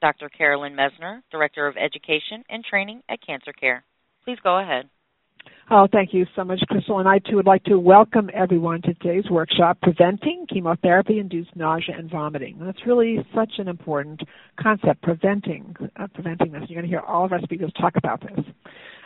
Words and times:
Dr. 0.00 0.28
Carolyn 0.28 0.74
Messner, 0.74 1.22
Director 1.30 1.66
of 1.66 1.76
Education 1.76 2.44
and 2.48 2.64
Training 2.64 3.02
at 3.08 3.24
Cancer 3.24 3.52
Care. 3.52 3.84
Please 4.24 4.38
go 4.42 4.58
ahead. 4.58 4.88
Oh, 5.72 5.86
thank 5.90 6.12
you 6.12 6.26
so 6.34 6.42
much, 6.42 6.60
Crystal. 6.68 6.98
And 6.98 7.08
I 7.08 7.20
too 7.20 7.36
would 7.36 7.46
like 7.46 7.62
to 7.64 7.78
welcome 7.78 8.28
everyone 8.34 8.82
to 8.82 8.94
today's 8.94 9.30
workshop, 9.30 9.78
Preventing 9.80 10.46
Chemotherapy-Induced 10.52 11.54
Nausea 11.54 11.96
and 11.96 12.10
Vomiting. 12.10 12.56
And 12.58 12.66
that's 12.66 12.84
really 12.86 13.24
such 13.32 13.52
an 13.58 13.68
important 13.68 14.20
concept, 14.60 15.00
preventing, 15.02 15.76
uh, 15.96 16.08
preventing 16.12 16.50
this. 16.50 16.62
You're 16.68 16.82
going 16.82 16.82
to 16.82 16.88
hear 16.88 17.00
all 17.00 17.24
of 17.24 17.32
our 17.32 17.40
speakers 17.42 17.72
talk 17.80 17.94
about 17.96 18.20
this. 18.20 18.44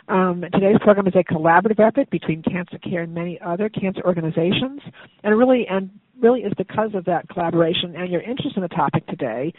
Um, 0.07 0.43
today's 0.53 0.77
program 0.81 1.05
is 1.07 1.13
a 1.15 1.23
collaborative 1.23 1.79
effort 1.79 2.09
between 2.09 2.41
Cancer 2.41 2.79
Care 2.79 3.03
and 3.03 3.13
many 3.13 3.39
other 3.45 3.69
cancer 3.69 4.01
organizations, 4.03 4.81
and 5.23 5.37
really, 5.37 5.67
and 5.69 5.91
really 6.19 6.41
is 6.41 6.53
because 6.57 6.91
of 6.95 7.05
that 7.05 7.29
collaboration 7.29 7.95
and 7.95 8.11
your 8.11 8.21
interest 8.21 8.55
in 8.55 8.63
the 8.63 8.67
topic 8.69 9.05
today 9.07 9.53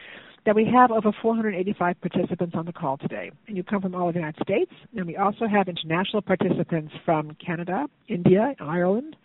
that 0.47 0.55
we 0.55 0.65
have 0.73 0.93
over 0.93 1.11
485 1.21 2.01
participants 2.01 2.55
on 2.57 2.65
the 2.65 2.73
call 2.73 2.97
today. 2.97 3.31
And 3.49 3.57
you 3.57 3.65
come 3.65 3.83
from 3.83 3.95
all 3.95 4.09
of 4.09 4.15
the 4.15 4.21
United 4.21 4.41
States, 4.43 4.71
and 4.97 5.05
we 5.05 5.17
also 5.17 5.47
have 5.47 5.69
international 5.69 6.23
participants 6.23 6.95
from 7.05 7.37
Canada, 7.45 7.87
India, 8.09 8.55
Ireland, 8.61 9.17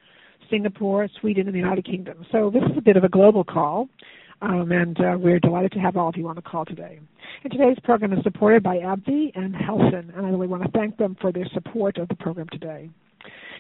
Singapore, 0.50 1.08
Sweden, 1.22 1.46
and 1.48 1.54
the 1.54 1.60
United 1.60 1.86
Kingdom. 1.86 2.26
So 2.32 2.50
this 2.50 2.64
is 2.64 2.78
a 2.78 2.82
bit 2.82 2.98
of 2.98 3.04
a 3.04 3.10
global 3.10 3.44
call, 3.44 3.88
um, 4.42 4.72
and 4.72 5.00
uh, 5.00 5.16
we're 5.18 5.40
delighted 5.40 5.72
to 5.74 5.80
have 5.80 5.96
all 5.96 6.10
of 6.10 6.18
you 6.18 6.28
on 6.28 6.36
the 6.36 6.42
call 6.42 6.66
today. 6.66 7.00
And 7.44 7.52
today's 7.52 7.78
program 7.84 8.14
is 8.14 8.24
supported 8.24 8.64
by 8.64 8.78
AbbVie 8.78 9.32
and 9.36 9.56
Helsinn, 9.56 10.12
and 10.16 10.26
I 10.26 10.30
really 10.30 10.48
want 10.48 10.64
to 10.64 10.72
thank 10.72 10.98
them 10.98 11.16
for 11.22 11.32
their 11.32 11.48
support 11.54 12.00
of 12.00 12.08
the 12.08 12.16
program 12.16 12.48
today. 12.52 12.90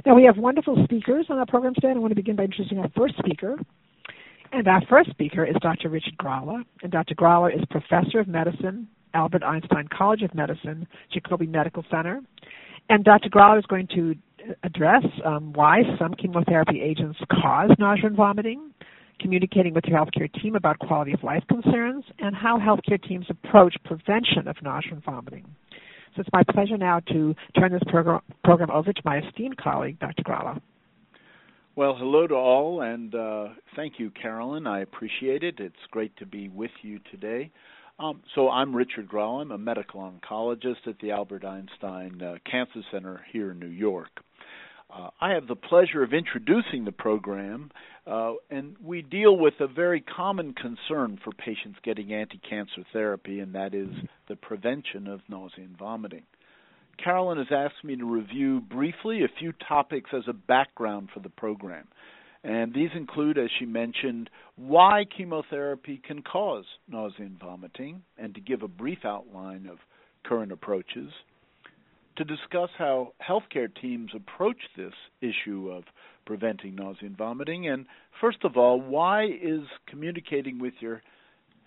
Now, 0.05 0.16
we 0.16 0.23
have 0.23 0.38
wonderful 0.38 0.83
speakers 0.83 1.28
on 1.30 1.38
our 1.38 1.45
program 1.45 1.75
today, 1.75 1.89
and 1.89 1.97
I 1.97 2.00
want 2.02 2.11
to 2.11 2.16
begin 2.16 2.35
by 2.35 2.44
introducing 2.44 2.80
our 2.80 2.89
first 2.97 3.16
speaker. 3.19 3.57
And 4.53 4.67
our 4.67 4.81
first 4.89 5.09
speaker 5.11 5.45
is 5.45 5.55
Dr. 5.61 5.89
Richard 5.89 6.17
Gralla. 6.17 6.63
And 6.83 6.91
Dr. 6.91 7.16
Gralla 7.16 7.55
is 7.55 7.63
Professor 7.69 8.19
of 8.19 8.27
Medicine, 8.27 8.88
Albert 9.13 9.44
Einstein 9.44 9.88
College 9.95 10.23
of 10.23 10.33
Medicine, 10.35 10.88
Jacobi 11.13 11.47
Medical 11.47 11.85
Center. 11.89 12.21
And 12.89 13.03
Dr. 13.03 13.29
Gralla 13.29 13.59
is 13.59 13.66
going 13.66 13.88
to 13.95 14.16
address 14.63 15.05
um, 15.23 15.53
why 15.53 15.83
some 15.97 16.13
chemotherapy 16.16 16.81
agents 16.81 17.17
cause 17.31 17.69
nausea 17.79 18.07
and 18.07 18.16
vomiting, 18.16 18.72
communicating 19.19 19.73
with 19.73 19.85
your 19.85 19.97
healthcare 19.97 20.31
team 20.41 20.55
about 20.55 20.79
quality 20.79 21.13
of 21.13 21.23
life 21.23 21.44
concerns, 21.47 22.03
and 22.19 22.35
how 22.35 22.57
healthcare 22.59 23.02
teams 23.02 23.27
approach 23.29 23.75
prevention 23.85 24.47
of 24.47 24.55
nausea 24.61 24.94
and 24.94 25.03
vomiting. 25.03 25.45
So 26.16 26.22
it's 26.22 26.29
my 26.33 26.44
pleasure 26.52 26.77
now 26.77 26.99
to 27.07 27.33
turn 27.57 27.72
this 27.72 27.83
program, 27.88 28.19
program 28.44 28.69
over 28.72 28.91
to 28.91 29.02
my 29.05 29.19
esteemed 29.19 29.57
colleague, 29.57 29.99
Dr. 29.99 30.23
Gralla. 30.23 30.61
Well, 31.73 31.95
hello 31.95 32.27
to 32.27 32.36
all, 32.36 32.81
and 32.81 33.16
uh, 33.16 33.47
thank 33.77 33.94
you, 33.97 34.11
Carolyn. 34.11 34.67
I 34.67 34.81
appreciate 34.81 35.41
it. 35.41 35.61
It's 35.61 35.73
great 35.89 36.16
to 36.17 36.25
be 36.25 36.50
with 36.50 36.72
you 36.81 37.00
today. 37.09 37.50
Um, 37.97 38.22
so, 38.36 38.50
I'm 38.50 38.75
Richard 38.75 39.08
Gralla. 39.08 39.44
I'm 39.44 39.52
a 39.52 39.58
medical 39.58 40.02
oncologist 40.02 40.86
at 40.86 41.00
the 41.00 41.11
Albert 41.11 41.45
Einstein 41.45 42.22
uh, 42.22 42.36
Cancer 42.50 42.81
Center 42.91 43.22
here 43.31 43.52
in 43.52 43.59
New 43.59 43.67
York. 43.67 44.09
Uh, 44.94 45.11
I 45.22 45.30
have 45.30 45.47
the 45.47 45.55
pleasure 45.55 46.03
of 46.03 46.11
introducing 46.11 46.83
the 46.83 46.91
program, 46.91 47.72
uh, 48.06 48.33
and 48.50 48.75
we 48.84 49.01
deal 49.01 49.38
with 49.38 49.53
a 49.62 49.68
very 49.68 50.01
common 50.01 50.53
concern 50.53 51.19
for 51.24 51.31
patients 51.31 51.79
getting 51.85 52.12
anti 52.12 52.40
cancer 52.50 52.84
therapy, 52.91 53.40
and 53.40 53.56
that 53.56 53.74
is 53.74 53.88
the 54.28 54.35
prevention 54.35 55.07
of 55.07 55.22
nausea 55.29 55.63
and 55.63 55.78
vomiting. 55.78 56.24
Carolyn 56.97 57.38
has 57.38 57.47
asked 57.52 57.84
me 57.84 57.96
to 57.96 58.06
review 58.06 58.62
briefly 58.62 59.24
a 59.24 59.40
few 59.40 59.53
topics 59.68 60.12
as 60.13 60.24
a 60.28 60.34
background 60.34 61.09
for 61.13 61.19
the 61.19 61.29
program. 61.29 61.88
And 62.44 62.74
these 62.74 62.90
include, 62.96 63.38
as 63.38 63.50
she 63.59 63.66
mentioned, 63.66 64.29
why 64.56 65.06
chemotherapy 65.16 66.01
can 66.06 66.24
cause 66.24 66.66
nausea 66.88 67.28
and 67.28 67.40
vomiting, 67.40 68.01
and 68.18 68.34
to 68.34 68.41
give 68.41 68.63
a 68.63 68.68
brief 68.68 69.06
outline 69.06 69.68
of 69.68 69.78
current 70.24 70.51
approaches, 70.51 71.12
to 72.18 72.24
discuss 72.24 72.69
how 72.78 73.13
healthcare 73.28 73.69
teams 73.81 74.12
approach 74.16 74.57
this 74.75 74.94
issue 75.22 75.72
of 75.72 75.84
preventing 76.25 76.75
nausea 76.75 77.07
and 77.07 77.18
vomiting, 77.18 77.68
and 77.68 77.85
first 78.19 78.44
of 78.44 78.57
all, 78.57 78.81
why 78.81 79.25
is 79.25 79.62
communicating 79.88 80.59
with 80.59 80.74
your 80.80 81.01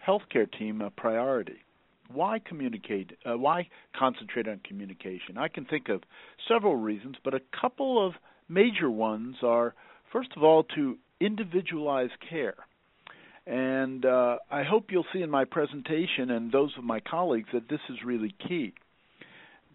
healthcare 0.06 0.50
team 0.58 0.80
a 0.80 0.90
priority? 0.90 1.63
Why 2.12 2.38
communicate? 2.38 3.12
Uh, 3.24 3.38
why 3.38 3.68
concentrate 3.96 4.48
on 4.48 4.60
communication? 4.66 5.38
I 5.38 5.48
can 5.48 5.64
think 5.64 5.88
of 5.88 6.02
several 6.48 6.76
reasons, 6.76 7.16
but 7.24 7.34
a 7.34 7.40
couple 7.60 8.04
of 8.04 8.14
major 8.48 8.90
ones 8.90 9.36
are 9.42 9.74
first 10.12 10.30
of 10.36 10.42
all 10.42 10.64
to 10.74 10.98
individualize 11.20 12.10
care. 12.28 12.54
And 13.46 14.06
uh, 14.06 14.38
I 14.50 14.62
hope 14.62 14.86
you'll 14.90 15.06
see 15.12 15.22
in 15.22 15.30
my 15.30 15.44
presentation 15.44 16.30
and 16.30 16.50
those 16.50 16.72
of 16.78 16.84
my 16.84 17.00
colleagues 17.00 17.48
that 17.52 17.68
this 17.68 17.80
is 17.90 17.98
really 18.04 18.34
key. 18.46 18.72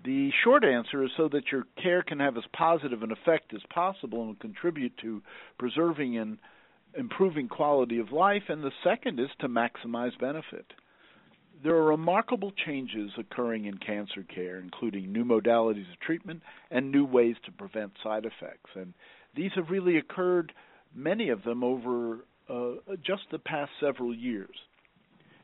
The 0.06 0.32
short 0.44 0.64
answer 0.64 1.04
is 1.04 1.12
so 1.18 1.28
that 1.30 1.52
your 1.52 1.66
care 1.82 2.02
can 2.02 2.20
have 2.20 2.38
as 2.38 2.46
positive 2.54 3.04
an 3.04 3.12
effect 3.12 3.54
as 3.54 3.62
possible 3.74 4.24
and 4.24 4.40
contribute 4.40 4.98
to 5.00 5.22
preserving 5.58 6.18
and 6.18 6.38
improving 6.98 7.48
quality 7.48 8.00
of 8.00 8.12
life. 8.12 8.44
And 8.48 8.64
the 8.64 8.72
second 8.84 9.20
is 9.20 9.30
to 9.42 9.50
maximize 9.50 10.18
benefit 10.20 10.66
there 11.64 11.76
are 11.76 11.84
remarkable 11.84 12.52
changes 12.66 13.12
occurring 13.18 13.66
in 13.66 13.78
cancer 13.78 14.24
care, 14.24 14.58
including 14.60 15.12
new 15.12 15.26
modalities 15.26 15.92
of 15.92 16.00
treatment 16.00 16.42
and 16.72 16.92
new 16.92 17.06
ways 17.06 17.36
to 17.46 17.52
prevent 17.52 17.92
side 18.04 18.26
effects. 18.26 18.70
And 18.76 18.94
these 19.36 19.52
have 19.56 19.70
really 19.70 19.98
occurred, 19.98 20.54
many 20.96 21.30
of 21.30 21.44
them, 21.44 21.64
over 21.64 22.20
uh, 22.50 22.96
just 23.06 23.24
the 23.32 23.40
past 23.40 23.72
several 23.80 24.16
years. 24.16 24.56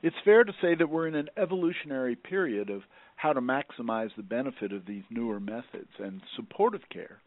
It's 0.01 0.15
fair 0.23 0.43
to 0.43 0.53
say 0.61 0.75
that 0.75 0.89
we're 0.89 1.07
in 1.07 1.15
an 1.15 1.29
evolutionary 1.37 2.15
period 2.15 2.69
of 2.69 2.83
how 3.15 3.33
to 3.33 3.41
maximize 3.41 4.15
the 4.15 4.23
benefit 4.23 4.71
of 4.71 4.85
these 4.85 5.03
newer 5.09 5.39
methods, 5.39 5.89
and 5.99 6.21
supportive 6.35 6.87
care, 6.91 7.19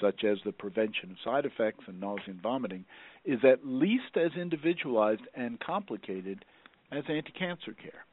such 0.00 0.24
as 0.24 0.38
the 0.44 0.52
prevention 0.52 1.10
of 1.10 1.16
side 1.24 1.44
effects 1.44 1.84
and 1.86 2.00
nausea 2.00 2.28
and 2.28 2.42
vomiting, 2.42 2.84
is 3.24 3.40
at 3.44 3.66
least 3.66 4.16
as 4.16 4.30
individualized 4.40 5.22
and 5.34 5.60
complicated 5.60 6.44
as 6.92 7.04
anti 7.08 7.32
cancer 7.32 7.72
care. 7.72 8.04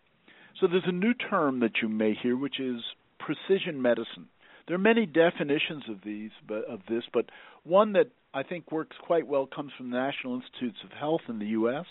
So 0.59 0.68
there's 0.68 0.84
a 0.86 0.91
new 0.91 1.14
term 1.14 1.59
that 1.62 1.81
you 1.81 1.90
may 1.90 2.14
hear, 2.14 2.38
which 2.38 2.59
is 2.59 2.81
precision 3.19 3.81
medicine. 3.81 4.28
There 4.68 4.75
are 4.75 4.80
many 4.80 5.06
definitions 5.06 5.84
of 5.90 5.97
these, 6.06 6.31
but 6.47 6.66
of 6.66 6.81
this, 6.88 7.03
but 7.14 7.25
one 7.64 7.94
that 7.94 8.09
I 8.34 8.44
think 8.44 8.72
works 8.72 8.96
quite 9.02 9.28
well 9.28 9.46
comes 9.46 9.72
from 9.78 9.90
the 9.90 9.97
National 9.97 10.36
Institutes 10.36 10.80
of 10.84 10.92
Health 10.92 11.22
in 11.28 11.40
the 11.40 11.47
U.S., 11.47 11.86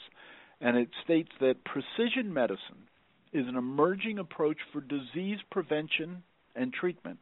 and 0.60 0.76
it 0.76 0.88
states 1.04 1.30
that 1.40 1.64
precision 1.64 2.32
medicine 2.32 2.88
is 3.32 3.46
an 3.48 3.56
emerging 3.56 4.18
approach 4.18 4.58
for 4.72 4.80
disease 4.80 5.38
prevention 5.50 6.22
and 6.54 6.72
treatment 6.72 7.18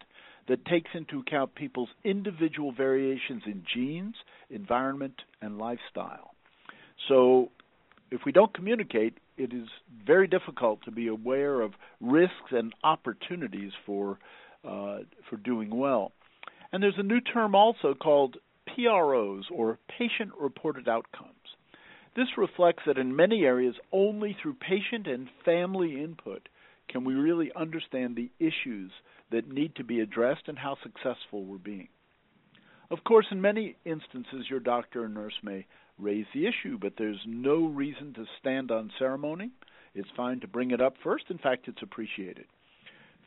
that 0.49 0.65
takes 0.67 0.91
into 0.95 1.21
account 1.21 1.55
people's 1.55 1.89
individual 2.05 2.73
variations 2.73 3.43
in 3.47 3.63
genes, 3.73 4.15
environment, 4.51 5.15
and 5.41 5.59
lifestyle. 5.59 6.35
So, 7.09 7.51
if 8.11 8.23
we 8.25 8.33
don't 8.33 8.53
communicate, 8.53 9.19
it 9.37 9.53
is 9.53 9.69
very 10.07 10.27
difficult 10.27 10.83
to 10.85 10.91
be 10.91 11.07
aware 11.07 11.61
of 11.61 11.73
risks 12.01 12.51
and 12.51 12.75
opportunities 12.83 13.73
for 13.87 14.19
uh, 14.65 14.99
for 15.29 15.37
doing 15.37 15.75
well. 15.75 16.13
And 16.73 16.83
there's 16.83 16.99
a 16.99 17.03
new 17.03 17.21
term 17.21 17.55
also 17.55 17.95
called 17.95 18.37
PROs 18.67 19.47
or 19.51 19.79
patient 19.99 20.33
reported 20.39 20.89
outcomes. 20.89 21.35
This 22.15 22.29
reflects 22.37 22.83
that 22.87 22.99
in 22.99 23.17
many 23.17 23.45
areas 23.45 23.75
only 23.93 24.37
through 24.41 24.55
patient 24.55 25.07
and 25.07 25.29
family 25.45 26.03
input 26.03 26.49
can 26.89 27.05
we 27.05 27.15
really 27.15 27.51
understand 27.55 28.17
the 28.17 28.31
issues 28.39 28.91
that 29.31 29.49
need 29.49 29.77
to 29.77 29.85
be 29.85 30.01
addressed 30.01 30.49
and 30.49 30.59
how 30.59 30.77
successful 30.83 31.45
we're 31.45 31.59
being. 31.59 31.89
Of 32.91 33.05
course, 33.05 33.27
in 33.31 33.41
many 33.41 33.77
instances, 33.85 34.51
your 34.51 34.59
doctor 34.59 35.05
or 35.05 35.09
nurse 35.09 35.39
may 35.43 35.67
raise 36.01 36.27
the 36.35 36.47
issue, 36.47 36.79
but 36.81 36.95
there's 36.99 37.21
no 37.27 37.67
reason 37.67 38.15
to 38.15 38.25
stand 38.39 38.71
on 38.71 38.91
ceremony. 38.99 39.51
It's 39.95 40.09
fine 40.17 40.41
to 40.41 40.49
bring 40.49 40.71
it 40.71 40.81
up 40.81 40.95
first. 41.03 41.25
In 41.31 41.39
fact, 41.39 41.69
it's 41.69 41.83
appreciated. 41.83 42.47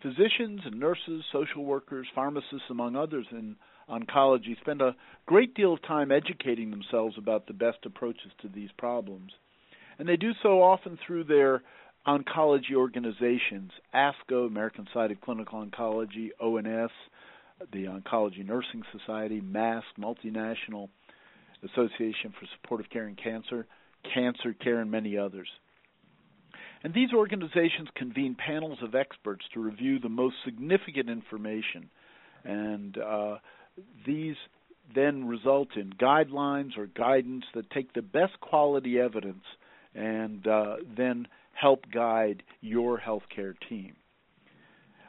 Physicians 0.01 0.61
and 0.65 0.79
nurses, 0.79 1.23
social 1.31 1.63
workers, 1.63 2.07
pharmacists, 2.13 2.69
among 2.69 2.95
others 2.95 3.25
in 3.31 3.55
oncology, 3.89 4.59
spend 4.59 4.81
a 4.81 4.95
great 5.25 5.53
deal 5.55 5.73
of 5.73 5.81
time 5.81 6.11
educating 6.11 6.71
themselves 6.71 7.15
about 7.17 7.47
the 7.47 7.53
best 7.53 7.79
approaches 7.85 8.31
to 8.41 8.49
these 8.49 8.69
problems. 8.77 9.31
And 9.97 10.07
they 10.07 10.17
do 10.17 10.31
so 10.41 10.61
often 10.61 10.97
through 11.05 11.25
their 11.25 11.61
oncology 12.05 12.75
organizations, 12.75 13.71
ASCO, 13.93 14.47
American 14.47 14.85
Society 14.87 15.13
of 15.13 15.21
Clinical 15.21 15.65
Oncology, 15.65 16.31
ONS, 16.41 16.91
the 17.71 17.85
Oncology 17.85 18.45
Nursing 18.45 18.83
Society, 18.91 19.39
MASC, 19.39 19.83
Multinational 19.97 20.89
Association 21.63 22.33
for 22.39 22.47
Supportive 22.55 22.89
Care 22.89 23.07
in 23.07 23.15
Cancer, 23.15 23.65
Cancer 24.13 24.53
Care, 24.53 24.79
and 24.79 24.91
many 24.91 25.17
others. 25.17 25.47
And 26.83 26.93
these 26.93 27.13
organizations 27.13 27.87
convene 27.95 28.35
panels 28.35 28.79
of 28.81 28.93
experts 28.93 29.45
to 29.53 29.61
review 29.61 29.99
the 29.99 30.09
most 30.09 30.35
significant 30.43 31.09
information, 31.09 31.89
and 32.43 32.97
uh, 32.97 33.37
these 34.05 34.35
then 34.93 35.25
result 35.25 35.69
in 35.77 35.91
guidelines 35.91 36.77
or 36.77 36.87
guidance 36.87 37.45
that 37.55 37.69
take 37.69 37.93
the 37.93 38.01
best 38.01 38.39
quality 38.41 38.99
evidence 38.99 39.43
and 39.95 40.45
uh, 40.45 40.75
then 40.97 41.27
help 41.53 41.85
guide 41.93 42.43
your 42.61 42.99
healthcare 42.99 43.53
team. 43.69 43.95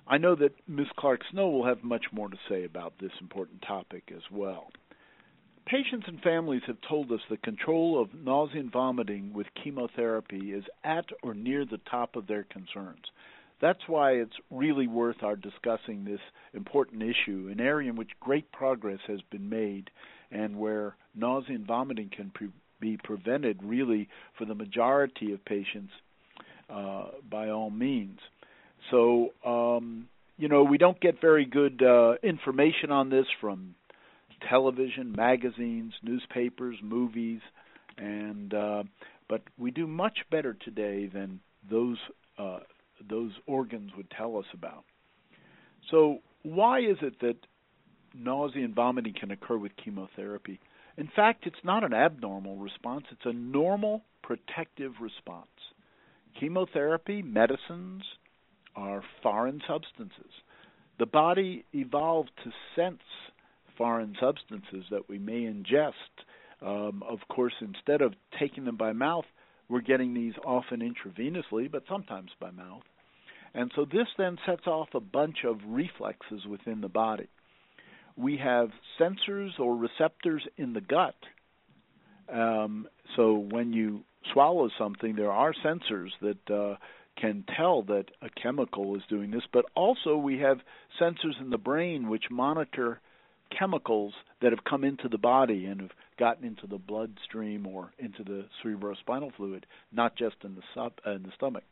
I 0.06 0.18
know 0.18 0.34
that 0.36 0.52
Ms. 0.68 0.86
Clark 0.96 1.22
Snow 1.32 1.48
will 1.48 1.66
have 1.66 1.82
much 1.82 2.04
more 2.12 2.28
to 2.28 2.36
say 2.48 2.64
about 2.64 2.92
this 3.00 3.12
important 3.20 3.62
topic 3.62 4.12
as 4.14 4.22
well. 4.30 4.68
Patients 5.66 6.04
and 6.06 6.20
families 6.20 6.62
have 6.66 6.76
told 6.86 7.10
us 7.10 7.20
the 7.30 7.38
control 7.38 8.00
of 8.00 8.12
nausea 8.14 8.60
and 8.60 8.70
vomiting 8.70 9.32
with 9.32 9.46
chemotherapy 9.62 10.52
is 10.52 10.64
at 10.84 11.06
or 11.22 11.32
near 11.32 11.64
the 11.64 11.80
top 11.90 12.16
of 12.16 12.26
their 12.26 12.44
concerns. 12.44 13.04
That's 13.62 13.88
why 13.88 14.12
it's 14.12 14.36
really 14.50 14.86
worth 14.86 15.22
our 15.22 15.36
discussing 15.36 16.04
this 16.04 16.20
important 16.52 17.02
issue, 17.02 17.48
an 17.50 17.60
area 17.60 17.88
in 17.88 17.96
which 17.96 18.10
great 18.20 18.52
progress 18.52 18.98
has 19.06 19.20
been 19.30 19.48
made 19.48 19.90
and 20.30 20.58
where 20.58 20.96
nausea 21.14 21.54
and 21.56 21.66
vomiting 21.66 22.10
can 22.14 22.30
pre- 22.30 22.50
be 22.78 22.98
prevented 23.02 23.62
really 23.62 24.08
for 24.36 24.44
the 24.44 24.54
majority 24.54 25.32
of 25.32 25.42
patients 25.46 25.92
uh, 26.68 27.06
by 27.30 27.48
all 27.48 27.70
means. 27.70 28.18
So, 28.90 29.30
um, 29.46 30.08
you 30.36 30.48
know, 30.48 30.64
we 30.64 30.76
don't 30.76 31.00
get 31.00 31.22
very 31.22 31.46
good 31.46 31.82
uh, 31.82 32.16
information 32.22 32.90
on 32.90 33.08
this 33.08 33.26
from 33.40 33.74
television, 34.48 35.12
magazines, 35.12 35.92
newspapers, 36.02 36.76
movies, 36.82 37.40
and 37.98 38.52
uh, 38.52 38.82
but 39.28 39.42
we 39.58 39.70
do 39.70 39.86
much 39.86 40.18
better 40.30 40.54
today 40.54 41.06
than 41.12 41.40
those 41.70 41.98
uh, 42.38 42.60
those 43.08 43.32
organs 43.46 43.90
would 43.96 44.10
tell 44.10 44.36
us 44.36 44.46
about. 44.52 44.84
So, 45.90 46.18
why 46.42 46.80
is 46.80 46.96
it 47.02 47.20
that 47.20 47.36
nausea 48.14 48.64
and 48.64 48.74
vomiting 48.74 49.14
can 49.18 49.30
occur 49.30 49.56
with 49.56 49.72
chemotherapy? 49.82 50.60
In 50.96 51.08
fact, 51.14 51.46
it's 51.46 51.64
not 51.64 51.84
an 51.84 51.92
abnormal 51.92 52.56
response, 52.56 53.06
it's 53.10 53.26
a 53.26 53.32
normal 53.32 54.02
protective 54.22 54.92
response. 55.00 55.48
Chemotherapy, 56.38 57.22
medicines 57.22 58.02
are 58.74 59.02
foreign 59.22 59.60
substances. 59.68 60.32
The 60.98 61.06
body 61.06 61.64
evolved 61.72 62.30
to 62.44 62.50
sense 62.76 63.02
foreign 63.76 64.16
substances 64.20 64.84
that 64.90 65.08
we 65.08 65.18
may 65.18 65.42
ingest. 65.42 65.92
Um, 66.62 67.02
of 67.08 67.18
course, 67.28 67.54
instead 67.60 68.00
of 68.00 68.14
taking 68.38 68.64
them 68.64 68.76
by 68.76 68.92
mouth, 68.92 69.26
we're 69.68 69.80
getting 69.80 70.14
these 70.14 70.34
often 70.44 70.80
intravenously, 70.80 71.70
but 71.70 71.84
sometimes 71.88 72.30
by 72.40 72.50
mouth. 72.50 72.82
And 73.54 73.70
so 73.76 73.84
this 73.84 74.08
then 74.18 74.38
sets 74.44 74.66
off 74.66 74.88
a 74.94 75.00
bunch 75.00 75.44
of 75.44 75.58
reflexes 75.66 76.44
within 76.48 76.80
the 76.80 76.88
body. 76.88 77.28
We 78.16 78.36
have 78.38 78.70
sensors 79.00 79.58
or 79.58 79.76
receptors 79.76 80.42
in 80.56 80.72
the 80.72 80.80
gut. 80.80 81.16
Um, 82.32 82.88
so 83.16 83.34
when 83.34 83.72
you 83.72 84.00
swallow 84.32 84.70
something, 84.78 85.14
there 85.14 85.32
are 85.32 85.52
sensors 85.64 86.10
that 86.20 86.50
uh, 86.50 86.76
can 87.16 87.44
tell 87.56 87.82
that 87.82 88.06
a 88.22 88.28
chemical 88.30 88.96
is 88.96 89.02
doing 89.08 89.30
this, 89.30 89.44
but 89.52 89.66
also 89.74 90.16
we 90.16 90.38
have 90.38 90.58
sensors 91.00 91.40
in 91.40 91.50
the 91.50 91.58
brain 91.58 92.08
which 92.08 92.24
monitor 92.30 93.00
chemicals 93.58 94.14
that 94.40 94.52
have 94.52 94.64
come 94.64 94.84
into 94.84 95.08
the 95.08 95.18
body 95.18 95.66
and 95.66 95.80
have 95.80 95.90
gotten 96.18 96.44
into 96.44 96.66
the 96.66 96.78
bloodstream 96.78 97.66
or 97.66 97.92
into 97.98 98.22
the 98.22 98.46
cerebrospinal 98.62 99.34
fluid, 99.36 99.66
not 99.92 100.16
just 100.16 100.36
in 100.44 100.54
the, 100.54 100.62
sub, 100.74 100.92
uh, 101.06 101.12
in 101.12 101.22
the 101.22 101.32
stomach. 101.36 101.64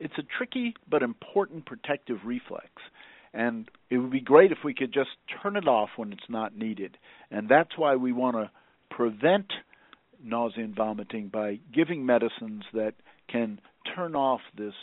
It's 0.00 0.14
a 0.18 0.22
tricky 0.22 0.74
but 0.88 1.02
important 1.02 1.66
protective 1.66 2.18
reflex, 2.24 2.68
and 3.34 3.68
it 3.90 3.98
would 3.98 4.12
be 4.12 4.20
great 4.20 4.52
if 4.52 4.58
we 4.64 4.74
could 4.74 4.92
just 4.92 5.10
turn 5.42 5.56
it 5.56 5.66
off 5.66 5.90
when 5.96 6.12
it's 6.12 6.28
not 6.28 6.56
needed. 6.56 6.96
And 7.30 7.48
that's 7.48 7.76
why 7.76 7.96
we 7.96 8.12
want 8.12 8.36
to 8.36 8.50
prevent 8.90 9.46
nausea 10.22 10.64
and 10.64 10.74
vomiting 10.74 11.28
by 11.28 11.58
giving 11.72 12.06
medicines 12.06 12.64
that 12.72 12.94
can 13.28 13.60
turn 13.94 14.14
off 14.14 14.40
this 14.56 14.74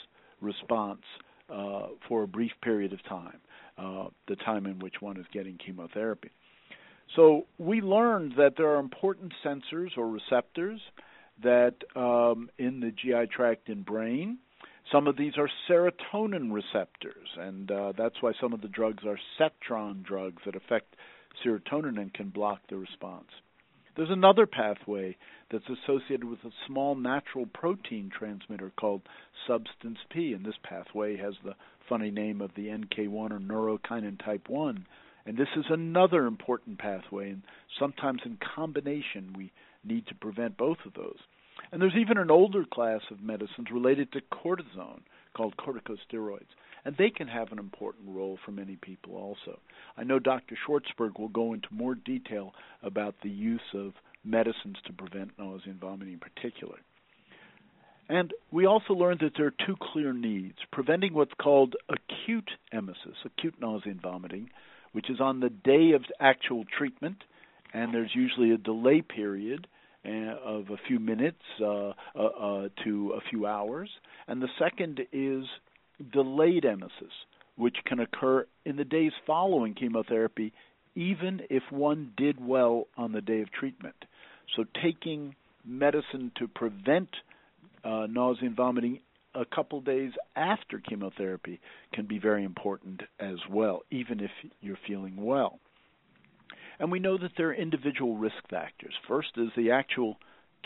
response 0.41 1.01
uh, 1.49 1.87
for 2.07 2.23
a 2.23 2.27
brief 2.27 2.51
period 2.61 2.91
of 2.93 3.03
time 3.05 3.39
uh, 3.77 4.05
the 4.27 4.35
time 4.35 4.65
in 4.65 4.79
which 4.79 4.95
one 5.01 5.17
is 5.17 5.25
getting 5.31 5.57
chemotherapy. 5.57 6.31
So 7.15 7.45
we 7.57 7.81
learned 7.81 8.33
that 8.37 8.53
there 8.57 8.69
are 8.75 8.79
important 8.79 9.33
sensors 9.43 9.97
or 9.97 10.09
receptors 10.09 10.81
that 11.43 11.75
um, 11.95 12.49
in 12.57 12.79
the 12.79 12.91
GI 12.91 13.27
tract 13.35 13.69
and 13.69 13.85
brain. 13.85 14.39
Some 14.91 15.07
of 15.07 15.17
these 15.17 15.33
are 15.37 15.49
serotonin 15.69 16.51
receptors, 16.53 17.27
and 17.37 17.71
uh, 17.71 17.93
that's 17.97 18.21
why 18.21 18.33
some 18.39 18.53
of 18.53 18.61
the 18.61 18.67
drugs 18.67 19.03
are 19.03 19.19
setron 19.39 20.03
drugs 20.03 20.41
that 20.45 20.55
affect 20.55 20.95
serotonin 21.43 21.99
and 21.99 22.13
can 22.13 22.29
block 22.29 22.59
the 22.69 22.77
response. 22.77 23.29
There's 23.95 24.09
another 24.09 24.45
pathway 24.45 25.15
that's 25.49 25.69
associated 25.69 26.25
with 26.25 26.39
a 26.43 26.51
small 26.67 26.95
natural 26.95 27.45
protein 27.45 28.09
transmitter 28.15 28.71
called 28.77 29.01
substance 29.47 29.99
P, 30.09 30.33
and 30.33 30.45
this 30.45 30.57
pathway 30.63 31.15
has 31.17 31.35
the 31.43 31.55
funny 31.87 32.11
name 32.11 32.41
of 32.41 32.51
the 32.55 32.67
NK1 32.67 33.31
or 33.31 33.39
neurokinin 33.39 34.23
type 34.23 34.49
1. 34.49 34.85
And 35.25 35.37
this 35.37 35.47
is 35.55 35.65
another 35.69 36.25
important 36.25 36.77
pathway, 36.77 37.29
and 37.29 37.43
sometimes 37.79 38.21
in 38.25 38.37
combination 38.55 39.33
we 39.37 39.51
need 39.83 40.05
to 40.07 40.15
prevent 40.15 40.57
both 40.57 40.77
of 40.85 40.93
those. 40.93 41.19
And 41.71 41.81
there's 41.81 41.95
even 41.95 42.17
an 42.17 42.29
older 42.29 42.65
class 42.65 43.01
of 43.11 43.21
medicines 43.21 43.71
related 43.71 44.11
to 44.11 44.21
cortisone 44.21 45.01
called 45.35 45.55
corticosteroids, 45.57 46.51
and 46.85 46.95
they 46.97 47.09
can 47.09 47.27
have 47.27 47.51
an 47.51 47.59
important 47.59 48.07
role 48.07 48.37
for 48.45 48.51
many 48.51 48.77
people 48.77 49.15
also. 49.15 49.59
I 49.97 50.03
know 50.03 50.19
Dr. 50.19 50.55
Schwartzberg 50.55 51.19
will 51.19 51.29
go 51.29 51.53
into 51.53 51.67
more 51.71 51.95
detail 51.95 52.53
about 52.83 53.15
the 53.23 53.29
use 53.29 53.59
of 53.73 53.93
medicines 54.23 54.77
to 54.85 54.93
prevent 54.93 55.37
nausea 55.37 55.71
and 55.71 55.81
vomiting 55.81 56.13
in 56.13 56.19
particular. 56.19 56.77
And 58.07 58.33
we 58.51 58.67
also 58.67 58.93
learned 58.93 59.21
that 59.21 59.31
there 59.35 59.47
are 59.47 59.65
two 59.65 59.75
clear 59.81 60.13
needs 60.13 60.57
preventing 60.71 61.13
what's 61.13 61.33
called 61.41 61.75
acute 61.89 62.49
emesis, 62.71 63.15
acute 63.25 63.55
nausea 63.59 63.93
and 63.93 64.01
vomiting, 64.01 64.49
which 64.91 65.09
is 65.09 65.19
on 65.19 65.39
the 65.39 65.49
day 65.49 65.93
of 65.93 66.03
actual 66.19 66.65
treatment, 66.77 67.17
and 67.73 67.93
there's 67.93 68.11
usually 68.13 68.51
a 68.51 68.57
delay 68.57 69.01
period 69.01 69.67
uh, 70.05 70.09
of 70.43 70.69
a 70.69 70.77
few 70.87 70.99
minutes 70.99 71.41
uh, 71.59 71.65
uh, 71.67 71.93
uh, 72.15 72.69
to 72.83 73.13
a 73.17 73.21
few 73.29 73.47
hours. 73.47 73.89
And 74.27 74.39
the 74.39 74.49
second 74.59 75.01
is 75.11 75.45
delayed 76.11 76.63
emesis, 76.63 77.11
which 77.55 77.77
can 77.85 77.99
occur 77.99 78.45
in 78.65 78.75
the 78.75 78.83
days 78.83 79.11
following 79.25 79.73
chemotherapy, 79.73 80.53
even 80.95 81.41
if 81.49 81.63
one 81.69 82.11
did 82.17 82.45
well 82.45 82.87
on 82.97 83.11
the 83.11 83.21
day 83.21 83.41
of 83.41 83.51
treatment. 83.51 83.95
So 84.55 84.65
taking 84.81 85.35
medicine 85.65 86.31
to 86.37 86.47
prevent 86.47 87.09
uh, 87.83 88.07
nausea 88.09 88.47
and 88.47 88.55
vomiting 88.55 88.99
a 89.33 89.45
couple 89.45 89.81
days 89.81 90.11
after 90.35 90.79
chemotherapy 90.79 91.59
can 91.93 92.05
be 92.05 92.19
very 92.19 92.43
important 92.43 93.01
as 93.19 93.37
well, 93.49 93.81
even 93.91 94.19
if 94.19 94.31
you're 94.61 94.77
feeling 94.87 95.17
well. 95.17 95.59
And 96.79 96.91
we 96.91 96.99
know 96.99 97.17
that 97.17 97.31
there 97.37 97.49
are 97.49 97.53
individual 97.53 98.17
risk 98.17 98.35
factors. 98.49 98.93
First 99.07 99.29
is 99.37 99.49
the 99.55 99.71
actual 99.71 100.17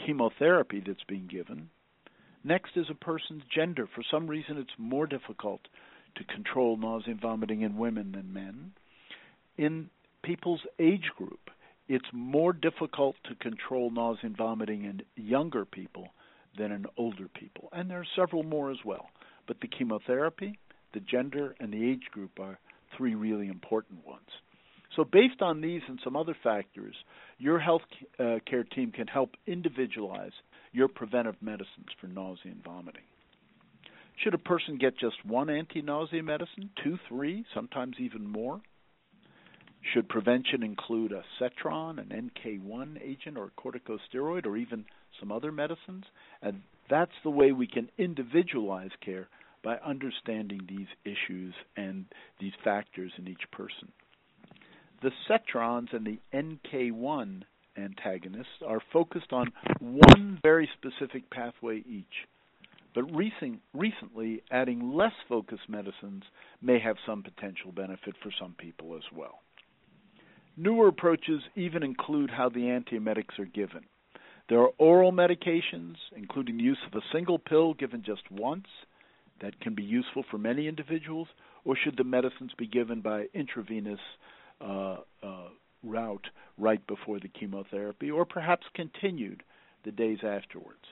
chemotherapy 0.05 0.83
that's 0.85 1.03
being 1.07 1.27
given. 1.27 1.69
Next 2.43 2.71
is 2.75 2.85
a 2.89 2.95
person's 2.95 3.43
gender. 3.53 3.87
For 3.93 4.03
some 4.09 4.27
reason, 4.27 4.57
it's 4.57 4.69
more 4.77 5.07
difficult 5.07 5.61
to 6.15 6.23
control 6.23 6.77
nausea 6.77 7.11
and 7.11 7.21
vomiting 7.21 7.61
in 7.61 7.77
women 7.77 8.11
than 8.13 8.33
men. 8.33 8.71
In 9.57 9.89
people's 10.23 10.61
age 10.79 11.09
group, 11.17 11.49
it's 11.87 12.05
more 12.13 12.53
difficult 12.53 13.15
to 13.25 13.35
control 13.35 13.91
nausea 13.91 14.27
and 14.27 14.37
vomiting 14.37 14.85
in 14.85 15.01
younger 15.15 15.65
people 15.65 16.09
than 16.57 16.71
in 16.71 16.85
older 16.97 17.27
people. 17.27 17.69
And 17.71 17.89
there 17.89 17.99
are 17.99 18.07
several 18.15 18.43
more 18.43 18.71
as 18.71 18.77
well. 18.85 19.09
But 19.47 19.57
the 19.61 19.67
chemotherapy, 19.67 20.59
the 20.93 20.99
gender, 20.99 21.55
and 21.59 21.73
the 21.73 21.89
age 21.89 22.05
group 22.11 22.39
are 22.39 22.59
three 22.95 23.15
really 23.15 23.47
important 23.47 24.05
ones. 24.05 24.29
So, 24.95 25.03
based 25.03 25.41
on 25.41 25.61
these 25.61 25.81
and 25.87 25.99
some 26.03 26.15
other 26.15 26.35
factors, 26.43 26.95
your 27.37 27.59
health 27.59 27.83
uh, 28.19 28.39
care 28.49 28.63
team 28.63 28.91
can 28.91 29.07
help 29.07 29.35
individualize 29.45 30.31
your 30.71 30.87
preventive 30.87 31.35
medicines 31.41 31.87
for 31.99 32.07
nausea 32.07 32.51
and 32.51 32.63
vomiting. 32.63 33.03
Should 34.23 34.33
a 34.33 34.39
person 34.39 34.77
get 34.77 34.97
just 34.97 35.25
one 35.25 35.49
anti 35.49 35.81
nausea 35.81 36.21
medicine, 36.21 36.69
two, 36.83 36.99
three, 37.07 37.45
sometimes 37.53 37.95
even 37.99 38.27
more? 38.27 38.61
Should 39.93 40.09
prevention 40.09 40.61
include 40.61 41.13
a 41.13 41.23
setron, 41.39 41.99
an 41.99 42.31
NK1 42.35 43.01
agent, 43.01 43.37
or 43.37 43.45
a 43.45 43.61
corticosteroid, 43.61 44.45
or 44.45 44.57
even 44.57 44.85
some 45.19 45.31
other 45.31 45.51
medicines? 45.53 46.03
And 46.41 46.63
That's 46.89 47.13
the 47.23 47.29
way 47.29 47.53
we 47.53 47.67
can 47.67 47.89
individualize 47.97 48.91
care 48.99 49.29
by 49.63 49.77
understanding 49.77 50.61
these 50.67 50.87
issues 51.05 51.53
and 51.77 52.05
these 52.39 52.53
factors 52.63 53.11
in 53.17 53.27
each 53.27 53.49
person. 53.51 53.91
The 55.01 55.11
setrons 55.27 55.89
and 55.93 56.05
the 56.05 56.19
NK1 56.33 57.43
antagonists 57.79 58.61
are 58.65 58.81
focused 58.93 59.31
on 59.31 59.51
one 59.79 60.39
very 60.41 60.69
specific 60.77 61.29
pathway 61.29 61.83
each. 61.89 62.27
But 62.95 63.15
recent, 63.15 63.61
recently, 63.73 64.41
adding 64.51 64.93
less 64.93 65.13
focused 65.27 65.69
medicines 65.69 66.23
may 66.61 66.79
have 66.79 66.95
some 67.05 67.23
potential 67.23 67.71
benefit 67.71 68.15
for 68.21 68.31
some 68.39 68.55
people 68.57 68.95
as 68.95 69.03
well. 69.15 69.39
Newer 70.57 70.87
approaches 70.87 71.41
even 71.55 71.83
include 71.83 72.31
how 72.31 72.49
the 72.49 72.59
antiemetics 72.59 73.39
are 73.39 73.45
given. 73.45 73.85
There 74.49 74.59
are 74.59 74.71
oral 74.79 75.11
medications, 75.11 75.95
including 76.15 76.57
the 76.57 76.63
use 76.63 76.79
of 76.87 76.97
a 76.97 77.05
single 77.13 77.37
pill 77.37 77.75
given 77.75 78.03
just 78.03 78.23
once, 78.31 78.65
that 79.41 79.59
can 79.61 79.75
be 79.75 79.83
useful 79.83 80.25
for 80.29 80.37
many 80.37 80.67
individuals, 80.67 81.27
or 81.63 81.77
should 81.81 81.95
the 81.95 82.03
medicines 82.03 82.51
be 82.57 82.67
given 82.67 83.01
by 83.01 83.27
intravenous 83.33 83.99
uh, 84.59 84.97
uh, 85.23 85.47
route 85.83 86.27
right 86.57 86.85
before 86.87 87.19
the 87.19 87.27
chemotherapy, 87.27 88.11
or 88.11 88.25
perhaps 88.25 88.65
continued 88.73 89.43
the 89.85 89.91
days 89.91 90.19
afterwards? 90.23 90.83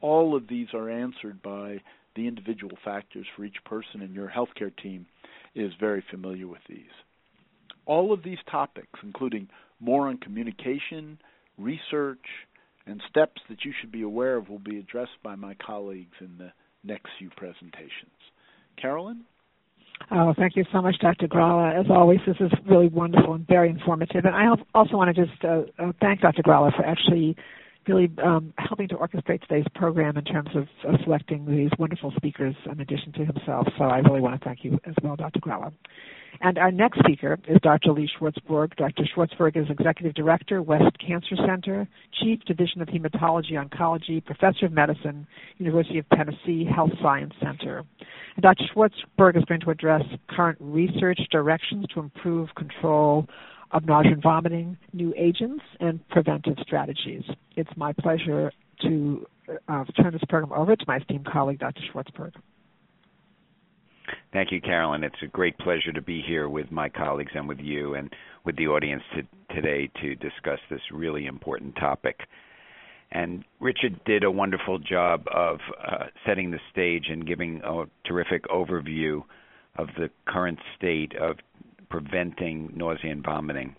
All 0.00 0.36
of 0.36 0.48
these 0.48 0.68
are 0.74 0.90
answered 0.90 1.42
by 1.42 1.80
the 2.14 2.28
individual 2.28 2.78
factors 2.84 3.26
for 3.34 3.44
each 3.44 3.62
person, 3.64 4.02
and 4.02 4.14
your 4.14 4.28
healthcare 4.28 4.74
team 4.82 5.06
is 5.54 5.72
very 5.80 6.04
familiar 6.10 6.46
with 6.46 6.60
these. 6.68 6.84
All 7.86 8.12
of 8.12 8.22
these 8.22 8.38
topics, 8.50 8.98
including 9.02 9.48
more 9.80 10.08
on 10.08 10.18
communication, 10.18 11.18
research, 11.58 12.24
and 12.86 13.02
steps 13.08 13.40
that 13.48 13.64
you 13.64 13.72
should 13.80 13.92
be 13.92 14.02
aware 14.02 14.36
of, 14.36 14.48
will 14.48 14.58
be 14.58 14.78
addressed 14.78 15.22
by 15.22 15.34
my 15.34 15.54
colleagues 15.54 16.16
in 16.20 16.38
the 16.38 16.52
next 16.84 17.10
few 17.18 17.30
presentations. 17.30 18.12
Carolyn? 18.80 19.24
Oh, 20.10 20.34
thank 20.38 20.56
you 20.56 20.64
so 20.72 20.80
much, 20.80 20.98
Dr. 21.00 21.26
Gralla. 21.26 21.78
As 21.78 21.86
always, 21.90 22.20
this 22.26 22.36
is 22.38 22.52
really 22.68 22.88
wonderful 22.88 23.34
and 23.34 23.46
very 23.46 23.70
informative. 23.70 24.24
And 24.24 24.34
I 24.34 24.46
also 24.74 24.96
want 24.96 25.14
to 25.14 25.26
just 25.26 25.44
uh, 25.44 25.62
uh, 25.78 25.92
thank 26.00 26.20
Dr. 26.20 26.42
Gralla 26.42 26.74
for 26.76 26.84
actually 26.84 27.36
really 27.88 28.10
um, 28.24 28.52
helping 28.58 28.88
to 28.88 28.96
orchestrate 28.96 29.40
today's 29.42 29.66
program 29.74 30.16
in 30.16 30.24
terms 30.24 30.50
of, 30.54 30.66
of, 30.86 31.00
selecting 31.04 31.46
these 31.46 31.70
wonderful 31.78 32.12
speakers 32.16 32.54
in 32.70 32.80
addition 32.80 33.12
to 33.12 33.24
himself. 33.24 33.66
So 33.78 33.84
I 33.84 33.98
really 33.98 34.20
want 34.20 34.40
to 34.40 34.44
thank 34.44 34.64
you 34.64 34.78
as 34.86 34.94
well, 35.02 35.16
Dr. 35.16 35.40
Gralla. 35.40 35.72
And 36.40 36.58
our 36.58 36.70
next 36.70 36.98
speaker 36.98 37.38
is 37.48 37.58
Dr. 37.62 37.92
Lee 37.92 38.10
Schwartzberg. 38.18 38.76
Dr. 38.76 39.04
Schwartzberg 39.04 39.56
is 39.56 39.70
Executive 39.70 40.14
Director, 40.14 40.62
West 40.62 40.96
Cancer 40.98 41.36
Center, 41.46 41.88
Chief 42.20 42.40
Division 42.44 42.82
of 42.82 42.88
Hematology 42.88 43.52
Oncology, 43.52 44.24
Professor 44.24 44.66
of 44.66 44.72
Medicine, 44.72 45.26
University 45.58 45.98
of 45.98 46.06
Tennessee 46.10 46.64
Health 46.64 46.90
Science 47.02 47.32
Center. 47.42 47.84
And 48.36 48.42
Dr. 48.42 48.64
Schwartzberg 48.74 49.36
is 49.36 49.44
going 49.44 49.60
to 49.60 49.70
address 49.70 50.02
current 50.28 50.58
research 50.60 51.20
directions 51.30 51.86
to 51.94 52.00
improve 52.00 52.54
control 52.54 53.26
of 53.72 53.84
nausea 53.84 54.12
and 54.12 54.22
vomiting, 54.22 54.76
new 54.92 55.12
agents, 55.16 55.62
and 55.80 56.06
preventive 56.08 56.56
strategies. 56.62 57.22
It's 57.56 57.70
my 57.76 57.92
pleasure 57.92 58.52
to 58.82 59.26
uh, 59.68 59.84
turn 60.00 60.12
this 60.12 60.22
program 60.28 60.52
over 60.52 60.76
to 60.76 60.84
my 60.86 60.98
esteemed 60.98 61.26
colleague, 61.26 61.58
Dr. 61.58 61.80
Schwartzberg. 61.92 62.32
Thank 64.32 64.52
you, 64.52 64.60
Carolyn. 64.60 65.02
It's 65.02 65.16
a 65.22 65.26
great 65.26 65.58
pleasure 65.58 65.92
to 65.92 66.02
be 66.02 66.22
here 66.26 66.48
with 66.48 66.70
my 66.70 66.88
colleagues 66.88 67.32
and 67.34 67.48
with 67.48 67.58
you 67.58 67.94
and 67.94 68.12
with 68.44 68.56
the 68.56 68.68
audience 68.68 69.02
to, 69.14 69.54
today 69.54 69.90
to 70.00 70.14
discuss 70.14 70.60
this 70.70 70.80
really 70.92 71.26
important 71.26 71.74
topic. 71.76 72.20
And 73.12 73.44
Richard 73.60 74.00
did 74.04 74.24
a 74.24 74.30
wonderful 74.30 74.78
job 74.78 75.24
of 75.32 75.58
uh, 75.84 76.04
setting 76.26 76.50
the 76.50 76.60
stage 76.70 77.06
and 77.08 77.26
giving 77.26 77.60
a 77.64 77.84
terrific 78.06 78.44
overview 78.48 79.22
of 79.76 79.88
the 79.96 80.10
current 80.26 80.58
state 80.76 81.12
of 81.16 81.36
preventing 81.88 82.72
nausea 82.74 83.12
and 83.12 83.24
vomiting. 83.24 83.74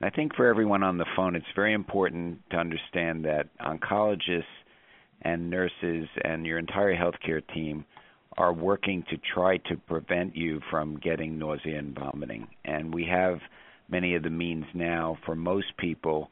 And 0.00 0.10
I 0.10 0.14
think 0.14 0.34
for 0.34 0.46
everyone 0.46 0.82
on 0.82 0.98
the 0.98 1.06
phone, 1.16 1.34
it's 1.34 1.46
very 1.54 1.72
important 1.72 2.38
to 2.50 2.56
understand 2.56 3.24
that 3.24 3.48
oncologists 3.58 4.44
and 5.22 5.50
nurses 5.50 6.08
and 6.24 6.46
your 6.46 6.58
entire 6.58 6.94
healthcare 6.94 7.42
team 7.52 7.84
are 8.36 8.52
working 8.52 9.04
to 9.10 9.16
try 9.34 9.56
to 9.56 9.76
prevent 9.76 10.36
you 10.36 10.60
from 10.70 10.96
getting 10.98 11.38
nausea 11.38 11.78
and 11.78 11.98
vomiting. 11.98 12.46
And 12.64 12.94
we 12.94 13.04
have 13.06 13.38
many 13.88 14.14
of 14.14 14.22
the 14.22 14.30
means 14.30 14.64
now 14.74 15.18
for 15.26 15.34
most 15.34 15.76
people 15.76 16.30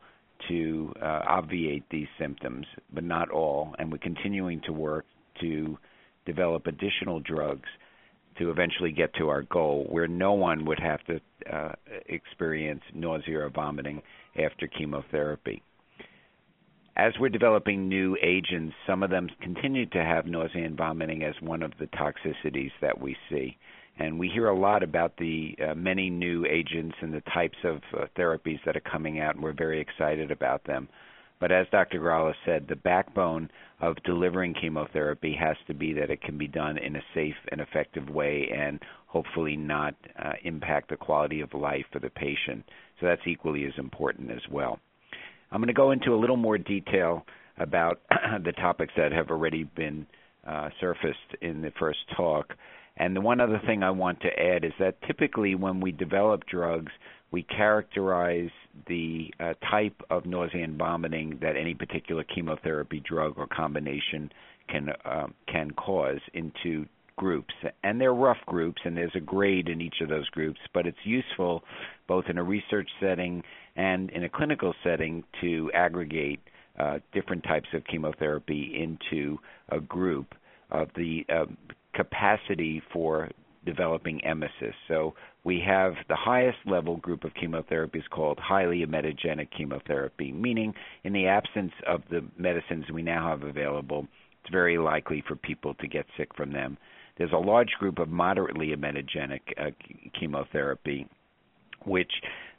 to 0.49 0.93
uh, 1.03 1.23
obviate 1.27 1.83
these 1.91 2.07
symptoms, 2.19 2.67
but 2.93 3.03
not 3.03 3.31
all. 3.31 3.75
And 3.79 3.91
we're 3.91 3.99
continuing 3.99 4.61
to 4.67 4.73
work 4.73 5.07
to 5.41 5.77
develop 6.25 6.67
additional 6.67 7.21
drugs 7.21 7.69
to 8.39 8.51
eventually 8.51 8.93
get 8.93 9.15
to 9.15 9.29
our 9.29 9.43
goal 9.43 9.87
where 9.89 10.09
no 10.09 10.33
one 10.33 10.65
would 10.65 10.81
have 10.81 11.01
to 11.05 11.21
uh, 11.53 11.73
experience 12.09 12.83
nausea 12.95 13.39
or 13.41 13.51
vomiting 13.51 14.03
after 14.39 14.67
chemotherapy. 14.67 15.63
As 16.97 17.13
we're 17.21 17.29
developing 17.29 17.89
new 17.89 18.17
agents, 18.23 18.75
some 18.87 19.03
of 19.03 19.11
them 19.11 19.29
continue 19.43 19.85
to 19.87 20.03
have 20.03 20.27
nausea 20.27 20.65
and 20.65 20.77
vomiting 20.77 21.25
as 21.25 21.35
one 21.41 21.63
of 21.63 21.73
the 21.79 21.87
toxicities 21.89 22.73
that 22.81 22.99
we 22.99 23.17
see. 23.29 23.59
And 23.99 24.19
we 24.19 24.29
hear 24.29 24.49
a 24.49 24.59
lot 24.59 24.83
about 24.83 25.17
the 25.19 25.57
uh, 25.63 25.75
many 25.75 26.11
new 26.11 26.47
agents 26.47 26.97
and 27.01 27.13
the 27.13 27.23
types 27.33 27.57
of 27.65 27.81
uh, 27.95 28.07
therapies 28.17 28.61
that 28.65 28.77
are 28.77 28.81
coming 28.81 29.21
out, 29.21 29.35
and 29.35 29.45
we're 29.45 29.53
very 29.53 29.81
excited 29.81 30.31
about 30.31 30.65
them. 30.65 30.89
But 31.39 31.53
as 31.53 31.67
Dr. 31.71 32.01
Gralla 32.01 32.35
said, 32.45 32.67
the 32.67 32.77
backbone 32.77 33.51
of 33.81 33.97
delivering 34.05 34.55
chemotherapy 34.55 35.37
has 35.39 35.57
to 35.67 35.75
be 35.75 35.93
that 35.93 36.11
it 36.11 36.23
can 36.23 36.39
be 36.39 36.49
done 36.49 36.79
in 36.79 36.97
a 36.97 37.03
safe 37.15 37.37
and 37.53 37.61
effective 37.61 38.09
way 38.09 38.49
and 38.57 38.81
hopefully 39.07 39.57
not 39.57 39.95
uh, 40.19 40.33
impact 40.45 40.89
the 40.89 40.97
quality 40.97 41.41
of 41.41 41.53
life 41.53 41.85
for 41.93 41.99
the 41.99 42.11
patient. 42.11 42.65
So 43.01 43.07
that's 43.07 43.27
equally 43.27 43.65
as 43.67 43.73
important 43.79 44.31
as 44.31 44.43
well. 44.51 44.79
I'm 45.51 45.61
going 45.61 45.69
to 45.69 45.75
go 45.75 45.91
into 45.91 46.15
a 46.15 46.17
little 46.17 46.37
more 46.37 46.59
detail 46.59 47.25
about 47.59 48.01
the 48.45 48.53
topics 48.53 48.93
that 48.97 49.13
have 49.13 49.31
already 49.31 49.65
been 49.65 50.07
uh, 50.47 50.71
surfaced 50.81 51.35
in 51.43 51.61
the 51.61 51.73
first 51.79 51.99
talk. 52.17 52.55
And 52.97 53.15
the 53.15 53.21
one 53.21 53.41
other 53.41 53.61
thing 53.67 53.83
I 53.83 53.91
want 53.91 54.21
to 54.21 54.29
add 54.29 54.65
is 54.65 54.73
that 54.79 55.01
typically 55.07 55.55
when 55.55 55.81
we 55.81 55.93
develop 55.93 56.47
drugs, 56.47 56.93
we 57.31 57.43
characterize 57.43 58.51
the 58.87 59.31
uh, 59.41 59.55
type 59.71 60.01
of 60.11 60.27
nausea 60.27 60.65
and 60.65 60.79
vomiting 60.79 61.39
that 61.43 61.57
any 61.57 61.75
particular 61.75 62.25
chemotherapy 62.25 63.01
drug 63.01 63.35
or 63.37 63.47
combination 63.47 64.31
can 64.69 64.91
uh, 65.05 65.27
can 65.49 65.71
cause 65.73 66.21
into 66.35 66.87
groups. 67.17 67.55
And 67.83 68.01
they're 68.01 68.15
rough 68.15 68.39
groups, 68.47 68.83
and 68.85 68.97
there's 68.97 69.15
a 69.15 69.21
grade 69.21 69.69
in 69.69 69.81
each 69.81 70.01
of 70.03 70.09
those 70.09 70.29
groups, 70.31 70.61
but 70.75 70.87
it's 70.87 70.99
useful 71.05 71.63
both 72.07 72.27
in 72.29 72.39
a 72.39 72.43
research 72.43 72.89
setting 73.01 73.43
and 73.75 74.11
in 74.11 74.25
a 74.25 74.29
clinical 74.29 74.75
setting 74.85 75.25
to 75.41 75.71
aggregate 75.75 76.41
uh, 76.79 76.99
different 77.13 77.43
types 77.45 77.69
of 77.73 77.83
chemotherapy 77.85 78.79
into 78.79 79.39
a 79.71 79.81
group 79.81 80.35
of 80.71 80.89
the 80.95 81.25
uh, 81.31 81.47
capacity 81.95 82.83
for 82.93 83.31
developing 83.65 84.21
emesis. 84.27 84.75
So 84.87 85.15
we 85.47 85.63
have 85.65 85.95
the 86.09 86.17
highest 86.17 86.59
level 86.67 86.97
group 86.97 87.23
of 87.23 87.33
chemotherapies 87.35 88.03
called 88.11 88.37
highly 88.41 88.85
emetogenic 88.85 89.47
chemotherapy, 89.57 90.33
meaning 90.33 90.75
in 91.05 91.13
the 91.13 91.29
absence 91.29 91.71
of 91.87 92.03
the 92.11 92.21
medicines 92.37 92.85
we 92.93 93.01
now 93.01 93.31
have 93.31 93.45
available, 93.45 94.09
it's 94.43 94.51
very 94.51 94.77
likely 94.77 95.23
for 95.29 95.37
people 95.37 95.73
to 95.75 95.87
get 95.87 96.05
sick 96.17 96.35
from 96.37 96.53
them. 96.53 96.77
There's 97.17 97.31
a 97.33 97.37
large 97.37 97.71
group 97.79 98.01
of 98.01 98.09
moderately 98.09 98.75
emetogenic 98.75 99.41
uh, 99.57 99.71
chemotherapy, 100.19 101.07
which 101.85 102.11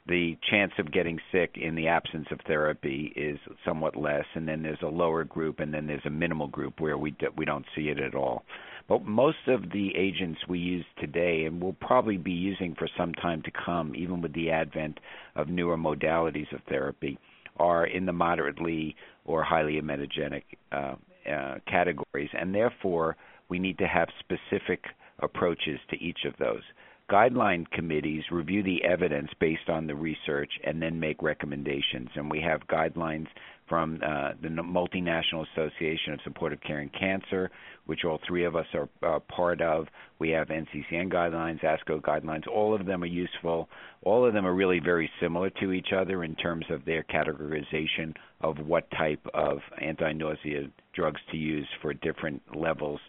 the 0.06 0.38
chance 0.50 0.72
of 0.78 0.90
getting 0.90 1.18
sick 1.30 1.58
in 1.60 1.74
the 1.74 1.88
absence 1.88 2.28
of 2.30 2.40
therapy 2.46 3.12
is 3.14 3.38
somewhat 3.66 3.96
less, 3.96 4.24
and 4.34 4.48
then 4.48 4.62
there's 4.62 4.80
a 4.80 4.86
lower 4.86 5.24
group, 5.24 5.60
and 5.60 5.74
then 5.74 5.86
there's 5.86 6.06
a 6.06 6.10
minimal 6.10 6.48
group 6.48 6.80
where 6.80 6.96
we 6.96 7.10
do, 7.10 7.26
we 7.36 7.44
don't 7.44 7.66
see 7.76 7.90
it 7.90 7.98
at 7.98 8.14
all. 8.14 8.46
But 8.88 9.04
most 9.04 9.46
of 9.48 9.70
the 9.70 9.94
agents 9.94 10.40
we 10.48 10.58
use 10.58 10.86
today, 10.98 11.44
and 11.44 11.60
will 11.60 11.74
probably 11.74 12.16
be 12.16 12.32
using 12.32 12.74
for 12.74 12.88
some 12.96 13.12
time 13.14 13.42
to 13.42 13.50
come, 13.50 13.94
even 13.94 14.22
with 14.22 14.32
the 14.32 14.50
advent 14.50 14.98
of 15.36 15.48
newer 15.48 15.76
modalities 15.76 16.50
of 16.54 16.60
therapy, 16.68 17.18
are 17.58 17.86
in 17.86 18.06
the 18.06 18.12
moderately 18.12 18.96
or 19.26 19.42
highly 19.42 19.80
emetogenic 19.80 20.44
uh, 20.72 20.94
uh, 21.30 21.58
categories, 21.66 22.30
and 22.32 22.54
therefore 22.54 23.16
we 23.50 23.58
need 23.58 23.76
to 23.78 23.86
have 23.86 24.08
specific 24.20 24.84
approaches 25.20 25.78
to 25.90 25.96
each 26.02 26.20
of 26.24 26.34
those. 26.38 26.62
Guideline 27.10 27.68
committees 27.70 28.22
review 28.30 28.62
the 28.62 28.84
evidence 28.84 29.30
based 29.40 29.70
on 29.70 29.86
the 29.86 29.94
research 29.94 30.52
and 30.64 30.82
then 30.82 31.00
make 31.00 31.22
recommendations. 31.22 32.10
And 32.14 32.30
we 32.30 32.40
have 32.42 32.66
guidelines 32.66 33.28
from 33.66 34.00
uh, 34.04 34.32
the 34.42 34.48
Multinational 34.48 35.46
Association 35.52 36.12
of 36.12 36.20
Supportive 36.22 36.60
Care 36.60 36.80
in 36.80 36.90
Cancer, 36.90 37.50
which 37.86 38.04
all 38.04 38.20
three 38.26 38.44
of 38.44 38.56
us 38.56 38.66
are 38.74 38.88
uh, 39.02 39.20
part 39.20 39.62
of. 39.62 39.86
We 40.18 40.28
have 40.30 40.48
NCCN 40.48 41.10
guidelines, 41.10 41.62
ASCO 41.64 42.00
guidelines. 42.02 42.46
All 42.46 42.74
of 42.74 42.84
them 42.84 43.02
are 43.02 43.06
useful. 43.06 43.70
All 44.02 44.26
of 44.26 44.34
them 44.34 44.46
are 44.46 44.54
really 44.54 44.80
very 44.80 45.10
similar 45.20 45.48
to 45.60 45.72
each 45.72 45.92
other 45.96 46.24
in 46.24 46.34
terms 46.36 46.66
of 46.70 46.84
their 46.84 47.04
categorization 47.04 48.14
of 48.42 48.58
what 48.58 48.90
type 48.90 49.26
of 49.32 49.58
anti-nausea 49.80 50.68
drugs 50.94 51.20
to 51.30 51.38
use 51.38 51.68
for 51.80 51.94
different 51.94 52.42
levels 52.54 53.00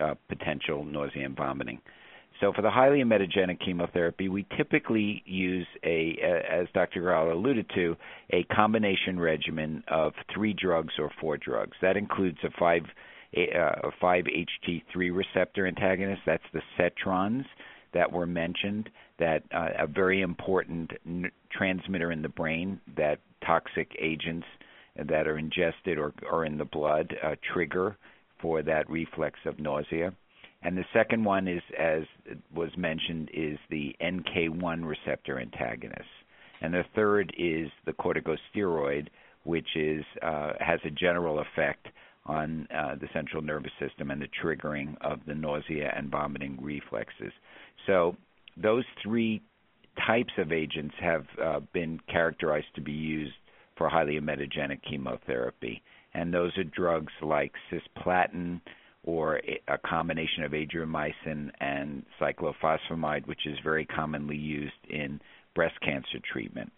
of 0.00 0.18
potential 0.28 0.84
nausea 0.84 1.24
and 1.24 1.36
vomiting. 1.36 1.80
So 2.44 2.52
for 2.52 2.60
the 2.60 2.70
highly 2.70 3.02
emetogenic 3.02 3.58
chemotherapy, 3.64 4.28
we 4.28 4.46
typically 4.58 5.22
use 5.24 5.66
a, 5.82 6.18
as 6.20 6.66
Dr. 6.74 7.00
Gralla 7.00 7.32
alluded 7.32 7.70
to, 7.74 7.96
a 8.34 8.44
combination 8.54 9.18
regimen 9.18 9.82
of 9.88 10.12
three 10.34 10.52
drugs 10.52 10.92
or 10.98 11.10
four 11.22 11.38
drugs. 11.38 11.74
That 11.80 11.96
includes 11.96 12.36
a 12.44 12.50
5 12.58 12.82
a 13.36 13.90
5-HT3 14.02 14.84
receptor 14.94 15.66
antagonist. 15.66 16.20
That's 16.26 16.44
the 16.52 16.60
setrons 16.76 17.46
that 17.94 18.12
were 18.12 18.26
mentioned. 18.26 18.90
That 19.18 19.42
uh, 19.50 19.68
a 19.78 19.86
very 19.86 20.20
important 20.20 20.90
n- 21.06 21.32
transmitter 21.50 22.12
in 22.12 22.20
the 22.20 22.28
brain 22.28 22.78
that 22.94 23.20
toxic 23.44 23.90
agents 23.98 24.46
that 24.96 25.26
are 25.26 25.38
ingested 25.38 25.98
or, 25.98 26.12
or 26.30 26.44
in 26.44 26.58
the 26.58 26.66
blood 26.66 27.16
uh, 27.24 27.36
trigger 27.54 27.96
for 28.42 28.62
that 28.62 28.88
reflex 28.90 29.38
of 29.46 29.58
nausea. 29.58 30.12
And 30.64 30.76
the 30.76 30.84
second 30.94 31.24
one 31.24 31.46
is, 31.46 31.62
as 31.78 32.04
was 32.54 32.70
mentioned, 32.76 33.30
is 33.34 33.58
the 33.70 33.94
NK1 34.00 34.84
receptor 34.84 35.38
antagonist. 35.38 36.08
And 36.62 36.72
the 36.72 36.84
third 36.94 37.34
is 37.38 37.68
the 37.84 37.92
corticosteroid, 37.92 39.08
which 39.44 39.68
is 39.76 40.02
uh, 40.22 40.54
has 40.58 40.80
a 40.84 40.90
general 40.90 41.40
effect 41.40 41.86
on 42.26 42.66
uh, 42.74 42.94
the 42.94 43.08
central 43.12 43.42
nervous 43.42 43.72
system 43.78 44.10
and 44.10 44.22
the 44.22 44.28
triggering 44.42 44.96
of 45.02 45.20
the 45.26 45.34
nausea 45.34 45.92
and 45.94 46.10
vomiting 46.10 46.58
reflexes. 46.60 47.32
So 47.86 48.16
those 48.56 48.84
three 49.02 49.42
types 50.06 50.32
of 50.38 50.50
agents 50.50 50.94
have 51.00 51.26
uh, 51.42 51.60
been 51.74 52.00
characterized 52.10 52.74
to 52.76 52.80
be 52.80 52.92
used 52.92 53.34
for 53.76 53.90
highly 53.90 54.18
emetogenic 54.18 54.80
chemotherapy, 54.88 55.82
and 56.14 56.32
those 56.32 56.56
are 56.56 56.64
drugs 56.64 57.12
like 57.20 57.52
cisplatin, 57.70 58.60
or 59.04 59.40
a 59.68 59.78
combination 59.78 60.44
of 60.44 60.52
adriamycin 60.52 61.50
and 61.60 62.04
cyclophosphamide, 62.20 63.26
which 63.26 63.46
is 63.46 63.58
very 63.62 63.84
commonly 63.84 64.36
used 64.36 64.72
in 64.88 65.20
breast 65.54 65.78
cancer 65.82 66.18
treatment. 66.32 66.72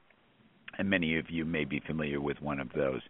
And 0.79 0.91
many 0.91 1.19
of 1.19 1.31
you 1.31 1.45
may 1.45 1.65
be 1.65 1.81
familiar 1.87 2.21
with 2.21 2.43
one 2.43 2.61
of 2.61 2.71
those. 2.75 3.01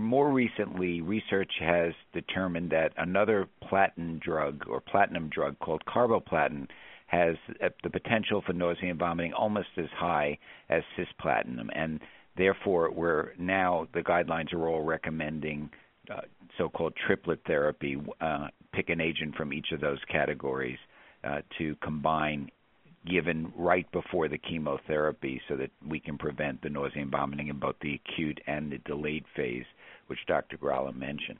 More 0.00 0.30
recently, 0.30 1.00
research 1.00 1.52
has 1.60 1.94
determined 2.12 2.70
that 2.70 2.92
another 2.98 3.48
platinum 3.68 4.18
drug 4.18 4.64
or 4.68 4.80
platinum 4.80 5.30
drug 5.30 5.58
called 5.60 5.82
carboplatin 5.86 6.66
has 7.06 7.36
the 7.82 7.90
potential 7.90 8.42
for 8.44 8.52
nausea 8.52 8.90
and 8.90 8.98
vomiting 8.98 9.32
almost 9.32 9.68
as 9.78 9.88
high 9.96 10.38
as 10.68 10.82
cisplatin, 10.96 11.68
and 11.74 12.00
therefore, 12.36 12.90
we're 12.90 13.32
now 13.38 13.86
the 13.94 14.00
guidelines 14.00 14.52
are 14.52 14.68
all 14.68 14.82
recommending 14.82 15.70
so-called 16.58 16.94
triplet 17.06 17.40
therapy, 17.46 17.96
uh, 18.20 18.48
pick 18.72 18.90
an 18.90 19.00
agent 19.00 19.34
from 19.36 19.52
each 19.52 19.72
of 19.72 19.80
those 19.80 19.98
categories 20.10 20.78
uh, 21.24 21.40
to 21.58 21.76
combine 21.82 22.50
given 23.10 23.52
right 23.56 23.90
before 23.92 24.28
the 24.28 24.38
chemotherapy 24.38 25.40
so 25.48 25.56
that 25.56 25.70
we 25.86 25.98
can 25.98 26.16
prevent 26.16 26.62
the 26.62 26.68
nausea 26.68 27.02
and 27.02 27.10
vomiting 27.10 27.48
in 27.48 27.58
both 27.58 27.74
the 27.82 27.94
acute 27.94 28.40
and 28.46 28.70
the 28.70 28.78
delayed 28.78 29.24
phase, 29.34 29.64
which 30.06 30.18
Dr. 30.28 30.56
Gralla 30.56 30.94
mentioned. 30.94 31.38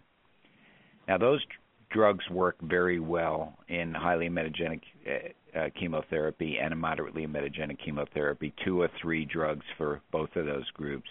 Now, 1.07 1.19
those 1.19 1.45
drugs 1.90 2.28
work 2.31 2.57
very 2.62 2.99
well 2.99 3.54
in 3.69 3.95
highly 3.95 4.28
emetogenic 4.28 4.81
uh, 5.07 5.59
uh, 5.59 5.69
chemotherapy 5.78 6.59
and 6.59 6.73
a 6.73 6.76
moderately 6.76 7.26
emetogenic 7.26 7.78
chemotherapy, 7.85 8.52
two 8.64 8.81
or 8.81 8.88
three 9.00 9.25
drugs 9.25 9.64
for 9.76 10.00
both 10.11 10.35
of 10.37 10.47
those 10.47 10.69
groups. 10.71 11.09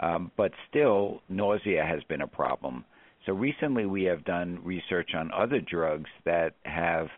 Um, 0.00 0.30
but 0.36 0.52
still, 0.68 1.22
nausea 1.28 1.84
has 1.84 2.02
been 2.04 2.22
a 2.22 2.26
problem. 2.26 2.84
So 3.26 3.32
recently, 3.32 3.84
we 3.84 4.04
have 4.04 4.24
done 4.24 4.60
research 4.62 5.10
on 5.14 5.30
other 5.32 5.60
drugs 5.60 6.08
that 6.24 6.54
have 6.64 7.08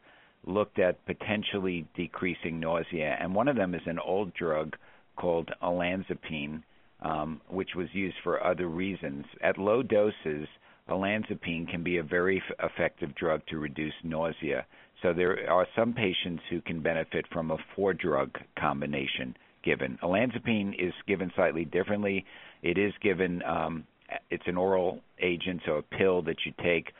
looked 0.46 0.78
at 0.78 1.04
potentially 1.06 1.86
decreasing 1.94 2.58
nausea, 2.58 3.16
and 3.20 3.34
one 3.34 3.48
of 3.48 3.56
them 3.56 3.74
is 3.74 3.82
an 3.86 3.98
old 3.98 4.32
drug 4.34 4.76
called 5.16 5.50
olanzapine, 5.62 6.62
um, 7.02 7.40
which 7.48 7.74
was 7.76 7.88
used 7.92 8.16
for 8.24 8.42
other 8.42 8.66
reasons. 8.66 9.26
At 9.42 9.58
low 9.58 9.82
doses, 9.82 10.48
olanzapine 10.88 11.68
can 11.70 11.82
be 11.82 11.98
a 11.98 12.02
very 12.02 12.42
f- 12.48 12.70
effective 12.70 13.14
drug 13.14 13.42
to 13.48 13.58
reduce 13.58 13.94
nausea. 14.02 14.66
So 15.02 15.12
there 15.12 15.48
are 15.50 15.66
some 15.76 15.92
patients 15.92 16.42
who 16.50 16.60
can 16.62 16.80
benefit 16.80 17.26
from 17.32 17.50
a 17.50 17.58
four-drug 17.76 18.38
combination 18.58 19.36
given. 19.62 19.98
Olanzapine 20.02 20.74
is 20.78 20.94
given 21.06 21.30
slightly 21.34 21.64
differently. 21.64 22.24
It 22.62 22.78
is 22.78 22.92
given. 23.02 23.42
Um, 23.42 23.84
it's 24.30 24.42
an 24.46 24.56
oral 24.56 25.00
agent, 25.20 25.62
so 25.64 25.74
a 25.74 25.82
pill 25.82 26.22
that 26.22 26.36
you 26.44 26.52
take 26.62 26.92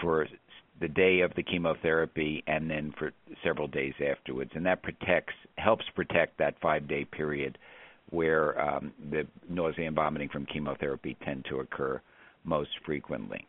for 0.00 0.26
the 0.80 0.88
day 0.88 1.20
of 1.20 1.32
the 1.36 1.42
chemotherapy 1.42 2.42
and 2.46 2.70
then 2.70 2.92
for 2.98 3.12
several 3.44 3.68
days 3.68 3.94
afterwards, 4.00 4.50
and 4.54 4.66
that 4.66 4.82
protects 4.82 5.34
helps 5.56 5.84
protect 5.94 6.38
that 6.38 6.54
five 6.60 6.88
day 6.88 7.04
period 7.04 7.58
where 8.10 8.60
um, 8.60 8.92
the 9.10 9.26
nausea 9.48 9.86
and 9.86 9.96
vomiting 9.96 10.28
from 10.28 10.46
chemotherapy 10.46 11.16
tend 11.24 11.44
to 11.48 11.60
occur 11.60 12.00
most 12.44 12.70
frequently. 12.84 13.46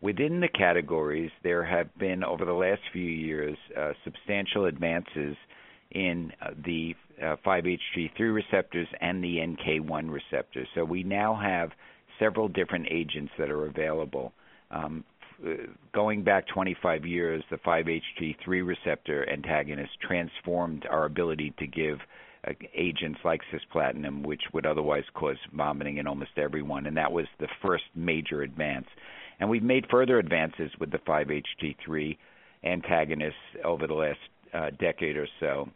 Within 0.00 0.40
the 0.40 0.48
categories, 0.48 1.30
there 1.42 1.64
have 1.64 1.86
been 1.98 2.24
over 2.24 2.44
the 2.44 2.52
last 2.52 2.80
few 2.92 3.02
years 3.02 3.56
uh, 3.78 3.92
substantial 4.04 4.66
advances 4.66 5.36
in 5.92 6.32
uh, 6.40 6.50
the 6.64 6.94
uh, 7.20 7.36
5-HT3 7.44 8.34
receptors 8.34 8.86
and 9.00 9.22
the 9.22 9.38
NK1 9.38 10.10
receptor. 10.10 10.66
So 10.74 10.84
we 10.84 11.02
now 11.02 11.34
have 11.34 11.70
several 12.18 12.48
different 12.48 12.86
agents 12.90 13.32
that 13.38 13.50
are 13.50 13.66
available. 13.66 14.32
Um, 14.70 15.04
uh, 15.44 15.50
going 15.92 16.22
back 16.22 16.46
25 16.48 17.04
years, 17.04 17.42
the 17.50 17.56
5-HT3 17.58 18.66
receptor 18.66 19.28
antagonist 19.28 19.92
transformed 20.00 20.86
our 20.90 21.04
ability 21.04 21.52
to 21.58 21.66
give 21.66 21.98
uh, 22.46 22.52
agents 22.74 23.18
like 23.24 23.40
cisplatin, 23.52 24.24
which 24.24 24.42
would 24.52 24.66
otherwise 24.66 25.04
cause 25.14 25.36
vomiting 25.52 25.98
in 25.98 26.06
almost 26.06 26.30
everyone, 26.36 26.86
and 26.86 26.96
that 26.96 27.10
was 27.10 27.26
the 27.40 27.48
first 27.60 27.84
major 27.94 28.42
advance. 28.42 28.86
And 29.40 29.50
we've 29.50 29.62
made 29.62 29.86
further 29.90 30.18
advances 30.18 30.70
with 30.78 30.90
the 30.92 30.98
5-HT3 30.98 32.16
antagonists 32.64 33.34
over 33.64 33.86
the 33.86 33.94
last 33.94 34.18
uh, 34.54 34.70
decade 34.78 35.16
or 35.16 35.26
so. 35.40 35.68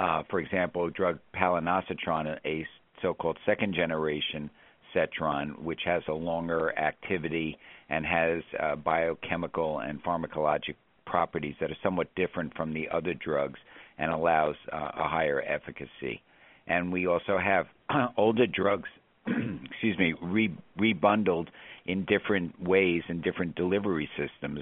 Uh, 0.00 0.22
for 0.30 0.40
example, 0.40 0.88
drug 0.88 1.18
palonosetron, 1.34 2.38
a 2.46 2.66
so-called 3.02 3.36
second 3.44 3.74
generation 3.74 4.48
setron, 4.94 5.58
which 5.62 5.80
has 5.84 6.02
a 6.08 6.12
longer 6.12 6.76
activity 6.78 7.58
and 7.90 8.06
has 8.06 8.42
uh, 8.62 8.76
biochemical 8.76 9.80
and 9.80 10.02
pharmacologic 10.02 10.74
properties 11.04 11.54
that 11.60 11.70
are 11.70 11.76
somewhat 11.82 12.08
different 12.14 12.56
from 12.56 12.72
the 12.72 12.88
other 12.88 13.12
drugs 13.12 13.58
and 13.98 14.10
allows 14.10 14.54
uh, 14.72 14.90
a 14.96 15.06
higher 15.06 15.42
efficacy. 15.42 16.22
And 16.66 16.90
we 16.90 17.06
also 17.06 17.36
have 17.36 17.66
older 18.16 18.46
drugs, 18.46 18.88
excuse 19.26 19.98
me, 19.98 20.14
re- 20.22 20.56
rebundled 20.78 21.48
in 21.84 22.06
different 22.06 22.58
ways 22.62 23.02
in 23.10 23.20
different 23.20 23.54
delivery 23.54 24.08
systems. 24.16 24.60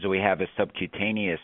So 0.00 0.08
we 0.08 0.18
have 0.18 0.40
a 0.40 0.46
subcutaneous 0.56 1.40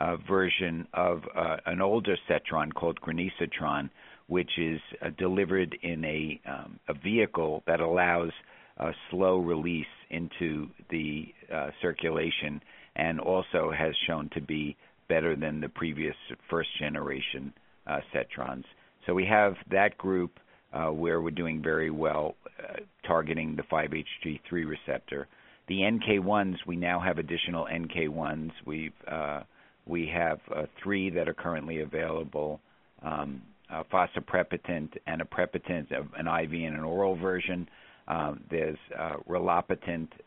uh, 0.00 0.16
version 0.28 0.86
of 0.94 1.22
uh, 1.36 1.56
an 1.66 1.80
older 1.80 2.16
Setron 2.28 2.72
called 2.72 3.00
Granisetron, 3.00 3.90
which 4.28 4.50
is 4.58 4.80
uh, 5.02 5.10
delivered 5.18 5.76
in 5.82 6.04
a, 6.04 6.40
um, 6.48 6.78
a 6.88 6.94
vehicle 6.94 7.62
that 7.66 7.80
allows 7.80 8.30
a 8.78 8.92
slow 9.10 9.38
release 9.38 9.86
into 10.10 10.68
the 10.90 11.26
uh, 11.52 11.70
circulation 11.82 12.60
and 12.96 13.20
also 13.20 13.72
has 13.76 13.94
shown 14.06 14.30
to 14.34 14.40
be 14.40 14.76
better 15.08 15.34
than 15.34 15.60
the 15.60 15.68
previous 15.68 16.14
first 16.48 16.68
generation 16.78 17.52
uh, 17.86 17.98
Setrons. 18.12 18.64
So 19.06 19.14
we 19.14 19.24
have 19.26 19.54
that 19.70 19.96
group 19.98 20.38
uh, 20.72 20.88
where 20.88 21.20
we're 21.20 21.30
doing 21.30 21.62
very 21.62 21.90
well 21.90 22.34
targeting 23.06 23.56
the 23.56 23.62
5-HT3 23.62 24.66
receptor. 24.66 25.26
The 25.66 25.80
NK1s, 25.80 26.56
we 26.66 26.76
now 26.76 27.00
have 27.00 27.18
additional 27.18 27.66
NK1s. 27.66 28.50
We've 28.66 28.92
we 29.88 30.06
have 30.14 30.38
uh, 30.54 30.66
three 30.82 31.10
that 31.10 31.28
are 31.28 31.34
currently 31.34 31.80
available, 31.80 32.60
um, 33.02 33.42
fosaprepitant 33.90 34.90
and 35.06 35.20
aprepitant, 35.20 35.90
an 35.90 36.26
IV 36.26 36.52
and 36.52 36.76
an 36.76 36.84
oral 36.84 37.16
version. 37.16 37.68
Um, 38.06 38.40
there's 38.50 38.78
uh, 38.98 39.14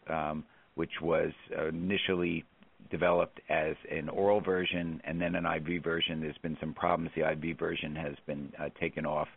um, 0.10 0.44
which 0.76 1.02
was 1.02 1.32
initially 1.70 2.46
developed 2.92 3.40
as 3.50 3.76
an 3.90 4.10
oral 4.10 4.42
version 4.42 5.02
and 5.06 5.20
then 5.20 5.36
an 5.36 5.46
IV 5.46 5.84
version. 5.84 6.22
There's 6.22 6.38
been 6.44 6.58
some 6.60 6.74
problems. 6.74 7.12
The 7.16 7.32
IV 7.32 7.58
version 7.58 7.96
has 7.96 8.14
been 8.28 8.52
uh, 8.60 8.70
taken 8.80 9.06
off 9.06 9.28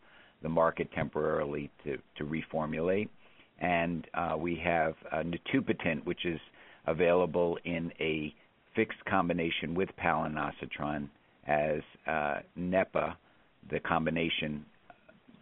the 0.43 0.49
market 0.49 0.91
temporarily 0.93 1.71
to, 1.85 1.97
to 2.19 2.25
reformulate. 2.25 3.09
And 3.61 4.07
uh, 4.15 4.37
we 4.37 4.61
have 4.65 4.95
uh, 5.13 5.23
which 6.05 6.27
is 6.27 6.41
available 6.87 7.57
in 7.65 7.93
a 8.01 8.35
fixed 8.75 9.05
combination 9.05 9.75
with 9.75 9.89
palonosetron 10.03 11.09
as 11.47 11.81
uh, 12.07 12.41
NEPA, 12.57 13.17
the 13.71 13.81
combination 13.81 14.65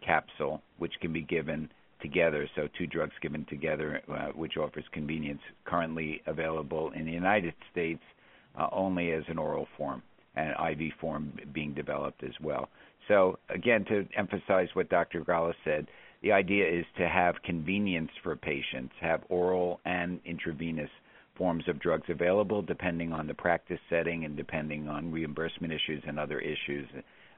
capsule, 0.05 0.61
which 0.77 0.93
can 1.01 1.13
be 1.13 1.21
given 1.21 1.69
together, 2.01 2.47
so 2.55 2.67
two 2.77 2.85
drugs 2.85 3.13
given 3.21 3.45
together, 3.49 4.01
uh, 4.11 4.27
which 4.35 4.57
offers 4.57 4.83
convenience, 4.91 5.41
currently 5.65 6.21
available 6.27 6.91
in 6.91 7.05
the 7.05 7.11
United 7.11 7.53
States 7.71 8.01
uh, 8.59 8.67
only 8.71 9.11
as 9.11 9.23
an 9.29 9.37
oral 9.37 9.67
form 9.77 10.03
and 10.35 10.53
IV 10.71 10.91
form 10.99 11.31
being 11.53 11.73
developed 11.73 12.23
as 12.23 12.33
well. 12.41 12.69
So 13.07 13.39
again, 13.49 13.85
to 13.85 14.07
emphasize 14.17 14.67
what 14.73 14.89
Dr. 14.89 15.21
Gralla 15.21 15.53
said, 15.63 15.87
the 16.21 16.31
idea 16.31 16.67
is 16.67 16.85
to 16.97 17.07
have 17.07 17.35
convenience 17.43 18.11
for 18.21 18.35
patients, 18.35 18.93
have 19.01 19.21
oral 19.29 19.79
and 19.85 20.19
intravenous 20.25 20.89
forms 21.35 21.67
of 21.67 21.79
drugs 21.79 22.05
available 22.09 22.61
depending 22.61 23.11
on 23.11 23.27
the 23.27 23.33
practice 23.33 23.79
setting 23.89 24.25
and 24.25 24.37
depending 24.37 24.87
on 24.87 25.11
reimbursement 25.11 25.73
issues 25.73 26.03
and 26.07 26.19
other 26.19 26.39
issues 26.39 26.87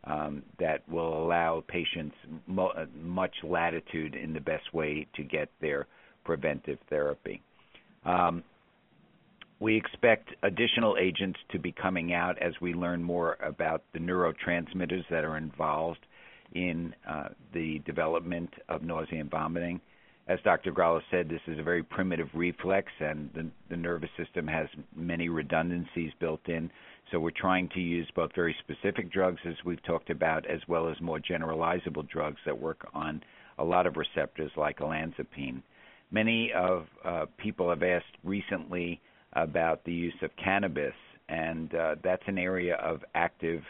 um, 0.05 0.43
that 0.60 0.88
will 0.89 1.23
allow 1.23 1.63
patients 1.67 2.15
mo- 2.47 2.73
much 3.01 3.34
latitude 3.43 4.15
in 4.15 4.34
the 4.34 4.39
best 4.39 4.73
way 4.73 5.08
to 5.15 5.23
get 5.23 5.49
their 5.62 5.88
preventive 6.23 6.77
therapy. 6.89 7.41
Um, 8.05 8.43
we 9.60 9.77
expect 9.77 10.29
additional 10.43 10.97
agents 10.99 11.39
to 11.51 11.60
be 11.60 11.71
coming 11.71 12.13
out 12.13 12.38
as 12.39 12.53
we 12.62 12.73
learn 12.73 13.01
more 13.01 13.38
about 13.43 13.84
the 13.93 13.99
neurotransmitters 13.99 15.03
that 15.10 15.23
are 15.23 15.38
involved 15.38 16.05
in 16.53 16.93
uh, 17.10 17.29
the 17.53 17.79
development 17.86 18.49
of 18.69 18.84
nausea 18.84 19.21
and 19.21 19.31
vomiting. 19.31 19.79
As 20.27 20.39
Dr. 20.43 20.71
Gralla 20.71 21.01
said, 21.11 21.29
this 21.29 21.41
is 21.45 21.59
a 21.59 21.63
very 21.63 21.83
primitive 21.83 22.29
reflex, 22.33 22.91
and 22.99 23.29
the, 23.35 23.47
the 23.69 23.77
nervous 23.77 24.09
system 24.17 24.47
has 24.47 24.67
many 24.95 25.29
redundancies 25.29 26.11
built 26.19 26.47
in. 26.47 26.71
So 27.11 27.19
we're 27.19 27.29
trying 27.29 27.69
to 27.75 27.79
use 27.79 28.09
both 28.15 28.31
very 28.33 28.55
specific 28.59 29.11
drugs, 29.11 29.39
as 29.45 29.53
we've 29.63 29.83
talked 29.83 30.09
about, 30.09 30.47
as 30.47 30.61
well 30.67 30.89
as 30.89 30.99
more 30.99 31.19
generalizable 31.19 32.09
drugs 32.09 32.39
that 32.45 32.59
work 32.59 32.88
on 32.95 33.21
a 33.59 33.63
lot 33.63 33.85
of 33.85 33.97
receptors 33.97 34.51
like 34.57 34.79
olanzapine. 34.79 35.61
Many 36.09 36.51
of 36.53 36.88
uh, 37.03 37.25
people 37.38 37.69
have 37.69 37.83
asked 37.83 38.05
recently 38.23 39.01
about 39.33 39.83
the 39.85 39.93
use 39.93 40.15
of 40.23 40.31
cannabis, 40.43 40.95
and 41.29 41.73
uh, 41.75 41.95
that's 42.03 42.23
an 42.25 42.39
area 42.39 42.75
of 42.77 43.03
active 43.13 43.61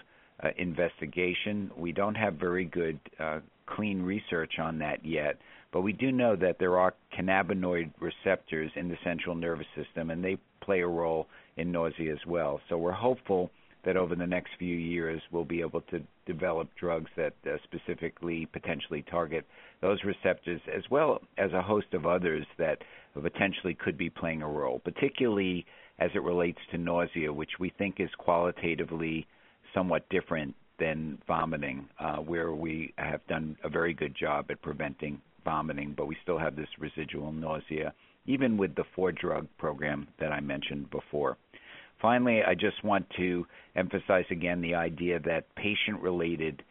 uh, 0.42 0.50
investigation. 0.58 1.70
We 1.76 1.92
don't 1.92 2.16
have 2.16 2.36
very 2.36 2.66
good 2.66 3.00
uh, 3.20 3.40
clean 3.68 4.02
research 4.02 4.60
on 4.60 4.80
that 4.80 5.06
yet, 5.06 5.38
but 5.72 5.82
we 5.82 5.94
do 5.94 6.12
know 6.12 6.36
that 6.36 6.58
there 6.60 6.78
are 6.80 6.94
cannabinoid 7.18 7.92
receptors 8.00 8.72
in 8.76 8.88
the 8.88 8.98
central 9.04 9.36
nervous 9.36 9.68
system, 9.76 10.10
and 10.10 10.24
they 10.24 10.38
play 10.62 10.82
a 10.82 10.88
role 10.88 11.28
in 11.58 11.72
nausea 11.72 12.14
as 12.14 12.26
well. 12.26 12.62
So 12.70 12.78
we're 12.78 12.92
hopeful 12.92 13.52
that 13.86 13.98
over 13.98 14.16
the 14.16 14.26
next 14.26 14.50
few 14.58 14.76
years 14.76 15.22
we'll 15.32 15.46
be 15.46 15.62
able 15.62 15.82
to 15.82 16.02
develop 16.26 16.68
drugs 16.80 17.10
that 17.16 17.34
uh, 17.46 17.58
specifically 17.64 18.48
potentially 18.48 19.04
target 19.10 19.46
those 19.82 20.00
receptors 20.04 20.60
as 20.76 20.84
well 20.90 21.22
as 21.38 21.54
a 21.54 21.62
host 21.62 21.94
of 21.94 22.06
others 22.06 22.46
that 22.58 22.80
potentially 23.14 23.76
could 23.76 23.98
be 23.98 24.10
playing 24.10 24.42
a 24.42 24.48
role, 24.48 24.80
particularly 24.80 25.66
as 26.00 26.10
it 26.16 26.24
relates 26.24 26.60
to 26.72 26.78
nausea, 26.78 27.32
which 27.32 27.52
we 27.60 27.72
think 27.78 28.00
is 28.00 28.10
qualitatively 28.18 29.28
somewhat 29.74 30.08
different 30.10 30.56
than 30.80 31.18
vomiting, 31.28 31.88
uh, 32.00 32.18
where 32.18 32.54
we 32.54 32.94
have 32.98 33.26
done 33.28 33.58
a 33.64 33.70
very 33.70 33.94
good 33.94 34.16
job 34.16 34.46
at 34.50 34.62
preventing 34.62 35.22
vomiting, 35.44 35.94
but 35.96 36.08
we 36.08 36.18
still 36.24 36.38
have 36.38 36.56
this 36.56 36.68
residual 36.80 37.32
nausea, 37.32 37.94
even 38.26 38.58
with 38.58 38.76
the 38.76 38.84
four 38.96 39.12
drug 39.12 39.48
program 39.58 40.08
that 40.20 40.32
I 40.32 40.40
mentioned 40.40 40.90
before. 40.90 41.38
Finally, 42.02 42.42
I 42.44 42.56
just 42.56 42.84
want 42.84 43.06
to 43.18 43.46
emphasize 43.76 44.26
again 44.30 44.62
the 44.62 44.76
idea 44.76 45.20
that 45.20 45.56
patient 45.56 46.02
related 46.02 46.64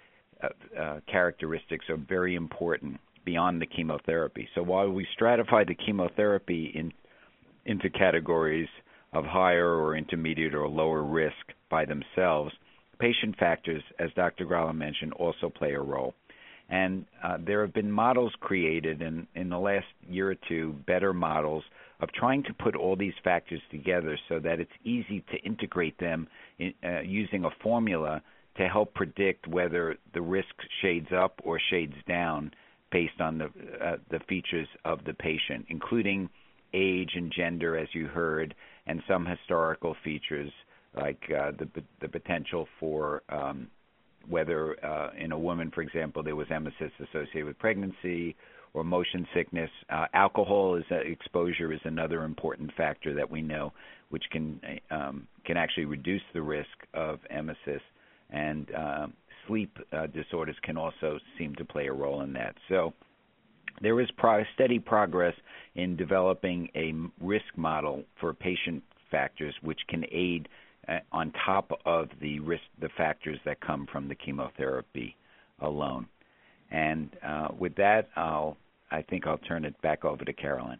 uh, 0.43 0.49
uh, 0.79 1.01
characteristics 1.11 1.87
are 1.89 1.97
very 1.97 2.35
important 2.35 3.01
beyond 3.25 3.61
the 3.63 3.67
chemotherapy. 3.67 4.49
So 4.55 4.63
while 4.63 4.91
we 4.91 5.07
stratify 5.19 5.67
the 5.67 5.75
chemotherapy 5.75 6.73
in, 6.75 6.93
into 7.65 7.89
categories 7.89 8.69
of 9.15 9.25
higher 9.25 9.75
or 9.75 9.97
intermediate 9.97 10.55
or 10.55 10.69
lower 10.69 11.03
risk 11.03 11.53
by 11.71 11.87
themselves, 11.87 12.53
patient 12.95 13.37
factors, 13.39 13.83
as 13.99 14.11
Dr. 14.15 14.47
Gralla 14.47 14.75
mentioned, 14.75 15.13
also 15.15 15.49
play 15.49 15.73
a 15.73 15.81
role. 15.81 16.15
And 16.71 17.05
uh, 17.23 17.39
there 17.45 17.61
have 17.61 17.75
been 17.75 17.91
models 17.91 18.33
created 18.41 19.03
in, 19.03 19.27
in 19.35 19.51
the 19.51 19.59
last 19.59 19.87
year 20.09 20.31
or 20.31 20.37
two, 20.49 20.75
better 20.87 21.13
models 21.13 21.63
of 22.01 22.11
trying 22.13 22.43
to 22.45 22.55
put 22.55 22.75
all 22.75 22.97
these 22.97 23.15
factors 23.23 23.61
together 23.71 24.19
so 24.29 24.39
that 24.41 24.61
it's 24.61 24.73
easy 24.83 25.23
to 25.31 25.39
integrate 25.45 25.99
them 25.99 26.27
in, 26.59 26.73
uh, 26.83 27.01
using 27.01 27.45
a 27.45 27.51
formula 27.63 28.23
to 28.57 28.69
help 28.69 28.95
predict 28.95 29.47
whether 29.47 29.97
the 30.15 30.21
risk 30.21 30.55
shades 30.81 31.09
up 31.13 31.41
or 31.45 31.61
shades 31.71 31.95
down 32.09 32.51
based 32.93 33.21
on 33.21 33.39
the 33.39 33.47
uh, 33.85 33.97
the 34.11 34.21
features 34.29 34.69
of 34.85 35.05
the 35.05 35.15
patient, 35.15 35.67
including 35.69 36.29
age 36.73 37.11
and 37.15 37.33
gender, 37.33 37.77
as 37.77 37.89
you 37.93 38.07
heard, 38.07 38.55
and 38.87 39.03
some 39.09 39.27
historical 39.27 39.97
features 40.05 40.53
like 40.97 41.23
uh, 41.31 41.51
the 41.59 41.69
the 42.01 42.09
potential 42.09 42.67
for 42.79 43.23
um, 43.29 43.69
whether 44.29 44.83
uh, 44.85 45.11
in 45.19 45.33
a 45.33 45.39
woman, 45.39 45.71
for 45.75 45.83
example, 45.83 46.23
there 46.23 46.37
was 46.37 46.49
emesis 46.49 46.91
associated 47.01 47.45
with 47.45 47.59
pregnancy 47.59 48.37
or 48.73 48.85
motion 48.85 49.27
sickness. 49.35 49.71
Uh, 49.91 50.07
alcohol 50.15 50.77
is 50.77 50.85
uh, 50.91 50.97
exposure 50.97 51.73
is 51.73 51.81
another 51.85 52.25
important 52.25 52.73
factor 52.77 53.15
that 53.15 53.31
we 53.31 53.43
know, 53.43 53.73
which 54.11 54.25
can 54.31 54.61
um, 54.91 55.27
can 55.45 55.57
actually 55.57 55.85
reduce 55.85 56.23
the 56.33 56.43
risk 56.43 56.69
of 56.95 57.19
emesis, 57.35 57.81
and 58.31 58.73
uh, 58.75 59.07
sleep 59.47 59.77
uh, 59.93 60.07
disorders 60.09 60.57
can 60.63 60.77
also 60.77 61.19
seem 61.39 61.55
to 61.55 61.65
play 61.65 61.87
a 61.87 61.93
role 61.93 62.23
in 62.23 62.33
that. 62.35 62.55
So. 62.69 62.93
There 63.83 64.01
is 64.01 64.09
pro- 64.17 64.45
steady 64.55 64.79
progress 64.79 65.35
in 65.75 65.97
developing 65.97 66.69
a 66.77 66.95
risk 67.21 67.45
model 67.57 68.05
for 68.21 68.33
patient 68.33 68.85
factors, 69.11 69.53
which 69.63 69.81
can 69.89 70.05
aid 70.13 70.47
uh, 70.47 70.64
on 71.13 71.33
top 71.45 71.71
of 71.85 72.09
the 72.21 72.41
risk, 72.41 72.63
the 72.81 72.89
factors 72.97 73.39
that 73.45 73.61
come 73.61 73.87
from 73.91 74.09
the 74.09 74.15
chemotherapy 74.15 75.17
alone. 75.61 76.07
And 76.71 77.11
uh, 77.27 77.49
with 77.59 77.75
that, 77.77 78.09
I'll, 78.17 78.57
I 78.91 79.03
think 79.03 79.27
I'll 79.27 79.39
turn 79.39 79.65
it 79.65 79.81
back 79.83 80.05
over 80.05 80.25
to 80.25 80.33
Carolyn. 80.33 80.79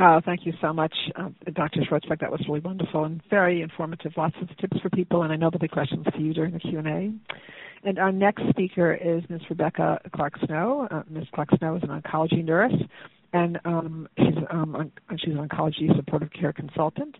Oh, 0.00 0.20
thank 0.24 0.46
you 0.46 0.54
so 0.60 0.72
much, 0.72 0.94
uh, 1.16 1.28
Dr. 1.52 1.80
Schwartzberg. 1.80 2.20
That 2.20 2.30
was 2.30 2.40
really 2.48 2.60
wonderful 2.60 3.04
and 3.04 3.20
very 3.28 3.60
informative. 3.60 4.12
Lots 4.16 4.34
of 4.40 4.48
tips 4.56 4.78
for 4.80 4.88
people, 4.88 5.22
and 5.22 5.32
I 5.32 5.36
know 5.36 5.50
there'll 5.50 5.60
be 5.60 5.68
questions 5.68 6.06
for 6.10 6.18
you 6.18 6.32
during 6.32 6.54
the 6.54 6.60
Q 6.60 6.78
and 7.84 7.98
our 7.98 8.12
next 8.12 8.42
speaker 8.50 8.94
is 8.94 9.22
Ms. 9.28 9.40
Rebecca 9.50 10.00
Clark 10.14 10.34
Snow. 10.46 10.86
Uh, 10.90 11.02
Ms. 11.10 11.24
Clark 11.34 11.48
Snow 11.58 11.76
is 11.76 11.82
an 11.82 11.88
oncology 11.88 12.44
nurse, 12.44 12.72
and 13.32 13.58
um, 13.64 14.08
she's 14.16 14.36
um, 14.50 14.76
on, 14.76 14.92
she's 15.18 15.34
an 15.34 15.48
oncology 15.48 15.94
supportive 15.96 16.30
care 16.32 16.52
consultant. 16.52 17.16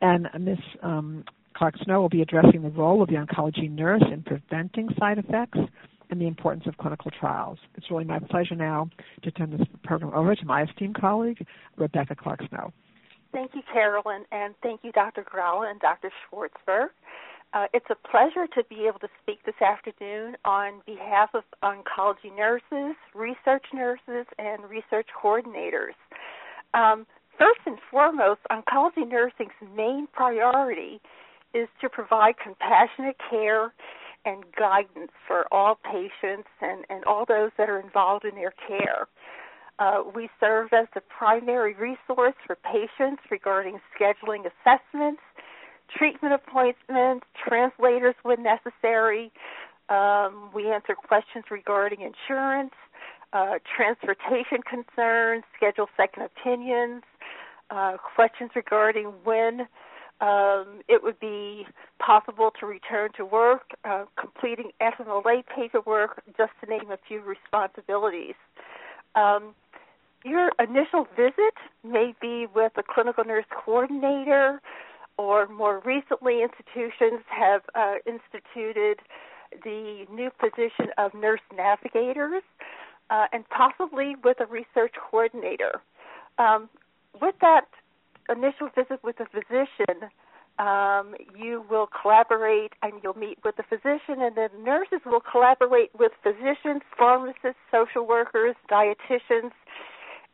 And 0.00 0.26
Ms. 0.38 0.58
Um, 0.82 1.24
Clark 1.56 1.76
Snow 1.84 2.00
will 2.00 2.08
be 2.08 2.22
addressing 2.22 2.62
the 2.62 2.70
role 2.70 3.02
of 3.02 3.08
the 3.08 3.14
oncology 3.14 3.70
nurse 3.70 4.02
in 4.12 4.22
preventing 4.22 4.88
side 4.98 5.18
effects 5.18 5.58
and 6.10 6.20
the 6.20 6.26
importance 6.26 6.66
of 6.66 6.76
clinical 6.76 7.10
trials. 7.10 7.58
It's 7.76 7.90
really 7.90 8.04
my 8.04 8.18
pleasure 8.18 8.54
now 8.54 8.90
to 9.22 9.30
turn 9.30 9.50
this 9.50 9.66
program 9.82 10.12
over 10.14 10.34
to 10.34 10.44
my 10.44 10.64
esteemed 10.64 11.00
colleague, 11.00 11.44
Rebecca 11.76 12.14
Clark 12.14 12.40
Snow. 12.48 12.72
Thank 13.32 13.52
you, 13.54 13.62
Carolyn, 13.72 14.24
and 14.30 14.54
thank 14.62 14.80
you, 14.84 14.92
Dr. 14.92 15.24
Gralla 15.24 15.70
and 15.70 15.80
Dr. 15.80 16.10
Schwartzberg. 16.10 16.88
Uh, 17.54 17.66
it's 17.72 17.86
a 17.90 18.08
pleasure 18.08 18.46
to 18.54 18.62
be 18.68 18.86
able 18.86 18.98
to 18.98 19.08
speak 19.22 19.38
this 19.46 19.60
afternoon 19.60 20.36
on 20.44 20.82
behalf 20.84 21.30
of 21.34 21.42
oncology 21.64 22.34
nurses, 22.36 22.96
research 23.14 23.64
nurses, 23.72 24.26
and 24.38 24.64
research 24.68 25.06
coordinators. 25.22 25.96
Um, 26.74 27.06
first 27.38 27.60
and 27.64 27.78
foremost, 27.90 28.40
oncology 28.50 29.08
nursing's 29.08 29.52
main 29.74 30.06
priority 30.12 31.00
is 31.56 31.68
to 31.80 31.88
provide 31.88 32.34
compassionate 32.42 33.16
care 33.30 33.72
and 34.26 34.44
guidance 34.58 35.12
for 35.26 35.46
all 35.52 35.78
patients 35.82 36.48
and, 36.60 36.84
and 36.90 37.04
all 37.04 37.24
those 37.26 37.50
that 37.56 37.70
are 37.70 37.80
involved 37.80 38.24
in 38.24 38.34
their 38.34 38.52
care. 38.66 39.06
Uh, 39.78 40.02
we 40.14 40.28
serve 40.40 40.68
as 40.72 40.86
the 40.94 41.00
primary 41.00 41.74
resource 41.74 42.34
for 42.46 42.56
patients 42.56 43.22
regarding 43.30 43.78
scheduling 43.94 44.40
assessments, 44.40 45.20
treatment 45.96 46.34
appointments, 46.34 47.26
translators 47.46 48.14
when 48.22 48.42
necessary. 48.42 49.30
Um, 49.88 50.50
we 50.54 50.70
answer 50.70 50.94
questions 50.94 51.44
regarding 51.50 52.00
insurance, 52.00 52.72
uh, 53.32 53.58
transportation 53.76 54.58
concerns, 54.68 55.44
schedule 55.54 55.88
second 55.96 56.24
opinions, 56.24 57.02
uh, 57.70 57.96
questions 58.14 58.50
regarding 58.56 59.12
when 59.24 59.68
Um, 60.20 60.80
it 60.88 61.02
would 61.02 61.20
be 61.20 61.66
possible 61.98 62.50
to 62.60 62.66
return 62.66 63.10
to 63.16 63.24
work, 63.24 63.72
uh, 63.84 64.04
completing 64.18 64.70
FMLA 64.80 65.44
paperwork, 65.54 66.22
just 66.38 66.52
to 66.62 66.70
name 66.70 66.90
a 66.90 66.98
few 67.06 67.20
responsibilities. 67.20 68.34
Um, 69.14 69.54
your 70.24 70.52
initial 70.58 71.06
visit 71.16 71.54
may 71.84 72.14
be 72.20 72.46
with 72.54 72.72
a 72.76 72.82
clinical 72.82 73.24
nurse 73.24 73.44
coordinator, 73.50 74.60
or 75.18 75.46
more 75.48 75.80
recently, 75.84 76.42
institutions 76.42 77.22
have 77.28 77.62
uh, 77.74 77.94
instituted 78.06 79.00
the 79.64 80.06
new 80.10 80.30
position 80.38 80.92
of 80.98 81.14
nurse 81.14 81.40
navigators, 81.54 82.42
uh, 83.10 83.26
and 83.32 83.44
possibly 83.48 84.14
with 84.24 84.40
a 84.40 84.46
research 84.46 84.94
coordinator. 85.10 85.80
Um, 86.38 86.68
with 87.20 87.34
that 87.40 87.66
initial 88.28 88.68
visit 88.74 89.00
with 89.02 89.16
a 89.20 89.26
physician, 89.26 90.10
um, 90.58 91.14
you 91.36 91.64
will 91.68 91.88
collaborate 92.00 92.72
and 92.82 92.94
you'll 93.02 93.18
meet 93.18 93.38
with 93.44 93.56
the 93.56 93.62
physician, 93.64 94.22
and 94.22 94.36
the 94.36 94.48
nurses 94.62 95.00
will 95.04 95.20
collaborate 95.20 95.90
with 95.98 96.12
physicians, 96.22 96.82
pharmacists, 96.96 97.60
social 97.70 98.06
workers, 98.06 98.56
dietitians, 98.70 99.52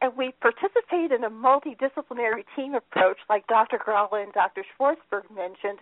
and 0.00 0.16
we 0.16 0.33
participate 0.40 1.12
in 1.12 1.22
a 1.24 1.31
multidisciplinary 1.31 2.44
team 2.57 2.74
approach, 2.74 3.18
like 3.31 3.46
Dr. 3.46 3.78
Gralla 3.78 4.22
and 4.22 4.33
Dr. 4.33 4.64
Schwartzberg 4.74 5.31
mentioned, 5.35 5.78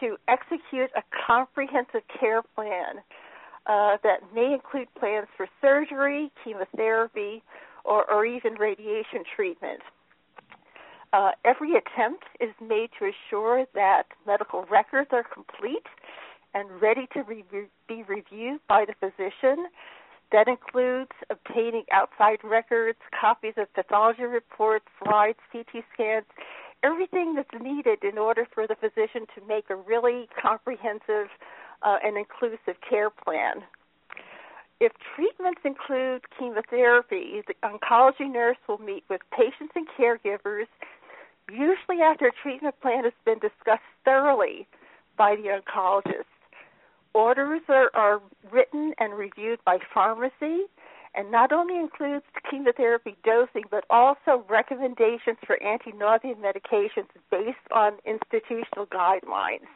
to 0.00 0.16
execute 0.28 0.90
a 0.96 1.02
comprehensive 1.26 2.02
care 2.18 2.42
plan 2.42 2.98
uh, 3.66 3.96
that 4.02 4.20
may 4.34 4.52
include 4.52 4.88
plans 4.98 5.28
for 5.36 5.46
surgery, 5.60 6.32
chemotherapy, 6.42 7.42
or, 7.84 8.10
or 8.10 8.26
even 8.26 8.54
radiation 8.54 9.22
treatment. 9.36 9.80
Uh, 11.14 11.30
every 11.44 11.74
attempt 11.74 12.24
is 12.40 12.50
made 12.60 12.90
to 12.98 13.08
assure 13.08 13.66
that 13.72 14.02
medical 14.26 14.64
records 14.68 15.10
are 15.12 15.22
complete 15.22 15.86
and 16.54 16.68
ready 16.82 17.06
to 17.12 17.22
re- 17.22 17.44
be 17.86 18.02
reviewed 18.08 18.58
by 18.68 18.84
the 18.84 18.94
physician. 18.98 19.66
That 20.32 20.48
includes 20.48 21.12
obtaining 21.30 21.84
outside 21.92 22.38
records, 22.42 22.98
copies 23.18 23.54
of 23.56 23.72
pathology 23.74 24.24
reports, 24.24 24.86
slides, 25.04 25.38
CT 25.52 25.84
scans, 25.92 26.24
everything 26.82 27.36
that's 27.36 27.62
needed 27.62 28.02
in 28.02 28.18
order 28.18 28.44
for 28.52 28.66
the 28.66 28.74
physician 28.74 29.24
to 29.36 29.46
make 29.46 29.70
a 29.70 29.76
really 29.76 30.28
comprehensive 30.42 31.28
uh, 31.82 31.98
and 32.02 32.16
inclusive 32.18 32.74
care 32.88 33.10
plan. 33.10 33.62
If 34.80 34.90
treatments 35.14 35.60
include 35.64 36.22
chemotherapy, 36.36 37.42
the 37.46 37.54
oncology 37.62 38.28
nurse 38.32 38.56
will 38.68 38.78
meet 38.78 39.04
with 39.08 39.20
patients 39.30 39.74
and 39.76 39.86
caregivers 39.96 40.66
usually 41.50 42.00
after 42.02 42.26
a 42.26 42.32
treatment 42.42 42.80
plan 42.80 43.04
has 43.04 43.12
been 43.24 43.38
discussed 43.38 43.82
thoroughly 44.04 44.66
by 45.16 45.36
the 45.36 45.60
oncologist. 45.60 46.24
Orders 47.12 47.62
are, 47.68 47.90
are 47.94 48.20
written 48.50 48.92
and 48.98 49.14
reviewed 49.14 49.60
by 49.64 49.78
pharmacy 49.92 50.64
and 51.14 51.30
not 51.30 51.52
only 51.52 51.78
includes 51.78 52.24
chemotherapy 52.50 53.16
dosing, 53.24 53.62
but 53.70 53.84
also 53.88 54.44
recommendations 54.48 55.38
for 55.46 55.62
anti-nausea 55.62 56.34
medications 56.34 57.06
based 57.30 57.56
on 57.72 57.92
institutional 58.04 58.86
guidelines, 58.86 59.70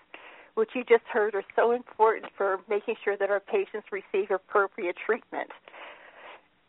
which 0.54 0.70
you 0.74 0.82
just 0.82 1.04
heard 1.04 1.34
are 1.34 1.44
so 1.54 1.70
important 1.70 2.32
for 2.36 2.58
making 2.68 2.96
sure 3.04 3.16
that 3.16 3.30
our 3.30 3.40
patients 3.40 3.86
receive 3.92 4.30
appropriate 4.30 4.96
treatment. 5.04 5.50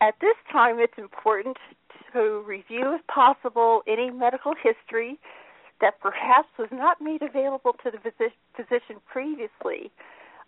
At 0.01 0.15
this 0.21 0.35
time, 0.51 0.79
it's 0.79 0.97
important 0.97 1.57
to 2.13 2.43
review, 2.47 2.95
if 2.95 3.05
possible, 3.07 3.81
any 3.87 4.09
medical 4.09 4.53
history 4.55 5.19
that 5.81 5.99
perhaps 5.99 6.47
was 6.57 6.69
not 6.71 7.01
made 7.01 7.21
available 7.21 7.73
to 7.83 7.91
the 7.91 7.99
physician 8.55 8.97
previously. 9.11 9.91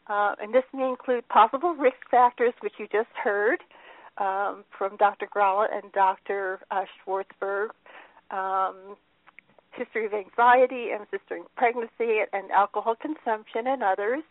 Uh, 0.07 0.35
and 0.41 0.53
this 0.53 0.63
may 0.73 0.89
include 0.89 1.27
possible 1.29 1.73
risk 1.73 1.97
factors, 2.09 2.53
which 2.61 2.73
you 2.79 2.87
just 2.91 3.09
heard 3.21 3.59
um, 4.17 4.63
from 4.77 4.97
Dr. 4.97 5.27
Gralla 5.33 5.67
and 5.71 5.91
Dr. 5.91 6.59
Uh, 6.69 6.85
Schwartzberg, 6.99 7.69
um, 8.29 8.95
history 9.71 10.05
of 10.05 10.13
anxiety, 10.13 10.89
emesis 10.91 11.19
during 11.29 11.43
pregnancy, 11.55 12.19
and 12.33 12.51
alcohol 12.51 12.95
consumption, 12.95 13.67
and 13.67 13.83
others. 13.83 14.23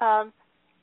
Um, 0.00 0.32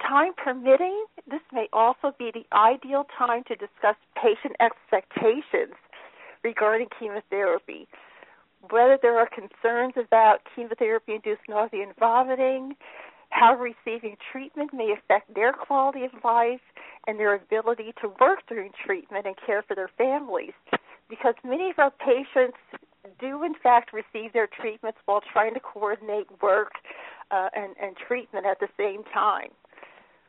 Time 0.01 0.33
permitting, 0.37 1.05
this 1.29 1.41
may 1.51 1.67
also 1.71 2.13
be 2.17 2.31
the 2.33 2.45
ideal 2.55 3.05
time 3.17 3.43
to 3.47 3.55
discuss 3.55 3.95
patient 4.15 4.55
expectations 4.59 5.73
regarding 6.43 6.87
chemotherapy. 6.99 7.87
Whether 8.69 8.99
there 9.01 9.17
are 9.17 9.27
concerns 9.27 9.93
about 9.95 10.39
chemotherapy 10.55 11.15
induced 11.15 11.41
nausea 11.47 11.83
and 11.83 11.95
vomiting, 11.97 12.75
how 13.29 13.55
receiving 13.55 14.17
treatment 14.31 14.73
may 14.73 14.93
affect 14.93 15.33
their 15.33 15.53
quality 15.53 16.03
of 16.03 16.11
life 16.23 16.61
and 17.07 17.19
their 17.19 17.35
ability 17.35 17.93
to 18.01 18.09
work 18.19 18.39
during 18.47 18.71
treatment 18.85 19.25
and 19.25 19.35
care 19.45 19.63
for 19.63 19.75
their 19.75 19.89
families. 19.97 20.53
Because 21.09 21.35
many 21.43 21.69
of 21.69 21.79
our 21.79 21.91
patients 21.91 22.57
do, 23.19 23.43
in 23.43 23.53
fact, 23.61 23.91
receive 23.93 24.33
their 24.33 24.47
treatments 24.47 24.97
while 25.05 25.21
trying 25.31 25.53
to 25.53 25.59
coordinate 25.59 26.27
work 26.41 26.73
uh, 27.31 27.49
and, 27.55 27.75
and 27.81 27.95
treatment 27.95 28.45
at 28.45 28.59
the 28.59 28.67
same 28.77 29.03
time 29.13 29.49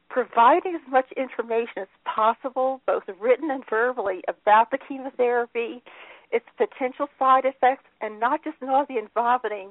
providing 0.09 0.75
as 0.75 0.91
much 0.91 1.07
information 1.17 1.83
as 1.83 1.89
possible, 2.05 2.81
both 2.87 3.03
written 3.21 3.51
and 3.51 3.65
verbally, 3.69 4.23
about 4.29 4.71
the 4.71 4.79
chemotherapy, 4.79 5.83
its 6.31 6.47
potential 6.57 7.09
side 7.19 7.45
effects, 7.45 7.85
and 8.01 8.21
not 8.21 8.43
just 8.45 8.57
nausea 8.63 8.99
and 8.99 9.13
vomiting, 9.15 9.71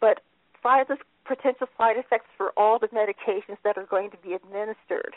but 0.00 0.20
side 0.62 0.86
potential 1.24 1.66
side 1.78 1.96
effects 1.96 2.28
for 2.36 2.52
all 2.56 2.78
the 2.78 2.88
medications 2.88 3.56
that 3.64 3.78
are 3.78 3.86
going 3.86 4.10
to 4.10 4.16
be 4.18 4.34
administered. 4.34 5.14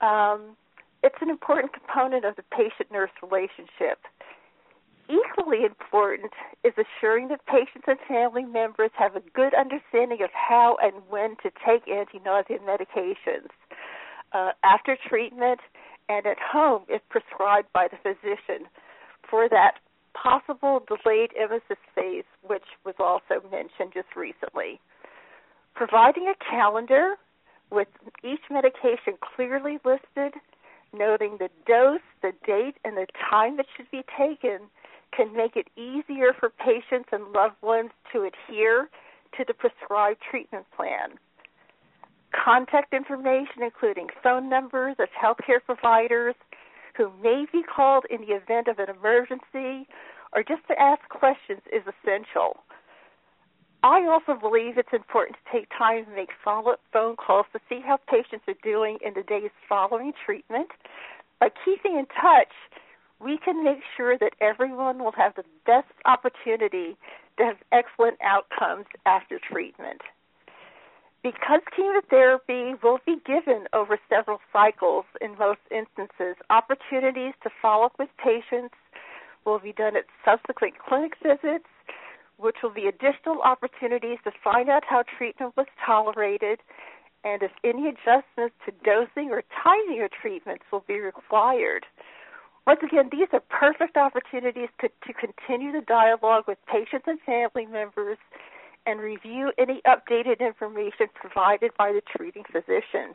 Um, 0.00 0.56
it's 1.02 1.18
an 1.20 1.30
important 1.30 1.72
component 1.72 2.24
of 2.24 2.36
the 2.36 2.42
patient 2.50 2.90
nurse 2.92 3.10
relationship. 3.22 3.98
Equally 5.10 5.64
important 5.64 6.32
is 6.64 6.72
assuring 6.78 7.28
that 7.28 7.44
patients 7.46 7.86
and 7.86 7.98
family 8.06 8.44
members 8.44 8.90
have 8.94 9.16
a 9.16 9.22
good 9.34 9.52
understanding 9.54 10.22
of 10.22 10.30
how 10.32 10.76
and 10.80 10.94
when 11.10 11.36
to 11.42 11.50
take 11.66 11.86
anti 11.88 12.18
nausea 12.24 12.58
medications 12.58 13.50
uh, 14.34 14.52
after 14.64 14.96
treatment 15.08 15.60
and 16.08 16.26
at 16.26 16.38
home 16.38 16.82
if 16.88 17.02
prescribed 17.08 17.68
by 17.72 17.88
the 17.88 17.96
physician 18.02 18.66
for 19.28 19.48
that 19.48 19.74
possible 20.14 20.82
delayed 20.86 21.30
emesis 21.40 21.80
phase, 21.94 22.24
which 22.42 22.64
was 22.84 22.94
also 22.98 23.46
mentioned 23.50 23.92
just 23.94 24.14
recently. 24.16 24.80
Providing 25.74 26.28
a 26.28 26.50
calendar 26.50 27.14
with 27.70 27.88
each 28.22 28.42
medication 28.50 29.14
clearly 29.34 29.78
listed, 29.84 30.34
noting 30.92 31.38
the 31.38 31.48
dose, 31.66 32.04
the 32.20 32.32
date, 32.46 32.74
and 32.84 32.96
the 32.96 33.06
time 33.30 33.56
that 33.56 33.66
should 33.76 33.90
be 33.90 34.04
taken 34.18 34.68
can 35.16 35.34
make 35.34 35.56
it 35.56 35.68
easier 35.76 36.34
for 36.38 36.50
patients 36.50 37.08
and 37.12 37.32
loved 37.32 37.56
ones 37.62 37.90
to 38.12 38.28
adhere 38.28 38.88
to 39.36 39.44
the 39.46 39.54
prescribed 39.54 40.20
treatment 40.30 40.66
plan 40.76 41.18
contact 42.32 42.92
information, 42.92 43.62
including 43.62 44.08
phone 44.22 44.48
numbers 44.48 44.96
of 44.98 45.08
healthcare 45.10 45.62
providers 45.64 46.34
who 46.96 47.10
may 47.22 47.46
be 47.52 47.62
called 47.62 48.04
in 48.10 48.20
the 48.22 48.34
event 48.34 48.68
of 48.68 48.78
an 48.78 48.88
emergency 48.88 49.88
or 50.34 50.42
just 50.42 50.66
to 50.68 50.80
ask 50.80 51.06
questions, 51.10 51.60
is 51.72 51.82
essential. 51.84 52.56
I 53.82 54.06
also 54.06 54.38
believe 54.40 54.78
it's 54.78 54.92
important 54.92 55.36
to 55.44 55.52
take 55.52 55.68
time 55.76 56.06
to 56.06 56.10
make 56.14 56.30
follow 56.44 56.72
up 56.72 56.80
phone 56.92 57.16
calls 57.16 57.46
to 57.52 57.60
see 57.68 57.80
how 57.84 57.98
patients 58.08 58.44
are 58.48 58.54
doing 58.62 58.98
in 59.04 59.14
the 59.14 59.22
days 59.22 59.50
following 59.68 60.12
treatment. 60.24 60.68
By 61.40 61.48
keeping 61.64 61.98
in 61.98 62.06
touch, 62.06 62.54
we 63.20 63.38
can 63.44 63.64
make 63.64 63.80
sure 63.96 64.16
that 64.18 64.32
everyone 64.40 65.02
will 65.02 65.12
have 65.12 65.34
the 65.34 65.44
best 65.66 65.92
opportunity 66.06 66.96
to 67.38 67.44
have 67.44 67.56
excellent 67.72 68.18
outcomes 68.22 68.86
after 69.04 69.38
treatment. 69.38 70.00
Because 71.22 71.60
chemotherapy 71.76 72.74
will 72.82 72.98
be 73.06 73.16
given 73.24 73.68
over 73.72 73.98
several 74.08 74.40
cycles 74.52 75.04
in 75.20 75.38
most 75.38 75.60
instances, 75.70 76.34
opportunities 76.50 77.34
to 77.44 77.50
follow 77.60 77.86
up 77.86 77.92
with 77.98 78.08
patients 78.18 78.74
will 79.44 79.60
be 79.60 79.72
done 79.72 79.96
at 79.96 80.04
subsequent 80.24 80.74
clinic 80.78 81.12
visits, 81.22 81.66
which 82.38 82.56
will 82.62 82.74
be 82.74 82.86
additional 82.86 83.40
opportunities 83.42 84.18
to 84.24 84.32
find 84.42 84.68
out 84.68 84.82
how 84.84 85.04
treatment 85.16 85.56
was 85.56 85.66
tolerated 85.84 86.58
and 87.24 87.42
if 87.42 87.52
any 87.62 87.88
adjustments 87.88 88.56
to 88.66 88.72
dosing 88.84 89.30
or 89.30 89.44
timing 89.62 90.02
of 90.02 90.10
treatments 90.10 90.64
will 90.72 90.84
be 90.88 90.98
required. 90.98 91.86
Once 92.66 92.80
again, 92.82 93.08
these 93.12 93.28
are 93.32 93.42
perfect 93.48 93.96
opportunities 93.96 94.68
to, 94.80 94.88
to 95.06 95.12
continue 95.12 95.70
the 95.70 95.82
dialogue 95.86 96.44
with 96.48 96.58
patients 96.66 97.06
and 97.06 97.20
family 97.20 97.66
members 97.66 98.18
and 98.86 99.00
review 99.00 99.52
any 99.58 99.80
updated 99.86 100.40
information 100.40 101.06
provided 101.14 101.70
by 101.78 101.92
the 101.92 102.02
treating 102.16 102.44
physician. 102.44 103.14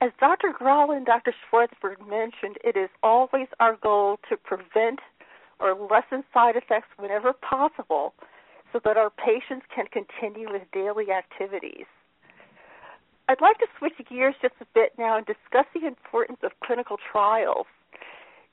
As 0.00 0.10
Dr. 0.20 0.52
Gralla 0.52 0.96
and 0.96 1.06
Dr. 1.06 1.32
Schwartzberg 1.32 2.06
mentioned, 2.06 2.58
it 2.62 2.76
is 2.76 2.90
always 3.02 3.48
our 3.60 3.76
goal 3.76 4.18
to 4.28 4.36
prevent 4.36 5.00
or 5.58 5.74
lessen 5.74 6.22
side 6.34 6.56
effects 6.56 6.88
whenever 6.98 7.32
possible 7.32 8.12
so 8.72 8.80
that 8.84 8.98
our 8.98 9.10
patients 9.10 9.64
can 9.74 9.86
continue 9.86 10.52
with 10.52 10.62
daily 10.72 11.10
activities. 11.10 11.86
I'd 13.28 13.40
like 13.40 13.58
to 13.58 13.66
switch 13.78 13.94
gears 14.08 14.34
just 14.42 14.54
a 14.60 14.66
bit 14.74 14.92
now 14.98 15.16
and 15.16 15.26
discuss 15.26 15.66
the 15.74 15.86
importance 15.86 16.38
of 16.42 16.52
clinical 16.62 16.96
trials. 17.10 17.66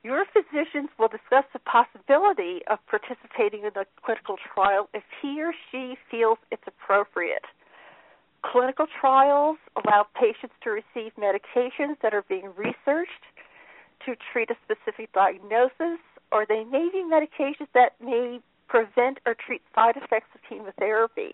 Your 0.04 0.26
physicians 0.26 0.90
will 1.00 1.08
discuss 1.08 1.46
the 1.54 1.60
possibility 1.60 2.60
of 2.68 2.80
participating 2.88 3.62
in 3.62 3.72
a 3.80 3.86
clinical 4.04 4.36
trial 4.54 4.90
if 4.94 5.04
he 5.22 5.42
or 5.42 5.54
she 5.72 5.96
feels 6.12 6.38
it's 6.52 6.64
appropriate. 6.68 7.46
Clinical 8.44 8.86
trials 9.00 9.58
allow 9.78 10.06
patients 10.14 10.54
to 10.64 10.72
receive 10.72 11.14
medications 11.16 11.96
that 12.02 12.14
are 12.14 12.26
being 12.28 12.52
researched 12.58 13.24
to 14.06 14.16
treat 14.34 14.50
a 14.52 14.56
specific 14.66 15.10
diagnosis, 15.14 16.00
or 16.34 16.46
they 16.46 16.66
may 16.66 16.90
be 16.92 17.02
medications 17.02 17.72
that 17.74 17.94
may 18.04 18.42
prevent 18.68 19.20
or 19.26 19.34
treat 19.34 19.62
side 19.74 19.96
effects 19.96 20.28
of 20.36 20.42
chemotherapy. 20.50 21.34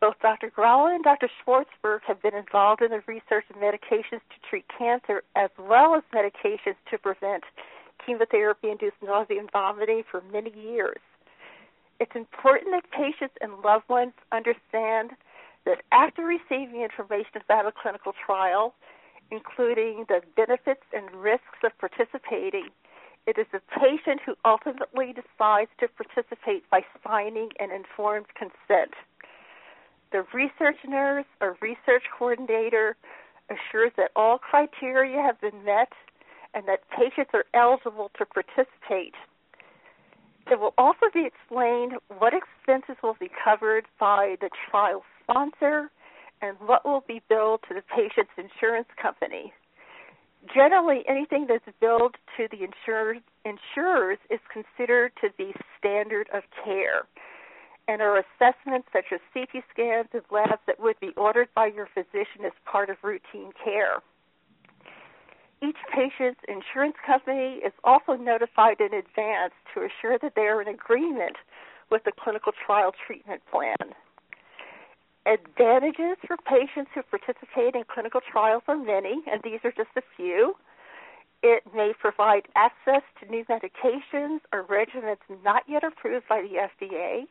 Both 0.00 0.16
Dr. 0.22 0.50
Gralla 0.50 0.94
and 0.94 1.04
Dr. 1.04 1.28
Schwartzberg 1.28 2.00
have 2.06 2.22
been 2.22 2.34
involved 2.34 2.80
in 2.80 2.90
the 2.90 3.02
research 3.06 3.44
of 3.50 3.56
medications 3.56 4.20
to 4.32 4.48
treat 4.48 4.64
cancer 4.78 5.22
as 5.36 5.50
well 5.58 5.94
as 5.94 6.02
medications 6.14 6.76
to 6.90 6.98
prevent 6.98 7.44
chemotherapy 8.04 8.70
induced 8.70 8.96
nausea 9.02 9.40
and 9.40 9.50
vomiting 9.50 10.02
for 10.10 10.22
many 10.32 10.52
years. 10.56 11.00
It's 12.00 12.14
important 12.14 12.72
that 12.72 12.90
patients 12.90 13.34
and 13.40 13.52
loved 13.64 13.88
ones 13.88 14.12
understand 14.32 15.10
that 15.64 15.82
after 15.92 16.22
receiving 16.22 16.82
information 16.82 17.40
about 17.42 17.66
a 17.66 17.72
clinical 17.72 18.12
trial, 18.12 18.74
including 19.30 20.04
the 20.08 20.20
benefits 20.36 20.82
and 20.92 21.10
risks 21.12 21.62
of 21.64 21.72
participating, 21.78 22.68
it 23.26 23.38
is 23.38 23.46
the 23.52 23.60
patient 23.72 24.20
who 24.26 24.34
ultimately 24.44 25.14
decides 25.14 25.70
to 25.80 25.88
participate 25.88 26.68
by 26.70 26.84
signing 27.06 27.50
an 27.58 27.70
informed 27.70 28.26
consent. 28.34 28.92
The 30.12 30.24
research 30.34 30.76
nurse 30.86 31.24
or 31.40 31.56
research 31.62 32.04
coordinator 32.16 32.96
assures 33.48 33.92
that 33.96 34.10
all 34.14 34.38
criteria 34.38 35.22
have 35.22 35.40
been 35.40 35.64
met 35.64 35.92
and 36.54 36.66
that 36.68 36.80
patients 36.90 37.30
are 37.34 37.44
eligible 37.54 38.10
to 38.18 38.24
participate. 38.24 39.14
It 40.50 40.60
will 40.60 40.74
also 40.76 41.06
be 41.12 41.26
explained 41.26 41.94
what 42.18 42.32
expenses 42.34 42.96
will 43.02 43.16
be 43.18 43.30
covered 43.44 43.86
by 43.98 44.36
the 44.40 44.50
trial 44.70 45.02
sponsor 45.22 45.90
and 46.42 46.56
what 46.60 46.84
will 46.84 47.02
be 47.08 47.22
billed 47.28 47.60
to 47.68 47.74
the 47.74 47.82
patient's 47.82 48.32
insurance 48.36 48.88
company. 49.00 49.52
Generally, 50.52 51.04
anything 51.08 51.46
that's 51.48 51.64
billed 51.80 52.16
to 52.36 52.48
the 52.50 52.62
insurers, 52.62 54.18
is 54.30 54.40
considered 54.52 55.12
to 55.22 55.28
be 55.38 55.54
standard 55.78 56.28
of 56.34 56.42
care 56.62 57.06
and 57.88 58.00
are 58.00 58.18
assessments 58.18 58.88
such 58.92 59.06
as 59.12 59.20
CT 59.32 59.62
scans 59.72 60.08
and 60.12 60.22
labs 60.30 60.60
that 60.66 60.80
would 60.80 60.98
be 61.00 61.10
ordered 61.16 61.48
by 61.54 61.66
your 61.66 61.86
physician 61.94 62.44
as 62.44 62.52
part 62.64 62.90
of 62.90 62.96
routine 63.02 63.52
care. 63.62 64.02
Each 65.62 65.76
patient's 65.92 66.40
insurance 66.48 66.96
company 67.06 67.60
is 67.64 67.72
also 67.84 68.14
notified 68.14 68.80
in 68.80 68.92
advance 68.92 69.54
to 69.72 69.86
assure 69.86 70.18
that 70.20 70.34
they 70.34 70.42
are 70.42 70.60
in 70.60 70.68
agreement 70.68 71.36
with 71.90 72.04
the 72.04 72.12
clinical 72.12 72.52
trial 72.66 72.92
treatment 73.06 73.42
plan. 73.50 73.94
Advantages 75.26 76.18
for 76.26 76.36
patients 76.36 76.90
who 76.94 77.02
participate 77.02 77.74
in 77.74 77.84
clinical 77.88 78.20
trials 78.20 78.62
are 78.68 78.76
many, 78.76 79.22
and 79.30 79.40
these 79.42 79.60
are 79.64 79.72
just 79.72 79.88
a 79.96 80.02
few. 80.16 80.54
It 81.42 81.62
may 81.74 81.92
provide 81.98 82.48
access 82.56 83.02
to 83.20 83.30
new 83.30 83.44
medications 83.44 84.40
or 84.52 84.64
regimens 84.64 85.16
not 85.42 85.62
yet 85.68 85.84
approved 85.84 86.28
by 86.28 86.42
the 86.42 86.68
FDA. 86.68 87.24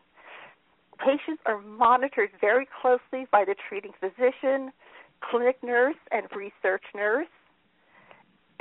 Patients 0.98 1.42
are 1.46 1.60
monitored 1.62 2.30
very 2.40 2.68
closely 2.82 3.28
by 3.32 3.46
the 3.46 3.56
treating 3.68 3.92
physician, 4.00 4.72
clinic 5.22 5.58
nurse, 5.64 5.96
and 6.12 6.28
research 6.36 6.84
nurse. 6.96 7.28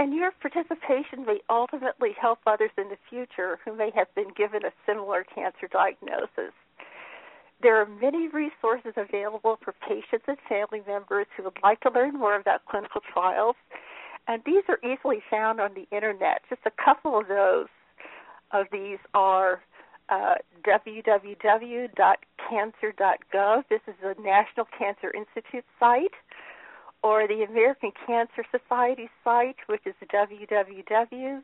And 0.02 0.12
your 0.12 0.32
participation 0.32 1.24
may 1.24 1.38
ultimately 1.48 2.10
help 2.20 2.40
others 2.44 2.72
in 2.76 2.88
the 2.88 2.98
future 3.08 3.60
who 3.64 3.72
may 3.72 3.92
have 3.94 4.12
been 4.16 4.32
given 4.36 4.64
a 4.64 4.72
similar 4.84 5.22
cancer 5.32 5.68
diagnosis. 5.70 6.52
There 7.62 7.80
are 7.80 7.86
many 7.86 8.26
resources 8.26 8.94
available 8.96 9.60
for 9.62 9.72
patients 9.88 10.24
and 10.26 10.36
family 10.48 10.82
members 10.88 11.28
who 11.36 11.44
would 11.44 11.56
like 11.62 11.78
to 11.82 11.90
learn 11.90 12.18
more 12.18 12.34
about 12.34 12.66
clinical 12.68 13.00
trials, 13.12 13.54
and 14.26 14.42
these 14.44 14.64
are 14.68 14.80
easily 14.82 15.22
found 15.30 15.60
on 15.60 15.70
the 15.74 15.86
internet. 15.96 16.42
Just 16.50 16.62
a 16.66 16.72
couple 16.84 17.16
of 17.16 17.28
those 17.28 17.68
of 18.50 18.66
these 18.72 18.98
are 19.14 19.62
uh, 20.08 20.34
www.cancer.gov. 20.66 21.24
This 23.70 23.80
is 23.86 23.94
the 24.02 24.16
National 24.20 24.66
Cancer 24.76 25.12
Institute 25.14 25.64
site, 25.78 26.14
or 27.02 27.26
the 27.26 27.42
American 27.42 27.90
Cancer 28.06 28.44
Society 28.50 29.10
site, 29.24 29.56
which 29.66 29.82
is 29.86 29.94
www.cancer.org. 30.12 31.42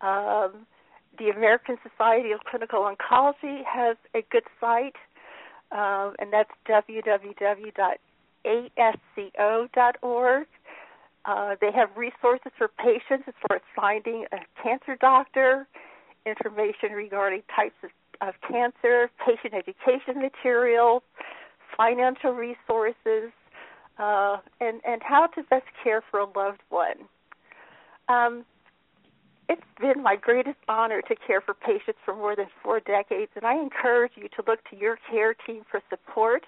Um, 0.00 0.66
the 1.18 1.28
American 1.28 1.76
Society 1.88 2.32
of 2.32 2.40
Clinical 2.44 2.80
Oncology 2.80 3.64
has 3.64 3.96
a 4.14 4.22
good 4.30 4.44
site, 4.60 4.96
um, 5.70 6.14
and 6.18 6.32
that's 6.32 6.50
www.asco.org. 6.68 7.98
Uh, 11.26 11.54
they 11.60 11.70
have 11.70 11.90
resources 11.96 12.50
for 12.56 12.68
patients 12.68 13.24
as 13.28 13.34
far 13.46 13.56
as 13.56 13.62
finding 13.76 14.24
a 14.32 14.38
cancer 14.62 14.96
doctor, 14.98 15.66
information 16.24 16.92
regarding 16.92 17.42
types 17.54 17.76
of, 17.84 17.90
of 18.26 18.34
cancer, 18.48 19.10
patient 19.24 19.52
education 19.52 20.20
materials, 20.20 21.02
financial 21.80 22.32
resources, 22.32 23.32
uh, 23.98 24.36
and, 24.60 24.80
and 24.86 25.00
how 25.02 25.26
to 25.28 25.42
best 25.44 25.64
care 25.82 26.02
for 26.10 26.20
a 26.20 26.24
loved 26.24 26.60
one. 26.68 27.08
Um, 28.08 28.44
it's 29.48 29.62
been 29.80 30.02
my 30.02 30.16
greatest 30.16 30.58
honor 30.68 31.00
to 31.02 31.16
care 31.26 31.40
for 31.40 31.54
patients 31.54 31.98
for 32.04 32.14
more 32.14 32.36
than 32.36 32.46
four 32.62 32.80
decades, 32.80 33.32
and 33.34 33.46
I 33.46 33.54
encourage 33.54 34.12
you 34.16 34.28
to 34.36 34.44
look 34.46 34.60
to 34.70 34.76
your 34.76 34.98
care 35.10 35.34
team 35.46 35.62
for 35.70 35.80
support 35.88 36.44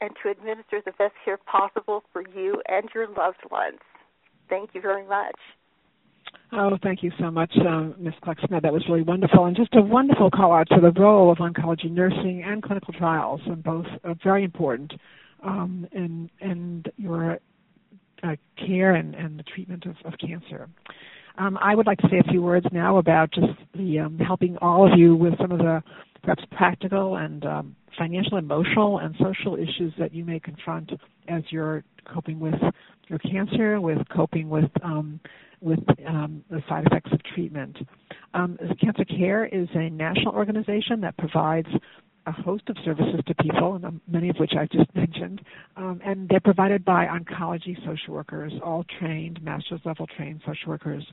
and 0.00 0.10
to 0.22 0.30
administer 0.30 0.82
the 0.84 0.92
best 0.92 1.14
care 1.24 1.38
possible 1.38 2.02
for 2.12 2.22
you 2.36 2.60
and 2.68 2.88
your 2.94 3.08
loved 3.08 3.50
ones. 3.50 3.80
Thank 4.50 4.70
you 4.74 4.80
very 4.82 5.06
much. 5.06 5.36
Oh, 6.56 6.78
thank 6.84 7.02
you 7.02 7.10
so 7.18 7.32
much, 7.32 7.52
um, 7.66 7.96
Ms. 7.98 8.14
Clark 8.22 8.38
Snow. 8.46 8.60
That 8.62 8.72
was 8.72 8.84
really 8.88 9.02
wonderful, 9.02 9.46
and 9.46 9.56
just 9.56 9.74
a 9.74 9.82
wonderful 9.82 10.30
call 10.30 10.52
out 10.52 10.68
to 10.68 10.80
the 10.80 10.92
role 10.92 11.32
of 11.32 11.38
oncology 11.38 11.90
nursing 11.90 12.44
and 12.46 12.62
clinical 12.62 12.94
trials, 12.94 13.40
and 13.46 13.60
both 13.60 13.86
are 14.04 14.14
very 14.22 14.44
important 14.44 14.92
um, 15.42 15.88
in, 15.90 16.30
in 16.40 16.84
your 16.96 17.38
uh, 18.22 18.36
care 18.56 18.94
and, 18.94 19.16
and 19.16 19.36
the 19.36 19.42
treatment 19.42 19.84
of, 19.86 19.96
of 20.04 20.16
cancer. 20.20 20.68
Um, 21.38 21.58
I 21.60 21.74
would 21.74 21.86
like 21.88 21.98
to 21.98 22.08
say 22.08 22.18
a 22.20 22.30
few 22.30 22.40
words 22.40 22.66
now 22.70 22.98
about 22.98 23.32
just 23.32 23.58
the 23.74 23.98
um, 23.98 24.18
helping 24.18 24.56
all 24.58 24.90
of 24.90 24.96
you 24.96 25.16
with 25.16 25.34
some 25.40 25.50
of 25.50 25.58
the 25.58 25.82
perhaps 26.22 26.44
practical 26.56 27.16
and 27.16 27.44
um, 27.44 27.76
financial, 27.98 28.38
emotional, 28.38 28.98
and 28.98 29.16
social 29.16 29.56
issues 29.56 29.92
that 29.98 30.14
you 30.14 30.24
may 30.24 30.38
confront 30.38 30.92
as 31.26 31.42
you're 31.50 31.82
coping 32.12 32.38
with 32.38 32.54
your 33.08 33.18
cancer, 33.18 33.80
with 33.80 33.98
coping 34.14 34.48
with 34.48 34.70
um, 34.84 35.18
with 35.64 35.80
um, 36.06 36.44
the 36.50 36.62
side 36.68 36.86
effects 36.86 37.10
of 37.12 37.20
treatment. 37.34 37.76
Um, 38.34 38.58
cancer 38.80 39.04
Care 39.04 39.46
is 39.46 39.68
a 39.74 39.88
national 39.90 40.34
organization 40.34 41.00
that 41.00 41.16
provides 41.16 41.68
a 42.26 42.32
host 42.32 42.64
of 42.68 42.76
services 42.84 43.20
to 43.26 43.34
people, 43.34 43.74
and 43.74 43.84
um, 43.84 44.00
many 44.06 44.28
of 44.28 44.36
which 44.36 44.52
I've 44.58 44.70
just 44.70 44.94
mentioned, 44.94 45.42
um, 45.76 46.00
and 46.04 46.28
they're 46.28 46.40
provided 46.40 46.84
by 46.84 47.06
oncology 47.06 47.76
social 47.84 48.14
workers, 48.14 48.52
all 48.64 48.84
trained, 48.98 49.42
master's 49.42 49.80
level 49.84 50.06
trained 50.06 50.40
social 50.46 50.68
workers. 50.68 51.04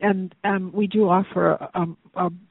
And 0.00 0.34
um, 0.44 0.70
we 0.72 0.86
do 0.86 1.08
offer 1.08 1.68
um, 1.74 1.96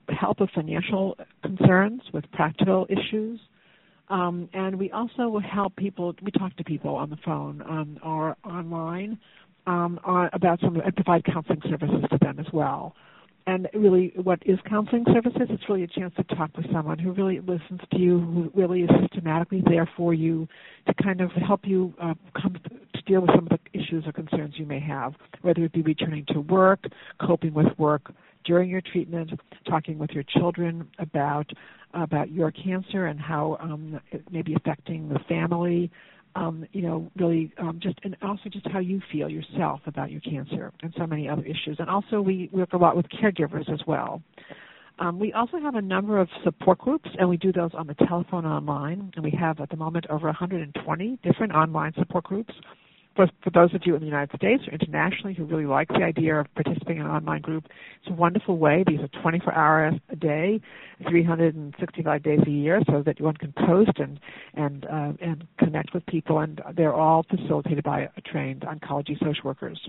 help 0.09 0.41
with 0.41 0.49
financial 0.51 1.17
concerns, 1.43 2.01
with 2.13 2.29
practical 2.31 2.87
issues, 2.89 3.39
um, 4.09 4.49
and 4.53 4.77
we 4.77 4.91
also 4.91 5.39
help 5.39 5.75
people. 5.75 6.15
We 6.21 6.31
talk 6.31 6.55
to 6.57 6.63
people 6.63 6.95
on 6.95 7.09
the 7.09 7.17
phone 7.25 7.61
um, 7.67 7.99
or 8.03 8.37
online 8.45 9.19
on, 9.67 10.29
about 10.33 10.59
some 10.61 10.77
and 10.77 10.95
provide 10.95 11.23
counseling 11.25 11.61
services 11.69 12.03
to 12.11 12.17
them 12.21 12.39
as 12.39 12.47
well. 12.53 12.95
And 13.47 13.69
really 13.73 14.11
what 14.21 14.39
is 14.45 14.59
counseling 14.67 15.05
services? 15.13 15.47
It's 15.49 15.63
really 15.69 15.83
a 15.83 15.87
chance 15.87 16.13
to 16.17 16.23
talk 16.35 16.51
with 16.57 16.65
someone 16.71 16.99
who 16.99 17.13
really 17.13 17.39
listens 17.39 17.79
to 17.91 17.97
you 17.97 18.19
who 18.19 18.51
really 18.53 18.81
is 18.81 18.89
systematically 19.01 19.63
there 19.65 19.89
for 19.95 20.13
you 20.13 20.47
to 20.85 20.93
kind 21.01 21.21
of 21.21 21.31
help 21.31 21.61
you 21.63 21.93
uh, 22.01 22.13
come 22.39 22.53
to 22.53 23.01
deal 23.03 23.21
with 23.21 23.29
some 23.33 23.47
of 23.49 23.57
the 23.57 23.79
issues 23.79 24.05
or 24.05 24.11
concerns 24.11 24.55
you 24.57 24.65
may 24.65 24.81
have 24.81 25.13
whether 25.41 25.63
it 25.63 25.71
be 25.71 25.81
returning 25.81 26.25
to 26.27 26.41
work 26.41 26.83
coping 27.25 27.53
with 27.53 27.67
work 27.77 28.11
during 28.43 28.69
your 28.69 28.81
treatment 28.81 29.31
talking 29.65 29.97
with 29.97 30.09
your 30.11 30.23
children 30.23 30.85
about 30.99 31.49
about 31.93 32.29
your 32.31 32.51
cancer 32.51 33.05
and 33.05 33.17
how 33.17 33.57
um, 33.61 33.99
it 34.11 34.29
may 34.29 34.41
be 34.41 34.55
affecting 34.55 35.07
the 35.07 35.19
family 35.29 35.89
um, 36.37 36.65
you 36.71 36.83
know, 36.83 37.09
really 37.17 37.51
um, 37.57 37.79
just 37.81 37.97
and 38.03 38.15
also 38.21 38.49
just 38.49 38.67
how 38.67 38.79
you 38.79 39.01
feel 39.11 39.27
yourself 39.27 39.81
about 39.87 40.11
your 40.11 40.21
cancer 40.21 40.71
and 40.83 40.93
so 40.97 41.07
many 41.07 41.27
other 41.27 41.43
issues. 41.43 41.77
And 41.79 41.89
also 41.89 42.21
we 42.21 42.49
work 42.53 42.73
a 42.73 42.77
lot 42.77 42.95
with 42.95 43.07
caregivers 43.09 43.71
as 43.73 43.79
well. 43.87 44.21
Um, 44.99 45.19
we 45.19 45.33
also 45.33 45.59
have 45.59 45.75
a 45.75 45.81
number 45.81 46.19
of 46.19 46.27
support 46.43 46.79
groups, 46.79 47.09
and 47.19 47.27
we 47.29 47.37
do 47.37 47.51
those 47.51 47.71
on 47.73 47.87
the 47.87 47.93
telephone 47.93 48.45
online. 48.45 49.11
And 49.15 49.23
we 49.23 49.31
have 49.31 49.59
at 49.59 49.69
the 49.69 49.77
moment 49.77 50.05
over 50.09 50.27
120 50.27 51.19
different 51.23 51.53
online 51.53 51.93
support 51.97 52.23
groups. 52.23 52.53
For, 53.17 53.27
for 53.43 53.49
those 53.49 53.73
of 53.73 53.81
you 53.83 53.95
in 53.95 53.99
the 53.99 54.05
United 54.05 54.37
States 54.37 54.63
or 54.67 54.73
internationally 54.73 55.33
who 55.33 55.43
really 55.43 55.65
like 55.65 55.87
the 55.87 56.03
idea 56.03 56.39
of 56.39 56.45
participating 56.53 56.97
in 57.01 57.07
an 57.07 57.11
online 57.11 57.41
group, 57.41 57.65
it's 57.65 58.11
a 58.11 58.13
wonderful 58.13 58.59
way. 58.59 58.83
These 58.87 58.99
are 58.99 59.21
24 59.21 59.53
hours 59.53 59.95
a 60.09 60.15
day, 60.15 60.61
365 61.09 62.23
days 62.23 62.39
a 62.45 62.49
year, 62.49 62.79
so 62.85 63.01
that 63.03 63.19
one 63.19 63.35
can 63.35 63.53
post 63.65 63.97
and 63.97 64.19
and 64.53 64.85
uh, 64.85 65.13
and 65.19 65.47
connect 65.57 65.95
with 65.95 66.05
people. 66.05 66.39
And 66.39 66.61
they're 66.75 66.93
all 66.93 67.25
facilitated 67.27 67.83
by 67.83 68.07
trained 68.23 68.61
oncology 68.61 69.17
social 69.19 69.45
workers. 69.45 69.79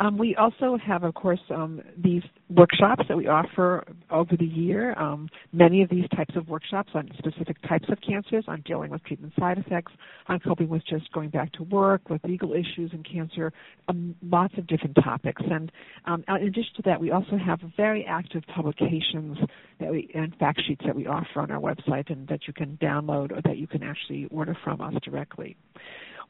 Um, 0.00 0.16
we 0.16 0.34
also 0.36 0.78
have, 0.78 1.04
of 1.04 1.12
course, 1.12 1.40
um, 1.50 1.82
these 2.02 2.22
workshops 2.48 3.04
that 3.06 3.16
we 3.16 3.26
offer 3.26 3.84
over 4.10 4.34
the 4.34 4.46
year. 4.46 4.98
Um, 4.98 5.28
many 5.52 5.82
of 5.82 5.90
these 5.90 6.06
types 6.16 6.34
of 6.36 6.48
workshops 6.48 6.88
on 6.94 7.10
specific 7.18 7.60
types 7.68 7.84
of 7.90 7.98
cancers, 8.00 8.44
on 8.48 8.62
dealing 8.62 8.90
with 8.90 9.04
treatment 9.04 9.34
side 9.38 9.58
effects, 9.58 9.92
on 10.26 10.40
coping 10.40 10.70
with 10.70 10.82
just 10.86 11.12
going 11.12 11.28
back 11.28 11.52
to 11.52 11.64
work, 11.64 12.08
with 12.08 12.24
legal 12.24 12.54
issues 12.54 12.92
in 12.94 13.02
cancer, 13.02 13.52
um, 13.88 14.16
lots 14.22 14.54
of 14.56 14.66
different 14.66 14.96
topics. 15.04 15.42
And 15.50 15.70
um, 16.06 16.24
in 16.28 16.46
addition 16.46 16.72
to 16.76 16.82
that, 16.86 16.98
we 16.98 17.10
also 17.10 17.36
have 17.36 17.60
very 17.76 18.06
active 18.06 18.42
publications 18.54 19.36
that 19.80 19.90
we 19.90 20.10
and 20.14 20.34
fact 20.36 20.62
sheets 20.66 20.82
that 20.86 20.96
we 20.96 21.06
offer 21.06 21.40
on 21.40 21.50
our 21.50 21.60
website, 21.60 22.10
and 22.10 22.26
that 22.28 22.46
you 22.46 22.54
can 22.54 22.78
download 22.80 23.32
or 23.32 23.42
that 23.44 23.58
you 23.58 23.66
can 23.66 23.82
actually 23.82 24.26
order 24.30 24.56
from 24.64 24.80
us 24.80 24.94
directly 25.04 25.58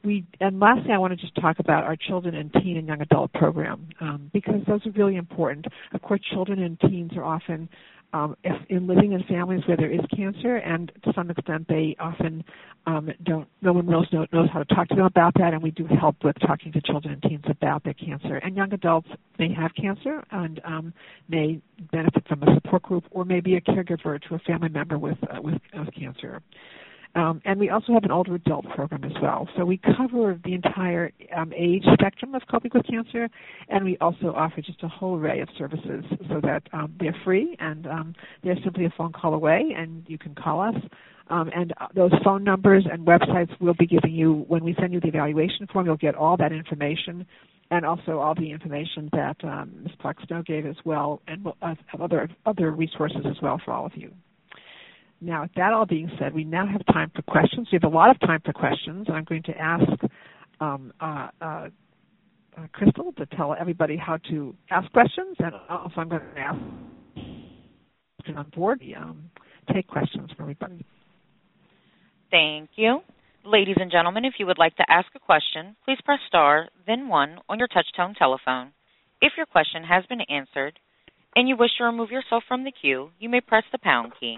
we 0.03 0.25
and 0.39 0.59
lastly, 0.59 0.91
I 0.93 0.97
want 0.97 1.11
to 1.11 1.17
just 1.17 1.35
talk 1.35 1.59
about 1.59 1.83
our 1.83 1.95
children 1.95 2.35
and 2.35 2.51
teen 2.53 2.77
and 2.77 2.87
young 2.87 3.01
adult 3.01 3.33
program 3.33 3.87
um, 3.99 4.29
because 4.33 4.61
those 4.67 4.85
are 4.85 4.91
really 4.91 5.15
important. 5.15 5.65
Of 5.93 6.01
course, 6.01 6.21
children 6.31 6.61
and 6.63 6.79
teens 6.79 7.11
are 7.15 7.23
often 7.23 7.69
um, 8.13 8.35
in 8.69 8.87
living 8.87 9.13
in 9.13 9.23
families 9.23 9.61
where 9.67 9.77
there 9.77 9.91
is 9.91 10.01
cancer, 10.15 10.57
and 10.57 10.91
to 11.03 11.13
some 11.13 11.29
extent, 11.29 11.67
they 11.69 11.95
often 11.99 12.43
um, 12.85 13.09
don't. 13.23 13.47
No 13.61 13.73
one 13.73 13.85
knows 13.85 14.07
knows 14.11 14.49
how 14.51 14.59
to 14.59 14.75
talk 14.75 14.89
to 14.89 14.95
them 14.95 15.05
about 15.05 15.33
that, 15.35 15.53
and 15.53 15.63
we 15.63 15.71
do 15.71 15.85
help 15.99 16.17
with 16.23 16.35
talking 16.45 16.71
to 16.73 16.81
children 16.81 17.13
and 17.13 17.23
teens 17.23 17.45
about 17.47 17.83
their 17.83 17.93
cancer. 17.93 18.35
And 18.37 18.55
young 18.55 18.73
adults 18.73 19.07
may 19.39 19.53
have 19.53 19.71
cancer 19.75 20.23
and 20.31 20.59
um, 20.65 20.93
may 21.29 21.61
benefit 21.91 22.27
from 22.27 22.43
a 22.43 22.53
support 22.55 22.83
group, 22.83 23.05
or 23.11 23.23
may 23.23 23.39
be 23.39 23.55
a 23.55 23.61
caregiver 23.61 24.21
to 24.27 24.35
a 24.35 24.39
family 24.39 24.69
member 24.69 24.97
with 24.97 25.17
uh, 25.23 25.41
with, 25.41 25.61
with 25.73 25.93
cancer. 25.93 26.41
Um, 27.13 27.41
and 27.43 27.59
we 27.59 27.69
also 27.69 27.93
have 27.93 28.03
an 28.03 28.11
older 28.11 28.35
adult 28.35 28.65
program 28.69 29.03
as 29.03 29.11
well. 29.21 29.47
So 29.57 29.65
we 29.65 29.79
cover 29.97 30.39
the 30.45 30.53
entire 30.53 31.11
um, 31.35 31.51
age 31.53 31.83
spectrum 31.93 32.35
of 32.35 32.41
coping 32.49 32.71
with 32.73 32.85
cancer, 32.87 33.29
and 33.67 33.83
we 33.83 33.97
also 33.97 34.33
offer 34.35 34.61
just 34.61 34.81
a 34.83 34.87
whole 34.87 35.17
array 35.17 35.41
of 35.41 35.49
services 35.57 36.05
so 36.29 36.39
that 36.41 36.63
um, 36.71 36.93
they're 36.99 37.15
free 37.25 37.57
and 37.59 37.85
um, 37.87 38.15
they're 38.43 38.57
simply 38.63 38.85
a 38.85 38.93
phone 38.97 39.11
call 39.11 39.33
away, 39.33 39.73
and 39.75 40.05
you 40.07 40.17
can 40.17 40.35
call 40.35 40.61
us. 40.61 40.75
Um, 41.29 41.49
and 41.55 41.73
uh, 41.79 41.87
those 41.95 42.11
phone 42.23 42.43
numbers 42.43 42.85
and 42.91 43.05
websites 43.05 43.49
we'll 43.59 43.73
be 43.73 43.87
giving 43.87 44.13
you 44.13 44.45
when 44.47 44.63
we 44.63 44.75
send 44.79 44.93
you 44.93 44.99
the 44.99 45.07
evaluation 45.07 45.67
form. 45.67 45.85
You'll 45.85 45.97
get 45.97 46.15
all 46.15 46.37
that 46.37 46.51
information 46.51 47.25
and 47.71 47.85
also 47.85 48.19
all 48.19 48.35
the 48.35 48.51
information 48.51 49.09
that 49.13 49.37
um, 49.43 49.71
Ms. 49.83 49.93
Clark 50.01 50.17
gave 50.45 50.65
as 50.65 50.75
well, 50.83 51.21
and 51.27 51.47
uh, 51.47 51.75
have 51.87 52.01
other 52.01 52.29
other 52.45 52.71
resources 52.71 53.21
as 53.25 53.37
well 53.41 53.59
for 53.63 53.71
all 53.71 53.85
of 53.85 53.93
you. 53.95 54.11
Now, 55.21 55.43
with 55.43 55.51
that 55.55 55.71
all 55.71 55.85
being 55.85 56.09
said, 56.17 56.33
we 56.33 56.43
now 56.43 56.65
have 56.65 56.83
time 56.87 57.11
for 57.15 57.21
questions. 57.21 57.67
We 57.71 57.77
have 57.81 57.91
a 57.91 57.95
lot 57.95 58.09
of 58.09 58.19
time 58.21 58.41
for 58.43 58.53
questions, 58.53 59.05
and 59.07 59.15
I'm 59.15 59.23
going 59.23 59.43
to 59.43 59.57
ask 59.57 59.83
um, 60.59 60.91
uh, 60.99 61.27
uh, 61.39 61.45
uh, 62.57 62.67
Crystal 62.73 63.13
to 63.17 63.25
tell 63.27 63.55
everybody 63.59 63.95
how 63.95 64.17
to 64.29 64.55
ask 64.71 64.91
questions, 64.91 65.37
and 65.39 65.53
also 65.69 65.93
I'm 65.97 66.09
going 66.09 66.21
to 66.35 66.39
ask 66.39 66.59
on 68.35 68.51
board 68.55 68.81
um, 68.97 69.29
take 69.73 69.87
questions 69.87 70.29
from 70.35 70.43
everybody. 70.43 70.85
Thank 72.29 72.69
you. 72.75 73.01
Ladies 73.43 73.77
and 73.79 73.91
gentlemen, 73.91 74.25
if 74.25 74.35
you 74.37 74.45
would 74.45 74.59
like 74.59 74.75
to 74.77 74.85
ask 74.87 75.07
a 75.15 75.19
question, 75.19 75.75
please 75.85 75.97
press 76.05 76.19
star, 76.27 76.69
then 76.87 77.07
one 77.07 77.39
on 77.49 77.59
your 77.59 77.67
touchtone 77.67 78.15
telephone. 78.15 78.71
If 79.21 79.33
your 79.37 79.45
question 79.45 79.83
has 79.83 80.05
been 80.05 80.21
answered 80.21 80.79
and 81.35 81.47
you 81.47 81.55
wish 81.57 81.71
to 81.77 81.85
remove 81.85 82.11
yourself 82.11 82.43
from 82.47 82.63
the 82.63 82.71
queue, 82.71 83.09
you 83.19 83.29
may 83.29 83.41
press 83.41 83.63
the 83.71 83.77
pound 83.77 84.13
key. 84.19 84.37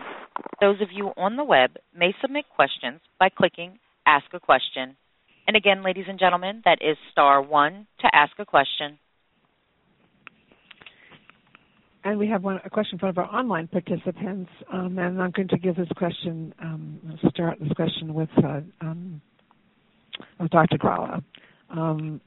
Those 0.61 0.81
of 0.81 0.89
you 0.91 1.11
on 1.17 1.35
the 1.35 1.43
web 1.43 1.71
may 1.95 2.13
submit 2.21 2.45
questions 2.55 3.01
by 3.19 3.29
clicking 3.29 3.79
Ask 4.05 4.25
a 4.33 4.39
Question. 4.39 4.95
And 5.47 5.57
again, 5.57 5.83
ladies 5.83 6.05
and 6.07 6.19
gentlemen, 6.19 6.61
that 6.65 6.79
is 6.81 6.97
star 7.11 7.41
one 7.41 7.87
to 7.99 8.09
ask 8.13 8.31
a 8.39 8.45
question. 8.45 8.97
And 12.05 12.19
we 12.19 12.27
have 12.27 12.43
one, 12.43 12.59
a 12.65 12.69
question 12.69 12.99
from 12.99 13.07
one 13.07 13.25
of 13.25 13.29
our 13.29 13.39
online 13.39 13.67
participants, 13.67 14.51
um, 14.71 14.99
and 14.99 15.21
I'm 15.21 15.31
going 15.31 15.47
to 15.47 15.57
give 15.57 15.77
this 15.77 15.87
question, 15.95 16.53
um, 16.61 16.99
start 17.29 17.59
this 17.61 17.71
question 17.73 18.13
with 18.13 18.29
uh, 18.37 18.59
um, 18.81 19.21
Dr. 20.51 20.77
Gralla. 20.77 21.23
Um, 21.74 22.21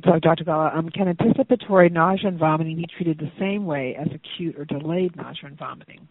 Dr. 0.00 0.44
Gralla, 0.44 0.76
um, 0.76 0.88
can 0.90 1.08
anticipatory 1.08 1.88
nausea 1.88 2.28
and 2.28 2.38
vomiting 2.38 2.76
be 2.76 2.86
treated 2.86 3.18
the 3.18 3.30
same 3.38 3.64
way 3.64 3.96
as 3.98 4.08
acute 4.12 4.58
or 4.58 4.64
delayed 4.64 5.16
nausea 5.16 5.46
and 5.46 5.58
vomiting? 5.58 6.08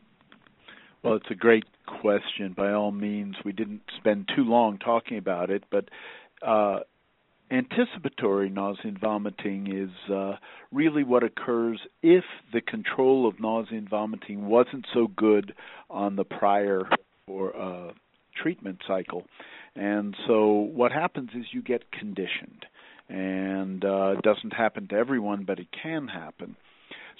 Well, 1.04 1.16
it's 1.16 1.30
a 1.30 1.36
great 1.36 1.66
question. 1.86 2.54
By 2.56 2.72
all 2.72 2.92
means, 2.92 3.36
we 3.44 3.52
didn't 3.52 3.82
spend 3.98 4.30
too 4.34 4.44
long 4.44 4.78
talking 4.78 5.18
about 5.18 5.50
it, 5.50 5.64
but 5.70 5.90
uh, 6.42 6.80
anticipatory 7.52 8.50
nausea 8.50 8.86
and 8.86 9.00
vomiting 9.00 9.68
is 9.68 10.12
uh, 10.12 10.38
really 10.72 11.04
what 11.04 11.24
occurs 11.24 11.80
if 12.02 12.24
the 12.54 12.62
control 12.62 13.28
of 13.28 13.40
nausea 13.40 13.78
and 13.78 13.90
vomiting 13.90 14.48
wasn't 14.48 14.86
so 14.94 15.08
good 15.08 15.54
on 15.90 16.16
the 16.16 16.24
prior 16.24 16.84
or 17.28 17.56
uh, 17.56 17.92
treatment 18.42 18.80
cycle. 18.88 19.26
And 19.76 20.16
so 20.26 20.52
what 20.52 20.92
happens 20.92 21.30
is 21.36 21.46
you 21.52 21.62
get 21.62 21.92
conditioned 21.92 22.66
and 23.10 23.84
uh, 23.84 24.16
it 24.18 24.22
doesn't 24.22 24.54
happen 24.54 24.88
to 24.90 24.96
everyone, 24.96 25.44
but 25.46 25.60
it 25.60 25.68
can 25.84 26.08
happen. 26.08 26.56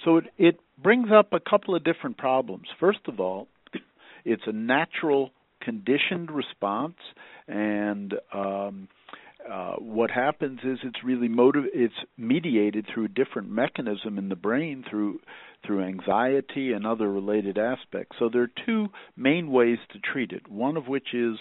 So 0.04 0.18
it, 0.18 0.24
it 0.36 0.60
brings 0.82 1.08
up 1.12 1.32
a 1.32 1.40
couple 1.40 1.74
of 1.74 1.84
different 1.84 2.18
problems. 2.18 2.66
First 2.78 3.00
of 3.06 3.20
all, 3.20 3.48
it's 4.24 4.42
a 4.46 4.52
natural 4.52 5.30
conditioned 5.60 6.30
response, 6.30 6.96
and 7.46 8.14
um, 8.32 8.88
uh, 9.50 9.74
what 9.76 10.10
happens 10.10 10.60
is 10.62 10.78
it's 10.82 11.02
really 11.04 11.28
motiv- 11.28 11.70
it's 11.72 11.94
mediated 12.16 12.86
through 12.92 13.06
a 13.06 13.08
different 13.08 13.50
mechanism 13.50 14.18
in 14.18 14.28
the 14.28 14.36
brain 14.36 14.84
through 14.88 15.20
through 15.66 15.82
anxiety 15.82 16.72
and 16.72 16.86
other 16.86 17.10
related 17.10 17.58
aspects. 17.58 18.16
So 18.18 18.28
there 18.32 18.42
are 18.42 18.50
two 18.66 18.88
main 19.16 19.50
ways 19.50 19.78
to 19.92 19.98
treat 19.98 20.30
it. 20.30 20.48
One 20.48 20.76
of 20.76 20.86
which 20.86 21.12
is 21.12 21.36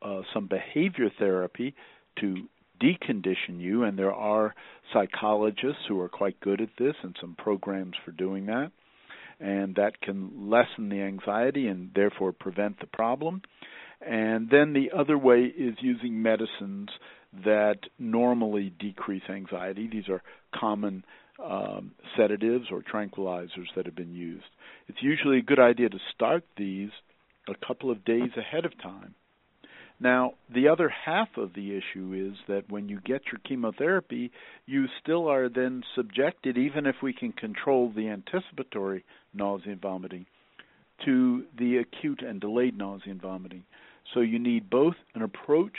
uh, 0.00 0.22
some 0.34 0.48
behavior 0.48 1.10
therapy 1.16 1.74
to 2.20 2.48
decondition 2.82 3.58
you, 3.60 3.84
and 3.84 3.98
there 3.98 4.12
are 4.12 4.54
psychologists 4.92 5.82
who 5.88 6.00
are 6.00 6.08
quite 6.08 6.40
good 6.40 6.60
at 6.60 6.70
this 6.78 6.94
and 7.02 7.16
some 7.20 7.34
programs 7.36 7.94
for 8.04 8.10
doing 8.10 8.46
that. 8.46 8.70
And 9.40 9.74
that 9.76 10.00
can 10.00 10.50
lessen 10.50 10.88
the 10.88 11.00
anxiety 11.00 11.66
and 11.66 11.90
therefore 11.94 12.32
prevent 12.32 12.78
the 12.80 12.86
problem. 12.86 13.42
And 14.00 14.48
then 14.50 14.72
the 14.72 14.90
other 14.96 15.18
way 15.18 15.42
is 15.44 15.74
using 15.80 16.22
medicines 16.22 16.90
that 17.44 17.78
normally 17.98 18.72
decrease 18.78 19.22
anxiety. 19.28 19.88
These 19.90 20.08
are 20.08 20.22
common 20.54 21.04
um, 21.42 21.92
sedatives 22.16 22.66
or 22.70 22.82
tranquilizers 22.82 23.66
that 23.74 23.86
have 23.86 23.96
been 23.96 24.14
used. 24.14 24.44
It's 24.88 25.02
usually 25.02 25.38
a 25.38 25.42
good 25.42 25.58
idea 25.58 25.88
to 25.88 25.98
start 26.14 26.44
these 26.56 26.90
a 27.48 27.66
couple 27.66 27.90
of 27.90 28.04
days 28.04 28.30
ahead 28.36 28.64
of 28.64 28.80
time 28.80 29.14
now, 30.02 30.34
the 30.52 30.68
other 30.68 30.88
half 30.88 31.28
of 31.36 31.54
the 31.54 31.76
issue 31.76 32.30
is 32.32 32.36
that 32.48 32.70
when 32.70 32.88
you 32.88 33.00
get 33.00 33.22
your 33.26 33.40
chemotherapy, 33.46 34.32
you 34.66 34.86
still 35.00 35.28
are 35.28 35.48
then 35.48 35.82
subjected, 35.94 36.58
even 36.58 36.86
if 36.86 36.96
we 37.02 37.12
can 37.12 37.32
control 37.32 37.92
the 37.94 38.08
anticipatory 38.08 39.04
nausea 39.32 39.72
and 39.72 39.80
vomiting, 39.80 40.26
to 41.04 41.44
the 41.58 41.78
acute 41.78 42.22
and 42.22 42.40
delayed 42.40 42.76
nausea 42.76 43.12
and 43.12 43.22
vomiting. 43.22 43.64
So 44.12 44.20
you 44.20 44.38
need 44.38 44.68
both 44.68 44.96
an 45.14 45.22
approach 45.22 45.76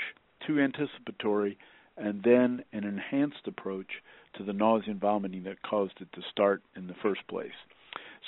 to 0.47 0.59
anticipatory 0.59 1.57
and 1.97 2.23
then 2.23 2.63
an 2.71 2.85
enhanced 2.85 3.45
approach 3.45 4.01
to 4.37 4.43
the 4.43 4.53
nausea 4.53 4.91
and 4.91 5.01
vomiting 5.01 5.43
that 5.43 5.61
caused 5.61 5.99
it 5.99 6.07
to 6.13 6.21
start 6.31 6.61
in 6.75 6.87
the 6.87 6.95
first 7.01 7.27
place. 7.27 7.51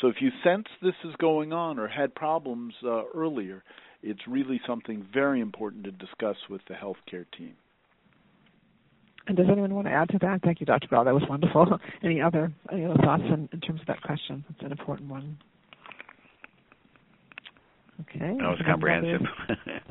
So 0.02 0.08
if 0.08 0.16
you 0.20 0.30
sense 0.44 0.68
this 0.82 0.96
is 1.06 1.16
going 1.20 1.54
on 1.54 1.80
or 1.80 1.88
had 1.88 2.14
problems 2.14 2.74
uh, 2.84 3.04
earlier, 3.16 3.64
it's 4.06 4.22
really 4.28 4.62
something 4.68 5.06
very 5.12 5.42
important 5.42 5.84
to 5.86 5.92
discuss 5.92 6.38
with 6.50 6.62
the 6.68 6.76
healthcare 6.76 7.26
team. 7.38 7.54
And 9.28 9.36
does 9.36 9.48
anyone 9.52 9.74
want 9.74 9.88
to 9.88 9.94
add 9.94 10.10
to 10.10 10.20
that? 10.20 10.42
Thank 10.44 10.60
you, 10.60 10.68
Dr. 10.68 10.88
Bell. 10.88 11.04
That 11.04 11.14
was 11.14 11.24
wonderful. 11.28 11.80
any 12.04 12.22
other 12.22 12.54
any 12.72 12.86
other 12.86 12.98
thoughts 13.02 13.24
in, 13.26 13.50
in 13.52 13.60
terms 13.60 13.82
of 13.82 13.88
that 13.88 14.02
question? 14.04 14.46
It's 14.50 14.62
an 14.62 14.72
important 14.72 15.10
one. 15.10 15.38
Okay. 18.02 18.36
That 18.38 18.50
was 18.50 18.62
comprehensive. 18.66 19.22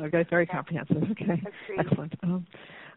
okay, 0.00 0.24
very 0.28 0.46
comprehensive. 0.46 1.02
Okay, 1.10 1.42
excellent. 1.78 2.14
Um, 2.22 2.46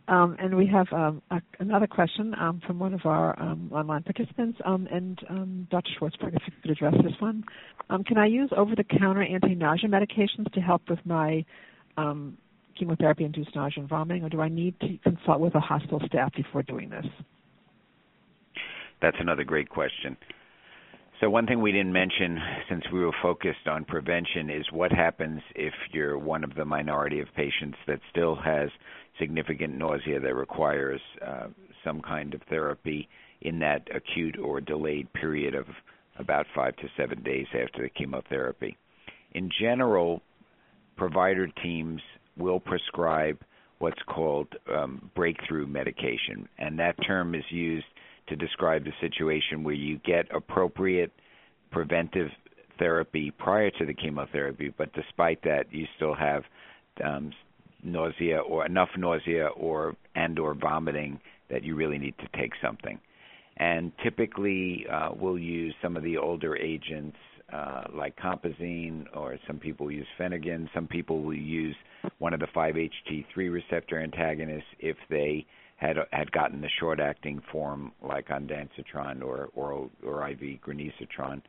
Um, 0.09 0.37
and 0.39 0.55
we 0.55 0.65
have 0.67 0.87
um, 0.93 1.21
a, 1.31 1.41
another 1.59 1.85
question 1.85 2.33
um, 2.39 2.61
from 2.65 2.79
one 2.79 2.93
of 2.93 3.01
our 3.03 3.37
um, 3.41 3.69
online 3.73 4.03
participants. 4.03 4.57
Um, 4.63 4.87
and 4.89 5.19
um, 5.29 5.67
Dr. 5.69 5.91
Schwartzberg, 5.99 6.33
if 6.33 6.41
you 6.45 6.53
could 6.61 6.71
address 6.71 6.93
this 7.03 7.13
one. 7.19 7.43
can 8.05 8.17
I 8.17 8.25
use 8.27 8.49
over-the-counter 8.55 9.23
anti-nausea 9.23 9.89
medications 9.89 10.49
to 10.53 10.61
help 10.61 10.83
with 10.89 10.99
my 11.05 11.43
chemotherapy-induced 12.77 13.53
nausea 13.55 13.81
and 13.81 13.89
vomiting, 13.89 14.23
or 14.23 14.29
do 14.29 14.39
I 14.39 14.49
need 14.49 14.79
to 14.79 14.97
consult 15.03 15.39
with 15.39 15.55
a 15.55 15.59
hospital 15.59 16.01
staff 16.05 16.33
before 16.35 16.63
doing 16.63 16.89
this? 16.89 17.05
That's 19.01 19.17
another 19.19 19.43
great 19.43 19.69
question. 19.69 20.17
So 21.19 21.31
one 21.31 21.47
thing 21.47 21.61
we 21.61 21.71
didn't 21.71 21.93
mention 21.93 22.39
since 22.69 22.83
we 22.93 22.99
were 22.99 23.15
focused 23.23 23.67
on 23.67 23.85
prevention 23.85 24.51
is 24.51 24.71
what 24.71 24.91
happens 24.91 25.41
if 25.55 25.73
you're 25.91 26.19
one 26.19 26.43
of 26.43 26.53
the 26.53 26.63
minority 26.63 27.19
of 27.19 27.27
patients 27.35 27.77
that 27.87 27.99
still 28.11 28.35
has 28.35 28.69
significant 29.19 29.75
nausea 29.75 30.19
that 30.19 30.35
requires 30.35 31.01
uh, 31.25 31.47
some 31.83 32.01
kind 32.01 32.35
of 32.35 32.41
therapy 32.49 33.09
in 33.41 33.57
that 33.59 33.87
acute 33.95 34.37
or 34.37 34.61
delayed 34.61 35.11
period 35.13 35.55
of 35.55 35.65
about 36.19 36.45
five 36.55 36.75
to 36.77 36.87
seven 36.95 37.23
days 37.23 37.47
after 37.51 37.81
the 37.81 37.89
chemotherapy. 37.89 38.77
In 39.33 39.49
general, 39.59 40.21
provider 40.97 41.47
teams 41.63 42.01
will 42.37 42.59
prescribe 42.59 43.39
what's 43.79 44.01
called 44.07 44.47
um, 44.71 45.09
breakthrough 45.15 45.65
medication, 45.65 46.47
and 46.59 46.77
that 46.77 46.95
term 47.07 47.33
is 47.33 47.43
used 47.49 47.85
to 48.27 48.35
describe 48.35 48.83
the 48.83 48.93
situation 49.01 49.63
where 49.63 49.73
you 49.73 49.99
get 50.05 50.25
appropriate 50.35 51.11
preventive 51.71 52.29
therapy 52.79 53.31
prior 53.31 53.69
to 53.71 53.85
the 53.85 53.93
chemotherapy, 53.93 54.73
but 54.77 54.93
despite 54.93 55.41
that, 55.43 55.65
you 55.71 55.85
still 55.95 56.13
have 56.13 56.43
um, 57.03 57.31
nausea 57.83 58.39
or 58.39 58.65
enough 58.65 58.89
nausea 58.97 59.47
or 59.47 59.95
and 60.15 60.39
or 60.39 60.53
vomiting 60.53 61.19
that 61.49 61.63
you 61.63 61.75
really 61.75 61.97
need 61.97 62.15
to 62.19 62.39
take 62.39 62.51
something. 62.61 62.99
And 63.57 63.91
typically, 64.03 64.85
uh, 64.91 65.09
we'll 65.19 65.39
use 65.39 65.73
some 65.81 65.97
of 65.97 66.03
the 66.03 66.17
older 66.17 66.55
agents 66.55 67.17
uh, 67.51 67.85
like 67.93 68.15
compazine, 68.17 69.05
or 69.15 69.37
some 69.47 69.57
people 69.57 69.89
use 69.89 70.05
Phenergan. 70.19 70.67
Some 70.75 70.85
people 70.85 71.23
will 71.23 71.33
use 71.33 71.75
one 72.19 72.33
of 72.33 72.39
the 72.39 72.47
5-HT3 72.47 73.51
receptor 73.51 73.99
antagonists 73.99 74.65
if 74.79 74.97
they 75.09 75.45
had 75.77 75.97
had 76.11 76.31
gotten 76.31 76.59
the 76.59 76.69
short-acting 76.79 77.41
form 77.51 77.91
like 78.01 78.27
ondansetron 78.27 79.23
or 79.23 79.49
oral 79.55 79.89
or 80.05 80.27
IV 80.29 80.59
granisetron 80.61 81.41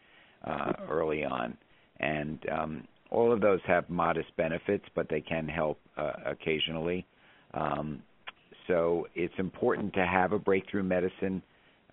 uh, 0.45 0.73
early 0.89 1.25
on, 1.25 1.57
and 1.99 2.39
um, 2.53 2.85
all 3.11 3.33
of 3.33 3.41
those 3.41 3.61
have 3.67 3.89
modest 3.89 4.29
benefits, 4.37 4.85
but 4.95 5.09
they 5.09 5.23
can 5.23 5.49
help 5.49 5.81
uh, 5.97 6.13
occasionally. 6.27 7.07
Um, 7.55 8.03
so 8.67 9.09
it's 9.15 9.35
important 9.39 9.95
to 9.95 10.07
have 10.07 10.33
a 10.33 10.39
breakthrough 10.39 10.83
medicine 10.83 11.43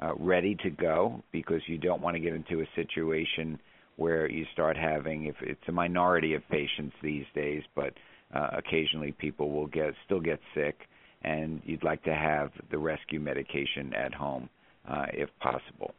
uh, 0.02 0.14
ready 0.16 0.56
to 0.56 0.70
go 0.70 1.24
because 1.32 1.62
you 1.68 1.78
don't 1.78 2.02
want 2.02 2.16
to 2.16 2.20
get 2.20 2.34
into 2.34 2.60
a 2.60 2.66
situation 2.76 3.58
where 3.96 4.30
you 4.30 4.46
start 4.52 4.76
having 4.76 5.26
if 5.26 5.36
it's 5.42 5.62
a 5.70 5.72
minority 5.72 6.34
of 6.34 6.42
patients 6.50 6.94
these 7.02 7.24
days, 7.34 7.64
but 7.76 7.94
uh, 8.34 8.50
occasionally 8.58 9.14
people 9.14 9.52
will 9.52 9.68
get 9.68 9.94
still 10.06 10.20
get 10.20 10.40
sick 10.54 10.76
and 11.26 11.62
you'd 11.66 11.84
like 11.84 12.04
to 12.04 12.14
have 12.14 12.52
the 12.70 12.78
rescue 12.78 13.20
medication 13.20 13.94
at 13.94 14.14
home 14.14 14.48
uh, 14.88 15.08
if 15.12 15.30
possible. 15.40 15.94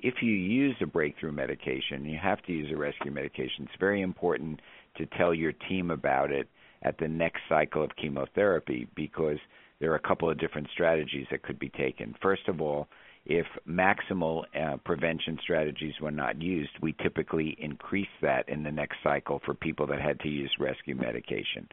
If 0.00 0.14
you 0.20 0.32
use 0.32 0.76
a 0.82 0.86
breakthrough 0.86 1.32
medication, 1.32 2.04
you 2.04 2.18
have 2.20 2.42
to 2.42 2.52
use 2.52 2.70
a 2.72 2.76
rescue 2.76 3.12
medication. 3.12 3.64
It's 3.64 3.80
very 3.80 4.02
important 4.02 4.60
to 4.96 5.06
tell 5.16 5.32
your 5.32 5.52
team 5.68 5.90
about 5.90 6.30
it 6.30 6.48
at 6.82 6.98
the 6.98 7.08
next 7.08 7.40
cycle 7.48 7.84
of 7.84 7.90
chemotherapy 7.96 8.88
because 8.96 9.38
there 9.80 9.92
are 9.92 9.96
a 9.96 10.08
couple 10.08 10.28
of 10.28 10.38
different 10.38 10.68
strategies 10.72 11.26
that 11.30 11.42
could 11.42 11.58
be 11.58 11.70
taken. 11.70 12.14
First 12.20 12.48
of 12.48 12.60
all, 12.60 12.88
if 13.26 13.46
maximal 13.66 14.44
uh, 14.60 14.76
prevention 14.84 15.38
strategies 15.42 15.94
were 16.02 16.10
not 16.10 16.42
used, 16.42 16.72
we 16.82 16.94
typically 17.02 17.56
increase 17.58 18.08
that 18.20 18.46
in 18.48 18.62
the 18.64 18.72
next 18.72 18.96
cycle 19.02 19.40
for 19.46 19.54
people 19.54 19.86
that 19.86 20.00
had 20.00 20.20
to 20.20 20.28
use 20.28 20.50
rescue 20.58 20.96
medication. 20.96 21.66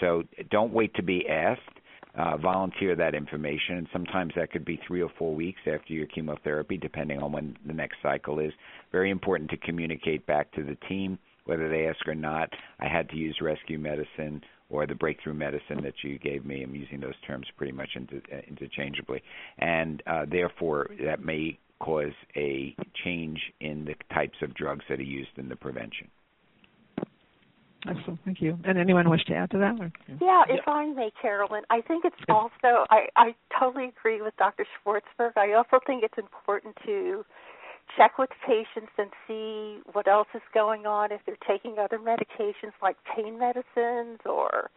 So 0.00 0.24
don't 0.50 0.72
wait 0.72 0.92
to 0.96 1.02
be 1.02 1.26
asked 1.28 1.80
uh, 2.16 2.36
volunteer 2.36 2.96
that 2.96 3.14
information, 3.14 3.76
and 3.76 3.88
sometimes 3.92 4.32
that 4.36 4.50
could 4.50 4.64
be 4.64 4.80
three 4.86 5.02
or 5.02 5.10
four 5.18 5.34
weeks 5.34 5.60
after 5.66 5.92
your 5.92 6.06
chemotherapy, 6.06 6.76
depending 6.76 7.22
on 7.22 7.32
when 7.32 7.56
the 7.66 7.72
next 7.72 7.96
cycle 8.02 8.38
is. 8.38 8.52
Very 8.92 9.10
important 9.10 9.50
to 9.50 9.56
communicate 9.58 10.26
back 10.26 10.50
to 10.52 10.62
the 10.62 10.76
team, 10.88 11.18
whether 11.44 11.68
they 11.68 11.86
ask 11.86 12.06
or 12.06 12.14
not. 12.14 12.50
I 12.80 12.88
had 12.88 13.08
to 13.10 13.16
use 13.16 13.38
rescue 13.40 13.78
medicine 13.78 14.42
or 14.68 14.86
the 14.86 14.94
breakthrough 14.94 15.34
medicine 15.34 15.82
that 15.82 15.94
you 16.02 16.18
gave 16.18 16.44
me. 16.44 16.62
I'm 16.62 16.74
using 16.74 17.00
those 17.00 17.14
terms 17.26 17.46
pretty 17.56 17.72
much 17.72 17.90
inter- 17.94 18.22
uh, 18.32 18.38
interchangeably, 18.48 19.22
and 19.58 20.02
uh, 20.06 20.26
therefore 20.30 20.90
that 21.04 21.24
may 21.24 21.58
cause 21.80 22.12
a 22.36 22.76
change 23.04 23.40
in 23.60 23.84
the 23.84 23.94
types 24.14 24.36
of 24.42 24.54
drugs 24.54 24.84
that 24.88 25.00
are 25.00 25.02
used 25.02 25.30
in 25.38 25.48
the 25.48 25.56
prevention. 25.56 26.08
Excellent. 27.88 28.20
Thank 28.24 28.42
you. 28.42 28.58
And 28.64 28.78
anyone 28.78 29.08
wish 29.08 29.24
to 29.26 29.34
add 29.34 29.50
to 29.52 29.58
that? 29.58 29.80
Or? 29.80 29.90
Yeah, 30.20 30.42
if 30.48 30.66
I 30.66 30.86
may, 30.86 31.10
Carolyn, 31.20 31.62
I 31.70 31.80
think 31.80 32.04
it's 32.04 32.16
also, 32.28 32.84
I, 32.90 33.06
I 33.16 33.34
totally 33.58 33.86
agree 33.86 34.20
with 34.20 34.36
Dr. 34.36 34.66
Schwartzberg. 34.84 35.32
I 35.36 35.54
also 35.54 35.80
think 35.86 36.04
it's 36.04 36.18
important 36.18 36.76
to 36.84 37.24
check 37.96 38.18
with 38.18 38.30
patients 38.46 38.92
and 38.98 39.10
see 39.26 39.80
what 39.92 40.06
else 40.06 40.28
is 40.34 40.42
going 40.52 40.86
on 40.86 41.10
if 41.10 41.20
they're 41.26 41.36
taking 41.48 41.78
other 41.78 41.98
medications 41.98 42.72
like 42.82 42.96
pain 43.16 43.38
medicines 43.38 44.20
or 44.26 44.70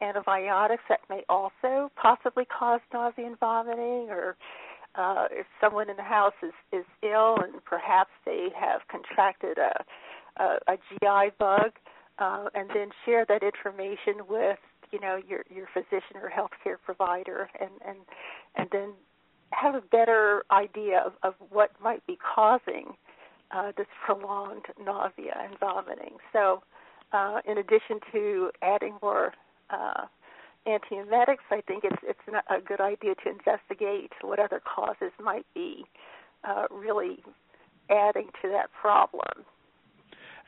antibiotics 0.00 0.82
that 0.88 1.00
may 1.10 1.22
also 1.28 1.90
possibly 2.00 2.44
cause 2.46 2.80
nausea 2.92 3.26
and 3.26 3.38
vomiting 3.38 4.08
or 4.10 4.36
uh, 4.94 5.26
if 5.30 5.46
someone 5.60 5.90
in 5.90 5.96
the 5.96 6.02
house 6.02 6.34
is, 6.42 6.52
is 6.72 6.84
ill 7.02 7.36
and 7.42 7.64
perhaps 7.64 8.10
they 8.24 8.48
have 8.58 8.80
contracted 8.90 9.58
a, 9.58 10.42
a, 10.42 10.58
a 10.72 10.76
GI 10.76 11.32
bug 11.38 11.72
uh, 12.18 12.48
and 12.54 12.68
then 12.70 12.90
share 13.04 13.24
that 13.28 13.42
information 13.42 14.26
with 14.28 14.58
you 14.92 15.00
know 15.00 15.20
your 15.28 15.44
your 15.54 15.66
physician 15.72 16.16
or 16.16 16.30
healthcare 16.30 16.76
provider, 16.84 17.48
and 17.60 17.70
and 17.86 17.98
and 18.56 18.68
then 18.72 18.92
have 19.50 19.74
a 19.74 19.80
better 19.80 20.44
idea 20.50 21.02
of, 21.04 21.12
of 21.22 21.34
what 21.50 21.70
might 21.82 22.06
be 22.06 22.18
causing 22.34 22.92
uh, 23.50 23.72
this 23.76 23.86
prolonged 24.04 24.66
nausea 24.84 25.34
and 25.42 25.58
vomiting. 25.58 26.16
So, 26.32 26.62
uh, 27.12 27.40
in 27.46 27.56
addition 27.56 28.00
to 28.12 28.50
adding 28.62 28.96
more 29.02 29.32
uh, 29.70 30.04
antiemetics, 30.66 31.46
I 31.50 31.62
think 31.66 31.84
it's 31.84 32.02
it's 32.02 32.20
a 32.50 32.60
good 32.60 32.80
idea 32.80 33.14
to 33.24 33.30
investigate 33.30 34.12
what 34.22 34.38
other 34.38 34.60
causes 34.60 35.12
might 35.22 35.46
be 35.54 35.84
uh, 36.44 36.64
really 36.70 37.22
adding 37.90 38.28
to 38.42 38.48
that 38.48 38.70
problem. 38.78 39.44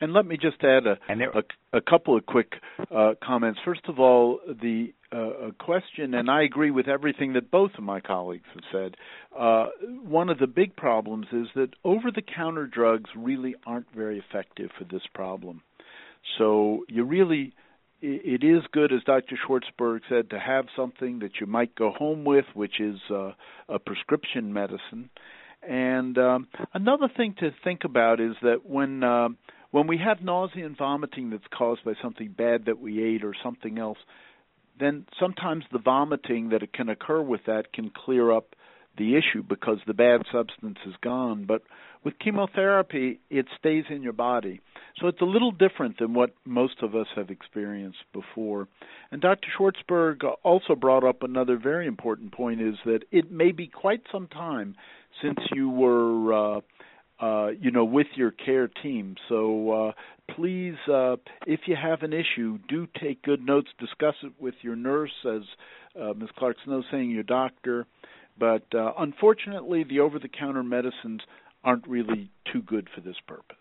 And 0.01 0.13
let 0.13 0.25
me 0.25 0.35
just 0.35 0.63
add 0.63 0.87
a, 0.87 0.97
a, 1.09 1.77
a 1.77 1.81
couple 1.81 2.17
of 2.17 2.25
quick 2.25 2.53
uh, 2.93 3.13
comments. 3.23 3.59
First 3.63 3.81
of 3.87 3.99
all, 3.99 4.39
the 4.47 4.93
uh, 5.11 5.51
question, 5.59 6.15
and 6.15 6.29
I 6.29 6.41
agree 6.41 6.71
with 6.71 6.87
everything 6.87 7.33
that 7.33 7.51
both 7.51 7.71
of 7.77 7.83
my 7.83 7.99
colleagues 7.99 8.47
have 8.55 8.63
said. 8.71 8.95
Uh, 9.37 9.67
one 10.03 10.29
of 10.29 10.39
the 10.39 10.47
big 10.47 10.75
problems 10.75 11.27
is 11.31 11.47
that 11.55 11.69
over 11.83 12.09
the 12.13 12.23
counter 12.23 12.65
drugs 12.65 13.11
really 13.15 13.55
aren't 13.65 13.93
very 13.95 14.17
effective 14.17 14.71
for 14.77 14.85
this 14.85 15.03
problem. 15.13 15.61
So 16.37 16.85
you 16.89 17.03
really 17.03 17.53
it 18.01 18.43
is 18.43 18.63
good, 18.71 18.91
as 18.91 19.03
Dr. 19.03 19.37
Schwartzberg 19.37 19.99
said, 20.09 20.31
to 20.31 20.39
have 20.39 20.65
something 20.75 21.19
that 21.19 21.33
you 21.39 21.45
might 21.45 21.75
go 21.75 21.91
home 21.91 22.23
with, 22.23 22.45
which 22.55 22.79
is 22.79 22.99
uh, 23.11 23.33
a 23.69 23.77
prescription 23.77 24.51
medicine. 24.51 25.11
And 25.61 26.17
um, 26.17 26.47
another 26.73 27.07
thing 27.15 27.35
to 27.39 27.51
think 27.63 27.83
about 27.83 28.19
is 28.19 28.33
that 28.41 28.65
when 28.65 29.03
uh, 29.03 29.29
when 29.71 29.87
we 29.87 29.97
have 29.97 30.21
nausea 30.21 30.65
and 30.65 30.77
vomiting 30.77 31.29
that's 31.29 31.43
caused 31.55 31.83
by 31.83 31.93
something 32.01 32.33
bad 32.37 32.65
that 32.65 32.79
we 32.79 33.03
ate 33.03 33.23
or 33.23 33.33
something 33.43 33.79
else, 33.79 33.97
then 34.79 35.05
sometimes 35.19 35.63
the 35.71 35.79
vomiting 35.79 36.49
that 36.49 36.73
can 36.73 36.89
occur 36.89 37.21
with 37.21 37.41
that 37.47 37.73
can 37.73 37.89
clear 37.89 38.31
up 38.31 38.55
the 38.97 39.15
issue 39.15 39.41
because 39.41 39.77
the 39.87 39.93
bad 39.93 40.21
substance 40.31 40.77
is 40.85 40.93
gone. 41.01 41.45
But 41.45 41.61
with 42.03 42.19
chemotherapy, 42.19 43.19
it 43.29 43.45
stays 43.57 43.85
in 43.89 44.01
your 44.01 44.13
body. 44.13 44.59
So 44.99 45.07
it's 45.07 45.21
a 45.21 45.25
little 45.25 45.51
different 45.51 45.99
than 45.99 46.13
what 46.13 46.33
most 46.45 46.81
of 46.81 46.95
us 46.95 47.07
have 47.15 47.29
experienced 47.29 48.03
before. 48.11 48.67
And 49.11 49.21
Dr. 49.21 49.47
Schwartzberg 49.57 50.23
also 50.43 50.75
brought 50.75 51.05
up 51.05 51.23
another 51.23 51.57
very 51.57 51.87
important 51.87 52.33
point 52.33 52.61
is 52.61 52.75
that 52.85 53.03
it 53.11 53.31
may 53.31 53.51
be 53.51 53.67
quite 53.67 54.01
some 54.11 54.27
time 54.27 54.75
since 55.21 55.37
you 55.53 55.69
were 55.69 56.57
uh, 56.57 56.61
uh, 57.21 57.49
you 57.59 57.71
know, 57.71 57.85
with 57.85 58.07
your 58.15 58.31
care 58.31 58.67
team. 58.67 59.15
So 59.29 59.71
uh, 59.71 59.91
please, 60.35 60.75
uh, 60.91 61.17
if 61.45 61.61
you 61.67 61.75
have 61.81 62.01
an 62.01 62.13
issue, 62.13 62.57
do 62.67 62.87
take 63.01 63.21
good 63.21 63.45
notes. 63.45 63.69
Discuss 63.79 64.15
it 64.23 64.33
with 64.39 64.55
your 64.61 64.75
nurse, 64.75 65.11
as 65.25 65.41
uh, 65.99 66.13
Ms. 66.13 66.29
Clark 66.37 66.57
Snow 66.65 66.83
saying, 66.91 67.11
your 67.11 67.23
doctor. 67.23 67.85
But 68.39 68.63
uh, 68.73 68.93
unfortunately, 68.97 69.83
the 69.83 69.99
over-the-counter 69.99 70.63
medicines 70.63 71.21
aren't 71.63 71.87
really 71.87 72.31
too 72.51 72.61
good 72.63 72.87
for 72.95 73.01
this 73.01 73.17
purpose. 73.27 73.57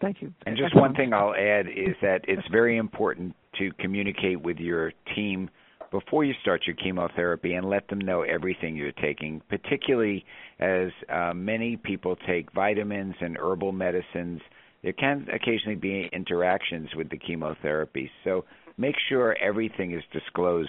Thank 0.00 0.20
you. 0.20 0.34
And 0.44 0.56
just 0.56 0.76
one 0.76 0.94
thing 0.94 1.14
I'll 1.14 1.34
add 1.34 1.66
is 1.68 1.94
that 2.02 2.22
it's 2.28 2.46
very 2.50 2.76
important 2.76 3.34
to 3.58 3.70
communicate 3.78 4.42
with 4.42 4.58
your 4.58 4.92
team 5.14 5.48
before 5.94 6.24
you 6.24 6.34
start 6.42 6.62
your 6.66 6.74
chemotherapy 6.74 7.54
and 7.54 7.70
let 7.70 7.86
them 7.86 8.00
know 8.00 8.22
everything 8.22 8.74
you're 8.74 8.90
taking, 8.90 9.40
particularly 9.48 10.24
as 10.58 10.88
uh, 11.08 11.32
many 11.32 11.76
people 11.76 12.16
take 12.26 12.52
vitamins 12.52 13.14
and 13.20 13.36
herbal 13.36 13.70
medicines. 13.70 14.40
There 14.82 14.92
can 14.92 15.28
occasionally 15.32 15.76
be 15.76 16.10
interactions 16.12 16.88
with 16.96 17.10
the 17.10 17.16
chemotherapy. 17.16 18.10
So 18.24 18.44
make 18.76 18.96
sure 19.08 19.36
everything 19.40 19.92
is 19.92 20.02
disclosed, 20.12 20.68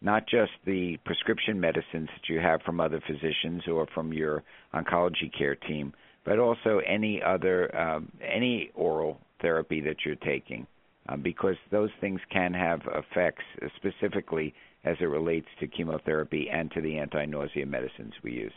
not 0.00 0.26
just 0.26 0.52
the 0.64 0.96
prescription 1.04 1.60
medicines 1.60 2.08
that 2.14 2.32
you 2.32 2.40
have 2.40 2.62
from 2.62 2.80
other 2.80 3.02
physicians 3.06 3.68
or 3.68 3.86
from 3.94 4.14
your 4.14 4.42
oncology 4.74 5.30
care 5.36 5.54
team, 5.54 5.92
but 6.24 6.38
also 6.38 6.80
any 6.88 7.20
other 7.22 7.76
um, 7.78 8.10
any 8.26 8.70
oral 8.74 9.20
therapy 9.42 9.82
that 9.82 9.96
you're 10.06 10.14
taking 10.14 10.66
um, 11.08 11.22
because 11.22 11.56
those 11.70 11.90
things 12.00 12.20
can 12.30 12.54
have 12.54 12.80
effects 12.94 13.44
uh, 13.62 13.66
specifically 13.76 14.54
as 14.84 14.96
it 15.00 15.04
relates 15.04 15.46
to 15.60 15.66
chemotherapy 15.66 16.48
and 16.52 16.70
to 16.72 16.80
the 16.80 16.98
anti-nausea 16.98 17.66
medicines 17.66 18.12
we 18.22 18.32
use. 18.32 18.52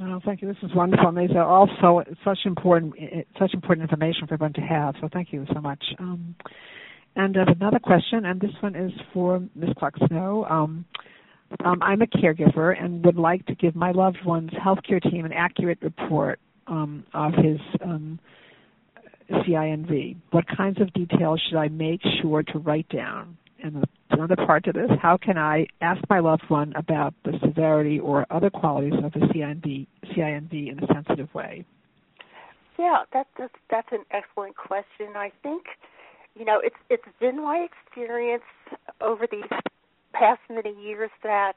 Oh, 0.00 0.20
thank 0.24 0.42
you. 0.42 0.48
This 0.48 0.56
is 0.62 0.74
wonderful. 0.74 1.08
And 1.08 1.18
these 1.18 1.36
are 1.36 1.44
also 1.44 2.04
such 2.24 2.38
important, 2.44 2.94
such 3.38 3.52
important 3.52 3.82
information 3.82 4.28
for 4.28 4.34
everyone 4.34 4.52
to 4.54 4.60
have. 4.60 4.94
So 5.00 5.08
thank 5.12 5.32
you 5.32 5.44
so 5.52 5.60
much. 5.60 5.82
Um, 5.98 6.36
and 7.16 7.36
uh, 7.36 7.46
another 7.48 7.80
question, 7.80 8.24
and 8.26 8.40
this 8.40 8.52
one 8.60 8.76
is 8.76 8.92
for 9.12 9.42
Ms. 9.56 9.70
Clark 9.76 9.94
Snow. 10.06 10.46
Um, 10.48 10.84
um, 11.64 11.82
I'm 11.82 12.02
a 12.02 12.06
caregiver 12.06 12.80
and 12.80 13.04
would 13.04 13.16
like 13.16 13.44
to 13.46 13.54
give 13.54 13.74
my 13.74 13.90
loved 13.90 14.18
one's 14.24 14.50
healthcare 14.50 15.02
team 15.02 15.24
an 15.24 15.32
accurate 15.32 15.78
report 15.82 16.38
um, 16.68 17.04
of 17.14 17.32
his 17.32 17.58
um, 17.82 18.20
CINV. 19.30 20.16
What 20.30 20.44
kinds 20.46 20.80
of 20.80 20.92
details 20.92 21.42
should 21.48 21.58
I 21.58 21.68
make 21.68 22.00
sure 22.22 22.42
to 22.42 22.58
write 22.58 22.88
down? 22.88 23.36
And 23.62 23.84
another 24.10 24.36
part 24.36 24.64
to 24.64 24.72
this, 24.72 24.90
how 25.02 25.16
can 25.16 25.36
I 25.36 25.66
ask 25.80 26.00
my 26.08 26.20
loved 26.20 26.44
one 26.48 26.72
about 26.76 27.14
the 27.24 27.32
severity 27.44 27.98
or 27.98 28.26
other 28.30 28.50
qualities 28.50 28.94
of 29.02 29.12
the 29.12 29.20
CINV, 29.20 29.86
CINV 30.14 30.72
in 30.72 30.78
a 30.82 30.86
sensitive 30.92 31.32
way? 31.34 31.64
Yeah, 32.78 32.98
that, 33.12 33.26
that's 33.36 33.54
that's 33.68 33.88
an 33.90 34.04
excellent 34.12 34.56
question. 34.56 35.16
I 35.16 35.32
think, 35.42 35.64
you 36.36 36.44
know, 36.44 36.60
it's 36.62 36.76
it's 36.88 37.02
been 37.18 37.42
my 37.42 37.66
experience 37.66 38.44
over 39.00 39.26
these 39.28 39.42
past 40.12 40.40
many 40.48 40.72
years 40.80 41.10
that 41.24 41.56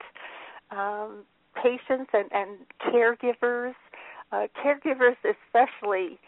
um, 0.71 1.23
patients 1.55 2.09
and, 2.13 2.29
and 2.31 2.57
caregivers, 2.81 3.75
uh, 4.31 4.47
caregivers 4.63 5.15
especially, 5.23 6.19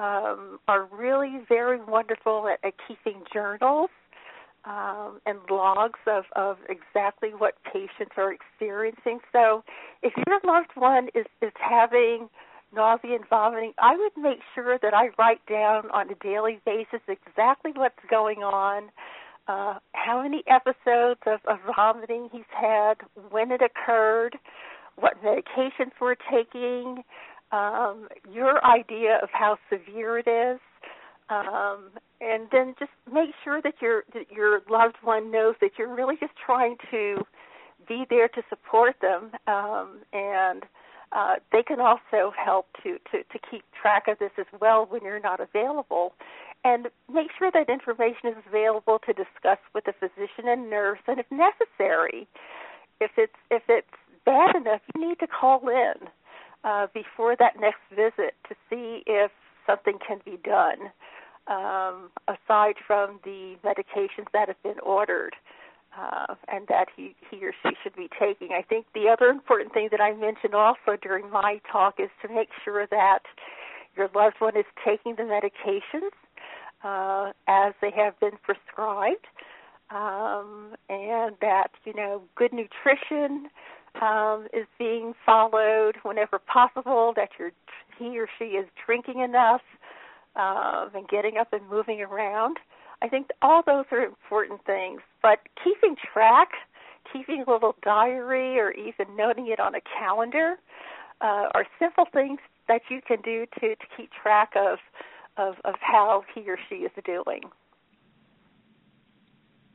um, 0.00 0.58
are 0.66 0.88
really 0.90 1.40
very 1.48 1.80
wonderful 1.82 2.48
at, 2.48 2.66
at 2.66 2.74
keeping 2.88 3.22
journals 3.32 3.90
um, 4.64 5.20
and 5.26 5.38
logs 5.50 6.00
of, 6.06 6.24
of 6.36 6.56
exactly 6.68 7.30
what 7.36 7.54
patients 7.64 8.14
are 8.16 8.32
experiencing. 8.32 9.20
So 9.32 9.62
if 10.02 10.12
your 10.26 10.40
loved 10.44 10.70
one 10.74 11.08
is, 11.14 11.26
is 11.42 11.52
having 11.54 12.28
nausea 12.74 13.16
and 13.16 13.28
vomiting, 13.28 13.72
I 13.78 13.96
would 13.96 14.22
make 14.22 14.40
sure 14.54 14.78
that 14.80 14.94
I 14.94 15.10
write 15.18 15.44
down 15.46 15.90
on 15.90 16.10
a 16.10 16.14
daily 16.14 16.60
basis 16.64 17.00
exactly 17.08 17.72
what's 17.74 18.04
going 18.08 18.38
on, 18.38 18.90
uh, 19.48 19.74
how 19.92 20.22
many 20.22 20.42
episodes 20.46 21.20
of, 21.26 21.40
of 21.46 21.58
vomiting 21.76 22.28
he's 22.32 22.42
had, 22.48 22.94
when 23.30 23.50
it 23.50 23.60
occurred, 23.60 24.38
what 24.96 25.14
medications 25.24 25.92
we're 26.00 26.14
taking, 26.30 27.02
um, 27.52 28.08
your 28.32 28.64
idea 28.64 29.18
of 29.22 29.28
how 29.32 29.58
severe 29.68 30.18
it 30.18 30.28
is, 30.28 30.60
um, 31.28 31.90
and 32.20 32.48
then 32.52 32.74
just 32.78 32.90
make 33.12 33.30
sure 33.42 33.60
that 33.62 33.74
your 33.80 34.04
that 34.14 34.30
your 34.30 34.60
loved 34.68 34.96
one 35.02 35.30
knows 35.30 35.54
that 35.60 35.72
you're 35.78 35.94
really 35.94 36.16
just 36.18 36.32
trying 36.44 36.76
to 36.90 37.24
be 37.88 38.04
there 38.08 38.28
to 38.28 38.42
support 38.48 38.96
them, 39.00 39.32
um, 39.46 40.00
and 40.12 40.64
uh, 41.12 41.36
they 41.50 41.62
can 41.62 41.80
also 41.80 42.32
help 42.36 42.66
to, 42.82 42.98
to 43.10 43.22
to 43.24 43.38
keep 43.50 43.64
track 43.80 44.04
of 44.06 44.18
this 44.18 44.32
as 44.38 44.46
well 44.60 44.86
when 44.88 45.02
you're 45.02 45.20
not 45.20 45.40
available. 45.40 46.12
And 46.62 46.88
make 47.12 47.28
sure 47.38 47.50
that 47.52 47.70
information 47.70 48.28
is 48.28 48.36
available 48.46 49.00
to 49.06 49.14
discuss 49.14 49.58
with 49.74 49.84
the 49.84 49.94
physician 49.98 50.46
and 50.46 50.68
nurse, 50.68 50.98
and 51.08 51.18
if 51.18 51.26
necessary, 51.30 52.28
if 53.00 53.12
it's 53.16 53.32
if 53.50 53.62
it's 53.68 53.88
bad 54.26 54.54
enough, 54.54 54.82
you 54.94 55.08
need 55.08 55.18
to 55.20 55.26
call 55.26 55.68
in 55.68 56.08
uh, 56.64 56.86
before 56.92 57.36
that 57.36 57.60
next 57.60 57.80
visit 57.90 58.34
to 58.48 58.54
see 58.68 59.02
if 59.06 59.30
something 59.66 59.98
can 60.06 60.20
be 60.24 60.38
done 60.44 60.90
um, 61.46 62.10
aside 62.28 62.76
from 62.86 63.20
the 63.24 63.56
medications 63.64 64.26
that 64.32 64.48
have 64.48 64.62
been 64.62 64.78
ordered 64.80 65.34
uh, 65.98 66.34
and 66.48 66.66
that 66.68 66.86
he, 66.96 67.14
he 67.30 67.44
or 67.44 67.52
she 67.62 67.70
should 67.82 67.96
be 67.96 68.08
taking. 68.18 68.50
I 68.52 68.62
think 68.62 68.86
the 68.94 69.08
other 69.08 69.26
important 69.26 69.72
thing 69.72 69.88
that 69.90 70.00
I 70.00 70.12
mentioned 70.14 70.54
also 70.54 70.96
during 71.00 71.30
my 71.30 71.60
talk 71.70 71.94
is 71.98 72.10
to 72.22 72.32
make 72.32 72.48
sure 72.64 72.86
that 72.86 73.20
your 73.96 74.08
loved 74.14 74.36
one 74.38 74.56
is 74.56 74.66
taking 74.84 75.16
the 75.16 75.22
medications 75.22 76.12
uh, 76.84 77.32
as 77.48 77.74
they 77.80 77.90
have 77.90 78.18
been 78.20 78.38
prescribed, 78.42 79.26
um, 79.90 80.74
and 80.88 81.34
that 81.40 81.68
you 81.84 81.92
know 81.94 82.22
good 82.36 82.52
nutrition 82.52 83.48
um, 84.00 84.46
is 84.52 84.66
being 84.78 85.14
followed 85.24 85.96
whenever 86.02 86.38
possible. 86.38 87.12
That 87.16 87.30
you're, 87.38 87.52
he 87.98 88.18
or 88.18 88.28
she 88.38 88.56
is 88.56 88.66
drinking 88.86 89.20
enough 89.20 89.62
uh, 90.36 90.88
and 90.94 91.08
getting 91.08 91.36
up 91.38 91.52
and 91.52 91.68
moving 91.68 92.00
around. 92.00 92.58
I 93.02 93.08
think 93.08 93.28
all 93.40 93.62
those 93.64 93.86
are 93.92 94.00
important 94.04 94.64
things, 94.66 95.00
but 95.22 95.38
keeping 95.64 95.96
track, 96.12 96.50
keeping 97.10 97.44
a 97.46 97.50
little 97.50 97.74
diary, 97.82 98.58
or 98.58 98.72
even 98.72 99.16
noting 99.16 99.48
it 99.48 99.58
on 99.58 99.74
a 99.74 99.80
calendar 99.98 100.56
uh, 101.20 101.48
are 101.54 101.66
simple 101.78 102.04
things 102.12 102.40
that 102.68 102.82
you 102.90 103.00
can 103.06 103.20
do 103.22 103.46
to, 103.60 103.74
to 103.74 103.86
keep 103.96 104.10
track 104.22 104.52
of, 104.56 104.78
of 105.36 105.54
of 105.64 105.74
how 105.80 106.24
he 106.34 106.48
or 106.48 106.58
she 106.68 106.76
is 106.76 106.92
doing. 107.04 107.42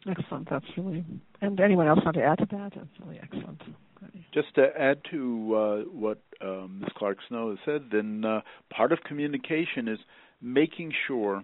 Excellent. 0.08 0.50
That's 0.50 0.66
really. 0.78 1.04
And 1.42 1.60
anyone 1.60 1.88
else 1.88 2.00
want 2.06 2.16
to 2.16 2.24
add 2.24 2.38
to 2.40 2.48
that? 2.52 2.74
That's 2.76 2.88
really 3.04 3.20
excellent. 3.22 3.62
Just 4.34 4.54
to 4.56 4.68
add 4.78 5.02
to 5.12 5.56
uh, 5.56 5.78
what 5.92 6.20
um, 6.42 6.80
Ms. 6.82 6.90
Clark 6.98 7.18
Snow 7.28 7.50
has 7.50 7.60
said, 7.66 7.90
then 7.92 8.24
uh, 8.26 8.42
part 8.70 8.92
of 8.92 9.00
communication 9.06 9.88
is 9.88 10.00
making 10.42 10.92
sure 11.08 11.44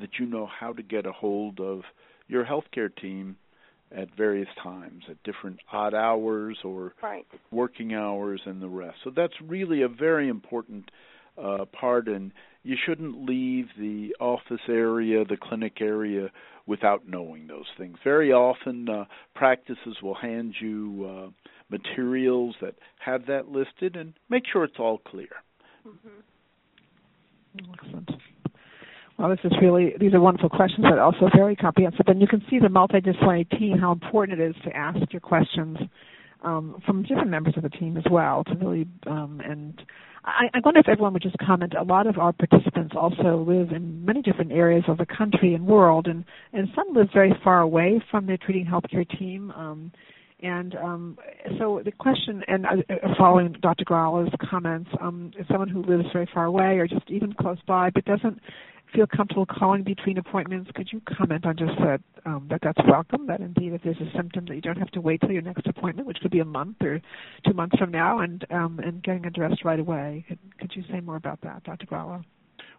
that 0.00 0.10
you 0.18 0.26
know 0.26 0.46
how 0.46 0.72
to 0.72 0.82
get 0.82 1.06
a 1.06 1.12
hold 1.12 1.60
of 1.60 1.82
your 2.28 2.44
healthcare 2.44 2.94
team 2.94 3.36
at 3.90 4.14
various 4.16 4.48
times, 4.62 5.04
at 5.10 5.22
different 5.22 5.58
odd 5.72 5.94
hours 5.94 6.58
or 6.62 6.92
right. 7.02 7.26
working 7.50 7.94
hours 7.94 8.40
and 8.44 8.60
the 8.60 8.68
rest. 8.68 8.98
So 9.02 9.10
that's 9.14 9.32
really 9.42 9.82
a 9.82 9.88
very 9.88 10.28
important 10.28 10.90
uh, 11.42 11.64
part, 11.66 12.08
and 12.08 12.32
you 12.68 12.76
shouldn't 12.84 13.24
leave 13.24 13.66
the 13.78 14.14
office 14.20 14.60
area, 14.68 15.24
the 15.24 15.38
clinic 15.38 15.80
area, 15.80 16.30
without 16.66 17.08
knowing 17.08 17.46
those 17.46 17.64
things. 17.78 17.96
Very 18.04 18.30
often, 18.30 18.86
uh, 18.90 19.04
practices 19.34 19.96
will 20.02 20.14
hand 20.14 20.54
you 20.60 21.08
uh, 21.08 21.48
materials 21.70 22.54
that 22.60 22.74
have 22.98 23.24
that 23.26 23.48
listed, 23.48 23.96
and 23.96 24.12
make 24.28 24.42
sure 24.52 24.64
it's 24.64 24.78
all 24.78 24.98
clear. 24.98 25.30
Mm-hmm. 25.86 27.72
Excellent. 27.72 28.10
Well, 29.18 29.30
this 29.30 29.40
is 29.44 29.52
really, 29.62 29.94
these 29.98 30.12
are 30.12 30.20
wonderful 30.20 30.50
questions, 30.50 30.84
but 30.88 30.98
also 30.98 31.30
very 31.34 31.56
comprehensive. 31.56 32.06
And 32.06 32.20
you 32.20 32.28
can 32.28 32.44
see 32.50 32.58
the 32.58 32.68
multidisciplinary 32.68 33.48
team, 33.58 33.78
how 33.78 33.92
important 33.92 34.38
it 34.38 34.50
is 34.50 34.54
to 34.64 34.76
ask 34.76 35.10
your 35.10 35.20
questions 35.20 35.78
um, 36.42 36.80
from 36.86 37.02
different 37.02 37.30
members 37.30 37.54
of 37.56 37.62
the 37.62 37.68
team 37.68 37.96
as 37.96 38.04
well 38.10 38.44
to 38.44 38.54
really, 38.54 38.86
um, 39.06 39.40
and 39.44 39.80
I, 40.24 40.48
I 40.54 40.60
wonder 40.64 40.80
if 40.80 40.88
everyone 40.88 41.12
would 41.14 41.22
just 41.22 41.38
comment. 41.38 41.74
A 41.78 41.82
lot 41.82 42.06
of 42.06 42.18
our 42.18 42.32
participants 42.32 42.94
also 42.96 43.44
live 43.46 43.72
in 43.72 44.04
many 44.04 44.22
different 44.22 44.52
areas 44.52 44.84
of 44.88 44.98
the 44.98 45.06
country 45.06 45.54
and 45.54 45.66
world, 45.66 46.06
and, 46.06 46.24
and 46.52 46.68
some 46.74 46.94
live 46.94 47.08
very 47.12 47.34
far 47.42 47.60
away 47.60 48.02
from 48.10 48.26
their 48.26 48.36
treating 48.36 48.66
healthcare 48.66 49.08
team. 49.18 49.50
Um, 49.52 49.92
and 50.40 50.76
um, 50.76 51.18
so 51.58 51.82
the 51.84 51.90
question, 51.90 52.44
and 52.46 52.64
uh, 52.64 52.68
uh 52.88 53.14
following 53.18 53.56
Dr. 53.60 53.84
Gralla's 53.84 54.32
comments, 54.48 54.88
um, 55.00 55.32
someone 55.50 55.68
who 55.68 55.82
lives 55.82 56.04
very 56.12 56.28
far 56.32 56.44
away 56.44 56.78
or 56.78 56.86
just 56.86 57.10
even 57.10 57.32
close 57.32 57.58
by 57.66 57.90
but 57.90 58.04
doesn't 58.04 58.40
feel 58.94 59.06
comfortable 59.06 59.46
calling 59.46 59.82
between 59.82 60.18
appointments, 60.18 60.70
could 60.74 60.88
you 60.92 61.00
comment 61.16 61.46
on 61.46 61.56
just 61.56 61.72
that 61.78 62.00
um, 62.24 62.46
that 62.50 62.60
that's 62.62 62.80
welcome? 62.88 63.26
That 63.26 63.40
indeed, 63.40 63.72
if 63.72 63.82
there's 63.82 63.96
a 64.00 64.16
symptom, 64.16 64.46
that 64.46 64.54
you 64.54 64.60
don't 64.60 64.78
have 64.78 64.90
to 64.92 65.00
wait 65.00 65.20
till 65.20 65.30
your 65.30 65.42
next 65.42 65.66
appointment, 65.66 66.06
which 66.06 66.18
could 66.20 66.30
be 66.30 66.40
a 66.40 66.44
month 66.44 66.76
or 66.82 67.00
two 67.46 67.52
months 67.52 67.76
from 67.78 67.90
now, 67.90 68.20
and 68.20 68.44
um, 68.50 68.78
and 68.78 69.02
getting 69.02 69.26
addressed 69.26 69.64
right 69.64 69.80
away. 69.80 70.24
Could, 70.28 70.38
could 70.58 70.72
you 70.74 70.82
say 70.90 71.00
more 71.00 71.16
about 71.16 71.40
that, 71.42 71.64
Dr. 71.64 71.86
Gralla? 71.86 72.24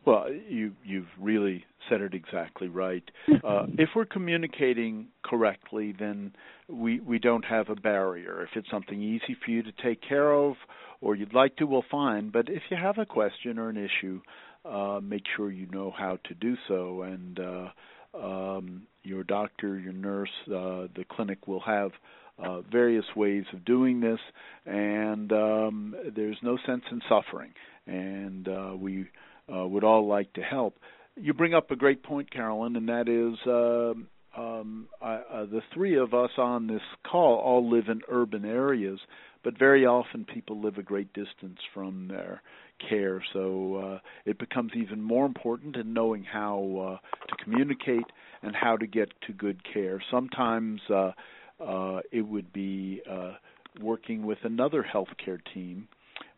Well, 0.05 0.31
you 0.31 0.73
you've 0.83 1.09
really 1.19 1.65
said 1.89 2.01
it 2.01 2.13
exactly 2.13 2.67
right. 2.67 3.03
Uh, 3.41 3.67
if 3.77 3.89
we're 3.95 4.05
communicating 4.05 5.07
correctly, 5.23 5.95
then 5.97 6.33
we 6.67 6.99
we 6.99 7.19
don't 7.19 7.45
have 7.45 7.69
a 7.69 7.75
barrier. 7.75 8.43
If 8.43 8.49
it's 8.55 8.69
something 8.69 9.01
easy 9.01 9.35
for 9.43 9.49
you 9.51 9.63
to 9.63 9.71
take 9.83 10.01
care 10.01 10.33
of, 10.33 10.55
or 11.01 11.15
you'd 11.15 11.33
like 11.33 11.55
to, 11.57 11.65
we'll 11.65 11.85
fine. 11.89 12.29
But 12.29 12.49
if 12.49 12.61
you 12.69 12.77
have 12.77 12.97
a 12.97 13.05
question 13.05 13.57
or 13.57 13.69
an 13.69 13.77
issue, 13.77 14.21
uh, 14.65 14.99
make 15.01 15.23
sure 15.35 15.51
you 15.51 15.67
know 15.67 15.91
how 15.95 16.17
to 16.25 16.33
do 16.35 16.55
so. 16.67 17.03
And 17.03 17.39
uh, 17.39 18.17
um, 18.17 18.83
your 19.03 19.23
doctor, 19.23 19.79
your 19.79 19.93
nurse, 19.93 20.29
uh, 20.47 20.87
the 20.95 21.05
clinic 21.09 21.47
will 21.47 21.61
have 21.61 21.91
uh, 22.37 22.61
various 22.61 23.05
ways 23.15 23.43
of 23.53 23.65
doing 23.65 23.99
this, 23.99 24.19
and 24.65 25.31
um, 25.33 25.95
there's 26.15 26.37
no 26.41 26.57
sense 26.65 26.83
in 26.91 27.01
suffering. 27.09 27.53
And 27.85 28.47
uh, 28.47 28.73
we 28.77 29.07
uh, 29.53 29.67
would 29.67 29.83
all 29.83 30.07
like 30.07 30.31
to 30.33 30.41
help. 30.41 30.77
You 31.15 31.33
bring 31.33 31.53
up 31.53 31.71
a 31.71 31.75
great 31.75 32.03
point, 32.03 32.31
Carolyn, 32.31 32.75
and 32.75 32.87
that 32.87 33.09
is 33.09 33.37
uh, 33.45 33.93
um, 34.39 34.87
I, 35.01 35.15
uh, 35.15 35.45
the 35.45 35.61
three 35.73 35.97
of 35.97 36.13
us 36.13 36.29
on 36.37 36.67
this 36.67 36.81
call 37.09 37.37
all 37.37 37.69
live 37.69 37.89
in 37.89 38.01
urban 38.09 38.45
areas, 38.45 38.99
but 39.43 39.57
very 39.57 39.85
often 39.85 40.25
people 40.25 40.61
live 40.61 40.77
a 40.77 40.83
great 40.83 41.11
distance 41.13 41.59
from 41.73 42.07
their 42.07 42.41
care. 42.89 43.23
So 43.33 43.75
uh, 43.75 43.99
it 44.25 44.39
becomes 44.39 44.71
even 44.75 45.01
more 45.01 45.25
important 45.25 45.75
in 45.75 45.93
knowing 45.93 46.23
how 46.23 46.99
uh, 47.01 47.27
to 47.27 47.43
communicate 47.43 48.05
and 48.41 48.55
how 48.55 48.77
to 48.77 48.87
get 48.87 49.09
to 49.27 49.33
good 49.33 49.61
care. 49.73 50.01
Sometimes 50.11 50.81
uh, 50.89 51.11
uh, 51.59 51.99
it 52.11 52.21
would 52.21 52.51
be 52.53 53.01
uh, 53.09 53.33
working 53.81 54.25
with 54.25 54.39
another 54.43 54.83
healthcare 54.83 55.39
team 55.53 55.87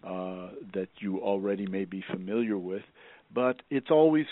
uh, 0.04 0.50
that 0.74 0.90
you 1.00 1.20
already 1.20 1.68
may 1.68 1.86
be 1.86 2.04
familiar 2.12 2.58
with, 2.58 2.84
but 3.34 3.62
it's 3.70 3.92
always 3.92 4.26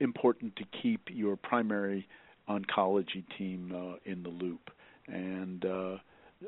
important 0.00 0.54
to 0.56 0.64
keep 0.82 1.00
your 1.10 1.36
primary 1.36 2.06
oncology 2.48 3.24
team 3.36 3.72
uh, 3.74 3.96
in 4.10 4.22
the 4.22 4.28
loop. 4.28 4.70
And 5.08 5.64
uh, 5.64 5.96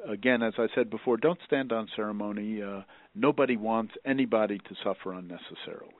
again, 0.08 0.42
as 0.42 0.54
I 0.58 0.66
said 0.74 0.90
before, 0.90 1.16
don't 1.16 1.38
stand 1.46 1.72
on 1.72 1.88
ceremony. 1.96 2.62
Uh, 2.62 2.82
nobody 3.14 3.56
wants 3.56 3.94
anybody 4.04 4.58
to 4.58 4.74
suffer 4.84 5.12
unnecessarily. 5.12 5.92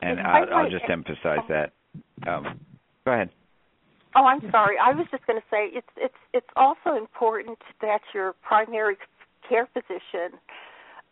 And 0.00 0.20
I'll, 0.20 0.54
I'll 0.54 0.70
just 0.70 0.84
emphasize 0.88 1.40
that. 1.48 1.72
Um, 2.26 2.60
go 3.04 3.12
ahead. 3.12 3.30
Oh, 4.16 4.24
I'm 4.24 4.40
sorry. 4.50 4.76
I 4.82 4.92
was 4.92 5.06
just 5.10 5.26
going 5.26 5.38
to 5.38 5.44
say 5.50 5.68
it's 5.72 5.86
it's 5.96 6.14
it's 6.32 6.46
also 6.56 6.96
important 6.96 7.58
that 7.82 8.00
your 8.14 8.34
primary 8.42 8.96
care 9.46 9.68
physician 9.72 10.38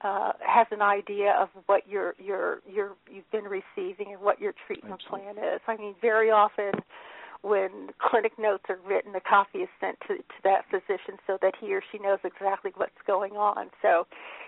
uh, 0.01 0.33
has 0.41 0.67
an 0.71 0.83
idea 0.83 1.33
of 1.39 1.49
what 1.67 1.87
your 1.89 2.15
your 2.19 2.61
your 2.67 2.97
you've 3.11 3.31
been 3.31 3.45
receiving 3.45 4.13
and 4.13 4.21
what 4.21 4.41
your 4.41 4.55
treatment 4.67 5.01
Absolutely. 5.05 5.35
plan 5.35 5.55
is. 5.55 5.61
I 5.67 5.77
mean, 5.77 5.95
very 6.01 6.31
often 6.31 6.73
when 7.47 7.91
clinic 8.01 8.33
notes 8.39 8.65
are 8.69 8.79
written, 8.85 9.13
the 9.13 9.21
copy 9.21 9.59
is 9.59 9.69
sent 9.81 9.99
to, 10.09 10.17
to 10.17 10.39
that 10.43 10.65
physician 10.69 11.17
so 11.27 11.39
that 11.41 11.55
he 11.61 11.73
or 11.73 11.83
she 11.93 11.99
knows 11.99 12.19
exactly 12.25 12.73
what's 12.75 13.01
going 13.07 13.33
on. 13.33 13.71
So, 13.83 14.07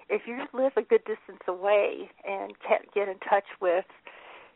if 0.09 0.22
you 0.26 0.38
live 0.53 0.72
a 0.76 0.82
good 0.82 1.05
distance 1.05 1.42
away 1.46 2.11
and 2.26 2.53
can't 2.66 2.92
get 2.94 3.09
in 3.09 3.18
touch 3.18 3.44
with 3.61 3.84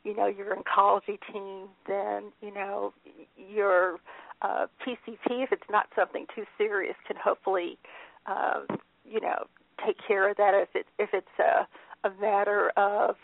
you 0.02 0.16
know 0.16 0.26
your 0.26 0.56
oncology 0.56 1.18
team, 1.32 1.68
then 1.86 2.32
you 2.40 2.52
know 2.52 2.92
your 3.36 3.98
uh, 4.40 4.66
PCP, 4.84 5.44
if 5.44 5.52
it's 5.52 5.70
not 5.70 5.86
something 5.94 6.26
too 6.34 6.44
serious, 6.58 6.96
can 7.06 7.16
hopefully 7.22 7.78
uh, 8.26 8.62
you 9.08 9.20
know 9.20 9.46
take 9.86 9.96
care 10.06 10.28
of 10.28 10.36
that. 10.38 10.54
If 10.54 10.74
it 10.74 10.86
if 10.98 11.10
it's 11.12 11.38
a 11.38 11.66
a 12.08 12.10
matter 12.20 12.70
of 12.76 13.14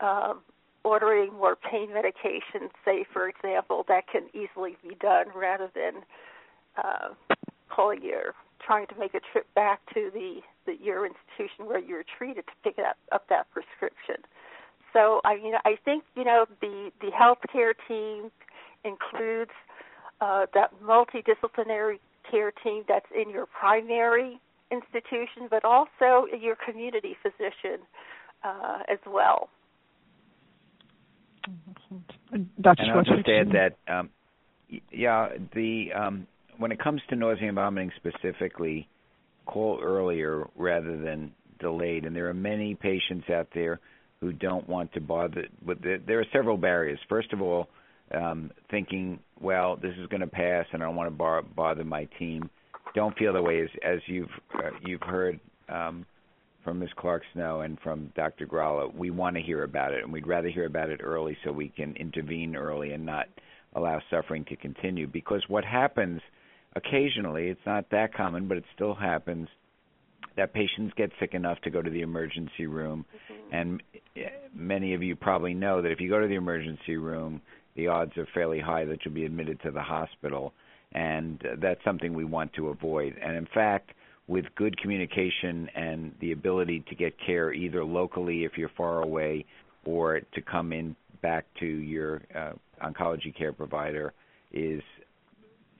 um, 0.00 0.40
ordering 0.84 1.32
more 1.32 1.56
pain 1.56 1.92
medication, 1.92 2.68
say 2.84 3.04
for 3.12 3.28
example, 3.28 3.84
that 3.88 4.04
can 4.06 4.24
easily 4.34 4.76
be 4.86 4.94
done 5.00 5.26
rather 5.34 5.70
than 5.74 6.02
uh, 6.76 7.14
calling 7.68 8.02
your 8.02 8.34
trying 8.64 8.86
to 8.86 8.94
make 8.98 9.14
a 9.14 9.20
trip 9.32 9.46
back 9.54 9.80
to 9.92 10.10
the, 10.12 10.40
the 10.66 10.76
your 10.82 11.06
institution 11.06 11.66
where 11.66 11.78
you 11.78 11.94
were 11.94 12.04
treated 12.16 12.44
to 12.46 12.52
pick 12.62 12.78
up, 12.78 12.96
up 13.12 13.28
that 13.28 13.46
prescription. 13.50 14.16
So 14.92 15.20
I 15.24 15.34
you 15.34 15.50
know 15.50 15.58
I 15.64 15.76
think 15.84 16.04
you 16.16 16.24
know 16.24 16.46
the 16.60 16.90
the 17.00 17.10
healthcare 17.10 17.72
team 17.88 18.30
includes 18.84 19.50
uh, 20.20 20.46
that 20.54 20.72
multidisciplinary 20.82 21.98
care 22.30 22.52
team 22.62 22.84
that's 22.88 23.06
in 23.14 23.30
your 23.30 23.46
primary 23.46 24.40
institution, 24.70 25.48
but 25.50 25.64
also 25.64 26.26
your 26.40 26.56
community 26.56 27.16
physician 27.22 27.80
uh, 28.42 28.78
as 28.90 28.98
well. 29.06 29.48
Dr. 32.60 32.82
And 32.82 32.92
I'll 32.92 33.04
just 33.04 33.28
add 33.28 33.48
that, 33.52 33.76
um, 33.92 34.10
yeah, 34.90 35.28
the 35.54 35.92
um, 35.92 36.26
when 36.58 36.72
it 36.72 36.82
comes 36.82 37.00
to 37.10 37.16
nausea 37.16 37.48
and 37.48 37.54
vomiting 37.54 37.92
specifically, 37.96 38.88
call 39.46 39.80
earlier 39.82 40.48
rather 40.56 40.96
than 40.96 41.32
delayed. 41.60 42.04
And 42.04 42.14
there 42.14 42.28
are 42.28 42.34
many 42.34 42.74
patients 42.74 43.28
out 43.30 43.48
there 43.54 43.80
who 44.20 44.32
don't 44.32 44.68
want 44.68 44.92
to 44.94 45.00
bother. 45.00 45.46
But 45.64 45.78
there 45.82 46.20
are 46.20 46.26
several 46.32 46.56
barriers. 46.56 46.98
First 47.08 47.32
of 47.32 47.42
all, 47.42 47.68
um, 48.12 48.50
thinking, 48.70 49.18
well, 49.40 49.76
this 49.76 49.94
is 49.98 50.06
going 50.08 50.20
to 50.20 50.26
pass, 50.26 50.66
and 50.72 50.82
I 50.82 50.86
don't 50.86 50.96
want 50.96 51.08
to 51.08 51.16
bar- 51.16 51.42
bother 51.42 51.84
my 51.84 52.08
team. 52.18 52.48
Don't 52.94 53.16
feel 53.18 53.32
the 53.32 53.42
way 53.42 53.62
as, 53.62 53.68
as 53.82 53.98
you've 54.06 54.28
uh, 54.54 54.70
you've 54.84 55.02
heard 55.02 55.40
um, 55.68 56.06
from 56.64 56.78
Ms. 56.78 56.90
Clark 56.96 57.22
Snow 57.34 57.60
and 57.60 57.78
from 57.80 58.10
Dr. 58.16 58.46
Gralla. 58.46 58.92
We 58.94 59.10
want 59.10 59.36
to 59.36 59.42
hear 59.42 59.62
about 59.62 59.92
it, 59.92 60.02
and 60.02 60.12
we'd 60.12 60.26
rather 60.26 60.48
hear 60.48 60.66
about 60.66 60.90
it 60.90 61.00
early 61.02 61.36
so 61.44 61.52
we 61.52 61.68
can 61.68 61.94
intervene 61.96 62.56
early 62.56 62.92
and 62.92 63.04
not 63.04 63.26
allow 63.74 64.00
suffering 64.10 64.44
to 64.46 64.56
continue. 64.56 65.06
Because 65.06 65.42
what 65.48 65.64
happens 65.64 66.20
occasionally, 66.74 67.48
it's 67.48 67.60
not 67.66 67.90
that 67.90 68.14
common, 68.14 68.48
but 68.48 68.56
it 68.56 68.64
still 68.74 68.94
happens 68.94 69.48
that 70.36 70.52
patients 70.52 70.92
get 70.96 71.10
sick 71.20 71.34
enough 71.34 71.60
to 71.60 71.70
go 71.70 71.80
to 71.80 71.90
the 71.90 72.00
emergency 72.00 72.66
room. 72.66 73.04
Mm-hmm. 73.30 73.54
And 73.54 73.82
many 74.54 74.94
of 74.94 75.02
you 75.02 75.14
probably 75.14 75.54
know 75.54 75.82
that 75.82 75.92
if 75.92 76.00
you 76.00 76.08
go 76.08 76.20
to 76.20 76.26
the 76.26 76.34
emergency 76.34 76.96
room, 76.96 77.40
the 77.76 77.88
odds 77.88 78.16
are 78.16 78.26
fairly 78.34 78.60
high 78.60 78.84
that 78.84 79.04
you'll 79.04 79.14
be 79.14 79.24
admitted 79.24 79.60
to 79.62 79.70
the 79.70 79.82
hospital. 79.82 80.52
And 80.92 81.42
that's 81.58 81.82
something 81.84 82.14
we 82.14 82.24
want 82.24 82.52
to 82.54 82.68
avoid. 82.68 83.16
And 83.20 83.36
in 83.36 83.46
fact, 83.52 83.92
with 84.26 84.44
good 84.56 84.76
communication 84.78 85.68
and 85.74 86.14
the 86.20 86.32
ability 86.32 86.84
to 86.88 86.94
get 86.94 87.14
care 87.24 87.52
either 87.52 87.84
locally 87.84 88.44
if 88.44 88.52
you're 88.56 88.70
far 88.76 89.02
away 89.02 89.44
or 89.84 90.20
to 90.20 90.40
come 90.40 90.72
in 90.72 90.96
back 91.20 91.44
to 91.60 91.66
your 91.66 92.22
uh, 92.34 92.52
oncology 92.82 93.36
care 93.36 93.52
provider 93.52 94.12
is 94.52 94.82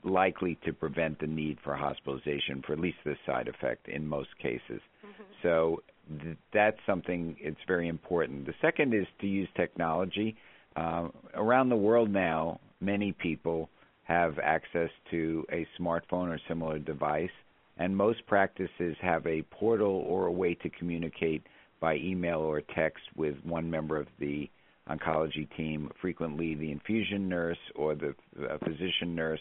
likely 0.05 0.59
to 0.65 0.73
prevent 0.73 1.19
the 1.21 1.27
need 1.27 1.59
for 1.65 1.75
hospitalization 1.75 2.63
for 2.67 2.75
at 2.75 2.79
least 2.79 2.99
this 3.05 3.17
side 3.25 3.49
effect 3.49 3.89
in 3.89 4.07
most 4.07 4.29
cases. 4.39 4.81
Mm-hmm. 5.05 5.23
So 5.43 5.83
th- 6.23 6.37
that's 6.53 6.77
something 6.87 7.37
it's 7.41 7.57
very 7.67 7.89
important. 7.89 8.47
The 8.47 8.55
second 8.61 8.95
is 8.95 9.07
to 9.21 9.27
use 9.27 9.49
technology. 9.57 10.37
Uh, 10.77 11.09
around 11.35 11.71
the 11.71 11.77
world 11.77 12.11
now, 12.11 12.61
many 12.81 13.13
people 13.13 13.71
have 14.03 14.39
access 14.39 14.91
to 15.11 15.47
a 15.51 15.67
smartphone 15.81 16.29
or 16.29 16.39
similar 16.47 16.79
device, 16.79 17.31
and 17.79 17.97
most 17.97 18.27
practices 18.27 18.97
have 19.01 19.27
a 19.27 19.43
portal 19.51 20.05
or 20.07 20.27
a 20.27 20.33
way 20.33 20.55
to 20.55 20.71
communicate 20.71 21.43
by 21.81 21.97
email 21.97 22.39
or 22.39 22.61
text 22.75 23.03
with 23.17 23.35
one 23.45 23.71
member 23.71 23.99
of 23.99 24.07
the 24.19 24.49
oncology 24.89 25.49
team, 25.57 25.91
frequently 26.01 26.55
the 26.55 26.71
infusion 26.71 27.29
nurse 27.29 27.59
or 27.75 27.95
the 27.95 28.15
physician 28.65 29.15
nurse 29.15 29.41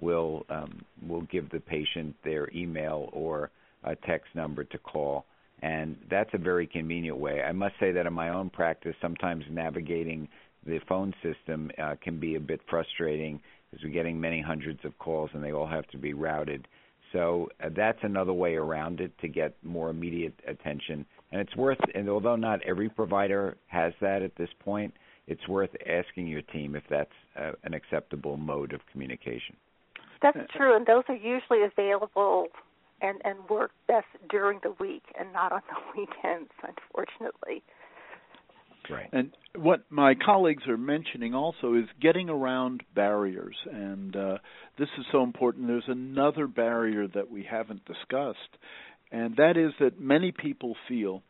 will 0.00 0.44
um, 0.50 0.84
will 1.06 1.22
give 1.22 1.48
the 1.50 1.60
patient 1.60 2.14
their 2.24 2.50
email 2.54 3.08
or 3.12 3.50
a 3.84 3.96
text 3.96 4.28
number 4.34 4.64
to 4.64 4.78
call, 4.78 5.24
and 5.62 5.96
that's 6.10 6.30
a 6.34 6.38
very 6.38 6.66
convenient 6.66 7.16
way. 7.16 7.42
I 7.42 7.52
must 7.52 7.74
say 7.80 7.92
that 7.92 8.06
in 8.06 8.12
my 8.12 8.28
own 8.28 8.50
practice, 8.50 8.94
sometimes 9.00 9.44
navigating 9.50 10.28
the 10.66 10.78
phone 10.88 11.12
system 11.22 11.70
uh, 11.82 11.94
can 12.02 12.20
be 12.20 12.34
a 12.36 12.40
bit 12.40 12.60
frustrating 12.68 13.40
because 13.70 13.84
we're 13.84 13.92
getting 13.92 14.20
many 14.20 14.40
hundreds 14.40 14.80
of 14.84 14.96
calls 14.98 15.30
and 15.34 15.42
they 15.42 15.52
all 15.52 15.66
have 15.66 15.86
to 15.88 15.98
be 15.98 16.12
routed. 16.12 16.68
So 17.12 17.48
uh, 17.62 17.68
that's 17.74 17.98
another 18.02 18.32
way 18.32 18.54
around 18.54 19.00
it 19.00 19.12
to 19.20 19.28
get 19.28 19.54
more 19.62 19.90
immediate 19.90 20.34
attention. 20.46 21.04
And 21.30 21.40
it's 21.40 21.54
worth, 21.56 21.78
and 21.94 22.08
although 22.08 22.36
not 22.36 22.60
every 22.62 22.88
provider 22.88 23.56
has 23.66 23.92
that 24.00 24.22
at 24.22 24.34
this 24.36 24.48
point, 24.60 24.94
it's 25.26 25.46
worth 25.48 25.70
asking 25.86 26.26
your 26.26 26.42
team 26.42 26.74
if 26.74 26.82
that's 26.90 27.10
uh, 27.38 27.52
an 27.64 27.74
acceptable 27.74 28.36
mode 28.36 28.72
of 28.72 28.80
communication. 28.90 29.56
That's 30.22 30.38
true, 30.56 30.76
and 30.76 30.86
those 30.86 31.02
are 31.08 31.16
usually 31.16 31.62
available 31.64 32.46
and 33.00 33.20
and 33.24 33.38
work 33.50 33.72
best 33.88 34.06
during 34.30 34.60
the 34.62 34.74
week 34.78 35.02
and 35.18 35.32
not 35.32 35.52
on 35.52 35.62
the 35.68 36.00
weekends, 36.00 36.50
unfortunately. 36.62 37.62
Right. 38.90 39.08
And 39.12 39.32
what 39.56 39.84
my 39.90 40.14
colleagues 40.14 40.66
are 40.66 40.76
mentioning 40.76 41.34
also 41.34 41.74
is 41.74 41.84
getting 42.00 42.28
around 42.28 42.82
barriers, 42.94 43.56
and 43.70 44.14
uh, 44.16 44.38
this 44.78 44.88
is 44.98 45.04
so 45.12 45.22
important. 45.22 45.66
There's 45.66 45.84
another 45.86 46.46
barrier 46.46 47.06
that 47.08 47.30
we 47.30 47.46
haven't 47.48 47.84
discussed, 47.84 48.38
and 49.10 49.36
that 49.36 49.56
is 49.56 49.72
that 49.80 50.00
many 50.00 50.32
people 50.32 50.76
feel 50.88 51.22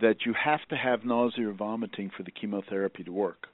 that 0.00 0.26
you 0.26 0.34
have 0.42 0.60
to 0.70 0.76
have 0.76 1.04
nausea 1.04 1.48
or 1.48 1.52
vomiting 1.52 2.10
for 2.16 2.22
the 2.22 2.30
chemotherapy 2.30 3.04
to 3.04 3.12
work, 3.12 3.46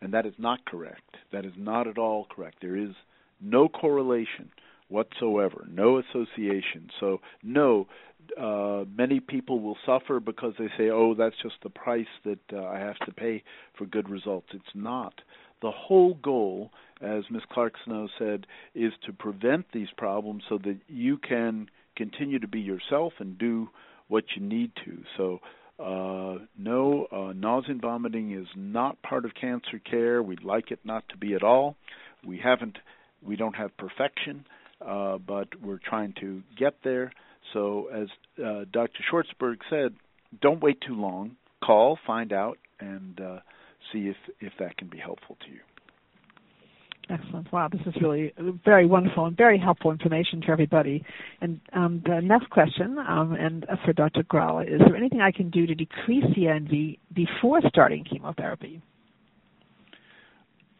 and 0.00 0.14
that 0.14 0.26
is 0.26 0.34
not 0.38 0.64
correct. 0.64 1.16
That 1.32 1.44
is 1.44 1.54
not 1.56 1.86
at 1.86 1.98
all 1.98 2.26
correct. 2.34 2.58
There 2.60 2.76
is 2.76 2.94
no 3.40 3.68
correlation 3.68 4.50
whatsoever, 4.88 5.66
no 5.70 5.98
association. 5.98 6.90
So, 7.00 7.20
no, 7.42 7.86
uh, 8.38 8.84
many 8.96 9.20
people 9.20 9.60
will 9.60 9.76
suffer 9.86 10.20
because 10.20 10.54
they 10.58 10.68
say, 10.78 10.90
"Oh, 10.90 11.14
that's 11.14 11.36
just 11.42 11.56
the 11.62 11.70
price 11.70 12.06
that 12.24 12.40
uh, 12.52 12.64
I 12.64 12.78
have 12.78 12.98
to 13.06 13.12
pay 13.12 13.42
for 13.76 13.86
good 13.86 14.08
results." 14.08 14.48
It's 14.52 14.74
not. 14.74 15.14
the 15.62 15.70
whole 15.70 16.14
goal, 16.14 16.70
as 17.00 17.24
Ms. 17.30 17.42
Clark 17.50 17.74
Snow 17.84 18.08
said, 18.18 18.46
is 18.74 18.92
to 19.06 19.12
prevent 19.12 19.66
these 19.72 19.88
problems 19.96 20.42
so 20.48 20.58
that 20.58 20.78
you 20.88 21.16
can 21.18 21.68
continue 21.96 22.38
to 22.38 22.48
be 22.48 22.60
yourself 22.60 23.14
and 23.18 23.38
do 23.38 23.68
what 24.08 24.24
you 24.36 24.42
need 24.42 24.72
to. 24.84 25.02
So, 25.16 25.40
uh, 25.78 26.44
no, 26.58 27.06
uh, 27.10 27.32
nausea 27.34 27.72
and 27.72 27.80
vomiting 27.80 28.32
is 28.32 28.46
not 28.54 29.00
part 29.02 29.24
of 29.24 29.32
cancer 29.34 29.78
care. 29.90 30.22
We'd 30.22 30.44
like 30.44 30.70
it 30.70 30.80
not 30.84 31.08
to 31.10 31.16
be 31.16 31.34
at 31.34 31.42
all. 31.42 31.76
We 32.24 32.38
haven't, 32.38 32.78
we 33.22 33.36
don't 33.36 33.56
have 33.56 33.76
perfection, 33.76 34.46
uh, 34.84 35.18
but 35.18 35.48
we're 35.62 35.80
trying 35.84 36.14
to 36.20 36.42
get 36.58 36.74
there. 36.84 37.12
So, 37.52 37.88
as 37.94 38.08
uh, 38.44 38.64
Dr. 38.72 39.00
Schwartzberg 39.10 39.56
said, 39.70 39.94
don't 40.40 40.62
wait 40.62 40.80
too 40.86 40.94
long. 40.94 41.36
Call, 41.64 41.98
find 42.06 42.32
out, 42.32 42.58
and 42.80 43.20
uh, 43.20 43.38
see 43.92 44.08
if 44.08 44.16
if 44.40 44.52
that 44.58 44.76
can 44.76 44.88
be 44.88 44.98
helpful 44.98 45.36
to 45.46 45.50
you. 45.50 45.60
Excellent. 47.08 47.52
Wow, 47.52 47.68
this 47.70 47.80
is 47.86 47.94
really 48.02 48.32
very 48.64 48.84
wonderful 48.84 49.26
and 49.26 49.36
very 49.36 49.58
helpful 49.58 49.92
information 49.92 50.40
to 50.40 50.48
everybody. 50.48 51.04
And 51.40 51.60
um, 51.72 52.02
the 52.04 52.20
next 52.20 52.50
question, 52.50 52.98
um, 52.98 53.32
and 53.38 53.64
for 53.84 53.92
Dr. 53.92 54.24
Gralla, 54.24 54.64
is 54.66 54.80
there 54.80 54.96
anything 54.96 55.20
I 55.20 55.30
can 55.30 55.50
do 55.50 55.66
to 55.66 55.74
decrease 55.74 56.24
the 56.34 56.42
CNV 56.42 56.98
before 57.14 57.60
starting 57.68 58.04
chemotherapy? 58.04 58.82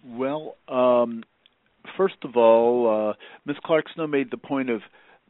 Well, 0.04 0.56
um, 0.66 1.22
first 1.96 2.16
of 2.22 2.36
all, 2.36 3.10
uh, 3.10 3.14
Ms. 3.44 3.56
Clark 3.64 3.86
Snow 3.94 4.06
made 4.06 4.30
the 4.30 4.36
point 4.36 4.70
of 4.70 4.82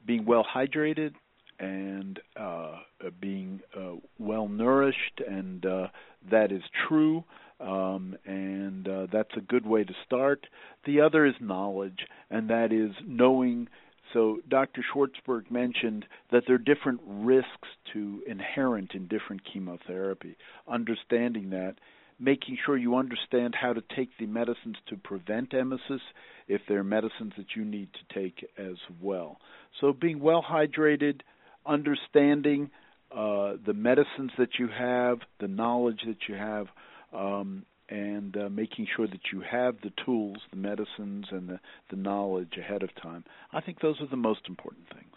being 0.05 0.25
well 0.25 0.45
hydrated 0.45 1.15
and 1.59 2.21
uh, 2.39 2.81
being 3.21 3.61
uh, 3.77 3.95
well 4.19 4.49
nourished, 4.49 5.21
and 5.27 5.65
uh, 5.65 5.89
that 6.31 6.53
is 6.53 6.63
true 6.89 7.25
um, 7.61 8.17
and 8.25 8.87
uh, 8.87 9.07
that's 9.13 9.35
a 9.37 9.41
good 9.41 9.67
way 9.67 9.85
to 9.85 9.93
start. 10.05 10.47
The 10.85 11.01
other 11.01 11.25
is 11.25 11.35
knowledge, 11.41 12.07
and 12.31 12.51
that 12.51 12.73
is 12.73 12.95
knowing. 13.07 13.69
So 14.13 14.41
Dr. 14.49 14.83
Schwartzberg 14.83 15.51
mentioned 15.51 16.05
that 16.31 16.45
there 16.47 16.57
are 16.57 16.59
different 16.59 17.01
risks 17.07 17.69
to 17.93 18.23
inherent 18.27 18.93
in 18.95 19.09
different 19.09 19.43
chemotherapy. 19.51 20.37
Understanding 20.69 21.51
that, 21.51 21.77
making 22.19 22.57
sure 22.65 22.77
you 22.77 22.97
understand 22.97 23.55
how 23.55 23.73
to 23.73 23.83
take 23.95 24.11
the 24.19 24.27
medicines 24.27 24.77
to 24.89 24.97
prevent 24.97 25.51
emesis, 25.51 26.01
if 26.49 26.63
there 26.69 26.79
are 26.79 26.85
medicines 26.85 27.33
that 27.37 27.47
you 27.55 27.65
need 27.65 27.89
to 27.93 28.15
take 28.21 28.49
as 28.59 28.77
well. 29.01 29.39
So 29.81 29.93
being 29.93 30.21
well 30.21 30.45
hydrated, 30.49 31.21
understanding 31.67 32.71
uh, 33.13 33.55
the 33.65 33.75
medicines 33.75 34.31
that 34.39 34.59
you 34.59 34.69
have, 34.69 35.19
the 35.41 35.49
knowledge 35.49 36.01
that 36.07 36.29
you 36.29 36.35
have 36.35 36.67
um, 37.13 37.65
and 37.89 38.37
uh, 38.37 38.49
making 38.49 38.87
sure 38.97 39.07
that 39.07 39.21
you 39.33 39.43
have 39.49 39.77
the 39.83 39.93
tools, 40.05 40.39
the 40.51 40.57
medicines, 40.57 41.27
and 41.31 41.49
the, 41.49 41.61
the 41.91 41.97
knowledge 41.97 42.55
ahead 42.59 42.83
of 42.83 42.91
time. 43.01 43.25
I 43.53 43.61
think 43.61 43.81
those 43.81 44.01
are 44.01 44.09
the 44.09 44.17
most 44.17 44.41
important 44.49 44.87
things. 44.93 45.15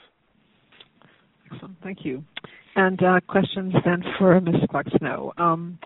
Excellent, 1.52 1.78
thank 1.82 2.06
you. 2.06 2.24
And 2.76 3.02
uh, 3.02 3.20
questions 3.28 3.74
then 3.84 4.04
for 4.18 4.39
Ms. 4.39 4.56
Clark 4.70 4.88
Snow. 5.00 5.34
Um, 5.38 5.80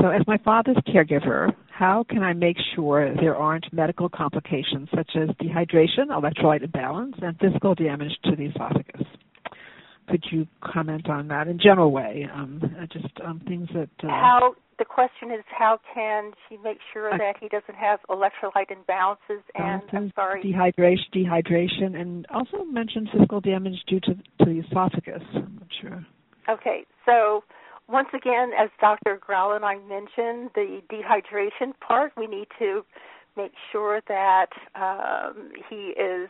so, 0.00 0.08
as 0.08 0.22
my 0.26 0.38
father's 0.38 0.76
caregiver, 0.88 1.54
how 1.70 2.04
can 2.08 2.22
I 2.22 2.32
make 2.32 2.56
sure 2.74 3.14
there 3.14 3.36
aren't 3.36 3.72
medical 3.72 4.08
complications 4.08 4.88
such 4.94 5.10
as 5.16 5.28
dehydration, 5.36 6.08
electrolyte 6.10 6.62
imbalance, 6.62 7.16
and 7.22 7.38
physical 7.38 7.74
damage 7.74 8.12
to 8.24 8.36
the 8.36 8.44
esophagus? 8.44 9.06
Could 10.08 10.24
you 10.30 10.46
comment 10.60 11.08
on 11.08 11.28
that 11.28 11.48
in 11.48 11.58
general 11.58 11.90
way? 11.90 12.28
Um, 12.32 12.60
just 12.92 13.08
um, 13.24 13.40
things 13.48 13.68
that 13.74 13.88
uh, 14.02 14.08
how 14.08 14.54
the 14.78 14.84
question 14.84 15.30
is 15.30 15.42
how 15.46 15.78
can 15.94 16.32
she 16.48 16.58
make 16.58 16.78
sure 16.92 17.12
uh, 17.12 17.16
that 17.16 17.36
he 17.40 17.48
doesn't 17.48 17.74
have 17.74 18.00
electrolyte 18.10 18.70
imbalances 18.70 19.42
and 19.54 19.82
I'm 19.92 20.12
sorry 20.14 20.42
dehydration 20.42 21.10
dehydration 21.14 21.98
and 21.98 22.26
also 22.32 22.64
mentioned 22.64 23.08
physical 23.12 23.40
damage 23.40 23.76
due 23.88 24.00
to 24.00 24.14
to 24.14 24.44
the 24.44 24.62
esophagus. 24.66 25.22
I'm 25.34 25.58
not 25.60 25.68
sure. 25.80 26.06
Okay, 26.50 26.84
so 27.06 27.44
once 27.88 28.08
again, 28.14 28.52
as 28.58 28.70
Dr. 28.80 29.18
Gralla 29.18 29.56
and 29.56 29.64
I 29.64 29.76
mentioned, 29.76 30.50
the 30.54 30.80
dehydration 30.90 31.72
part, 31.80 32.12
we 32.16 32.26
need 32.26 32.48
to 32.58 32.84
make 33.36 33.52
sure 33.72 34.00
that 34.08 34.50
um, 34.74 35.50
he 35.68 35.94
is 36.00 36.28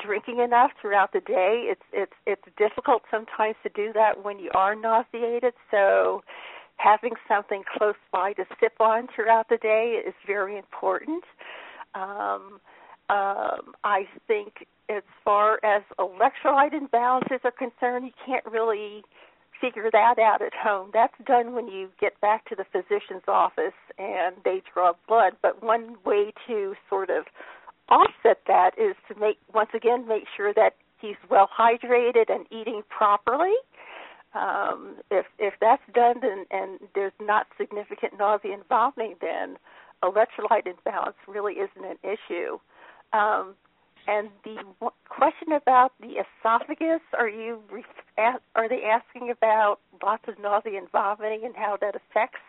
drinking 0.00 0.40
enough 0.40 0.70
throughout 0.80 1.12
the 1.12 1.20
day. 1.20 1.66
It's 1.70 1.82
it's 1.92 2.12
it's 2.26 2.42
difficult 2.56 3.02
sometimes 3.10 3.56
to 3.62 3.70
do 3.74 3.92
that 3.92 4.24
when 4.24 4.38
you 4.38 4.50
are 4.54 4.74
nauseated. 4.74 5.54
So 5.70 6.22
having 6.76 7.12
something 7.28 7.62
close 7.76 7.94
by 8.12 8.32
to 8.34 8.44
sip 8.60 8.80
on 8.80 9.08
throughout 9.14 9.48
the 9.48 9.58
day 9.58 10.02
is 10.06 10.14
very 10.26 10.58
important. 10.58 11.24
Um, 11.94 12.60
um, 13.10 13.74
I 13.84 14.06
think 14.26 14.66
as 14.88 15.02
far 15.24 15.60
as 15.64 15.82
electrolyte 15.98 16.72
imbalances 16.72 17.44
are 17.44 17.52
concerned, 17.52 18.06
you 18.06 18.12
can't 18.26 18.44
really 18.46 19.04
figure 19.64 19.90
that 19.90 20.18
out 20.18 20.42
at 20.42 20.52
home. 20.54 20.90
That's 20.92 21.14
done 21.26 21.54
when 21.54 21.68
you 21.68 21.88
get 22.00 22.20
back 22.20 22.48
to 22.48 22.56
the 22.56 22.64
physician's 22.70 23.24
office 23.28 23.78
and 23.98 24.36
they 24.44 24.62
draw 24.72 24.92
blood. 25.08 25.34
But 25.42 25.62
one 25.62 25.96
way 26.04 26.32
to 26.46 26.74
sort 26.88 27.10
of 27.10 27.24
offset 27.88 28.38
that 28.46 28.72
is 28.78 28.94
to 29.08 29.18
make 29.18 29.38
once 29.52 29.70
again 29.74 30.06
make 30.08 30.24
sure 30.36 30.52
that 30.54 30.74
he's 31.00 31.16
well 31.30 31.48
hydrated 31.58 32.30
and 32.30 32.46
eating 32.50 32.82
properly 32.88 33.54
um, 34.34 34.96
if 35.10 35.26
if 35.38 35.54
that's 35.60 35.82
done 35.94 36.16
and, 36.22 36.46
and 36.50 36.80
there's 36.94 37.12
not 37.20 37.46
significant 37.56 38.18
nausea 38.18 38.54
and 38.54 38.64
vomiting, 38.68 39.14
then 39.20 39.56
electrolyte 40.02 40.66
imbalance 40.66 41.16
really 41.28 41.54
isn't 41.54 41.84
an 41.84 41.98
issue. 42.02 42.58
Um, 43.12 43.54
and 44.06 44.28
the 44.44 44.56
question 45.08 45.52
about 45.52 45.92
the 46.00 46.22
esophagus, 46.22 47.00
are 47.18 47.28
you 47.28 47.60
are 48.54 48.68
they 48.68 48.82
asking 48.84 49.30
about 49.30 49.78
lots 50.02 50.24
of 50.28 50.38
nausea 50.38 50.78
and 50.78 50.90
vomiting 50.90 51.42
and 51.44 51.54
how 51.56 51.78
that 51.80 51.94
affects 51.96 52.40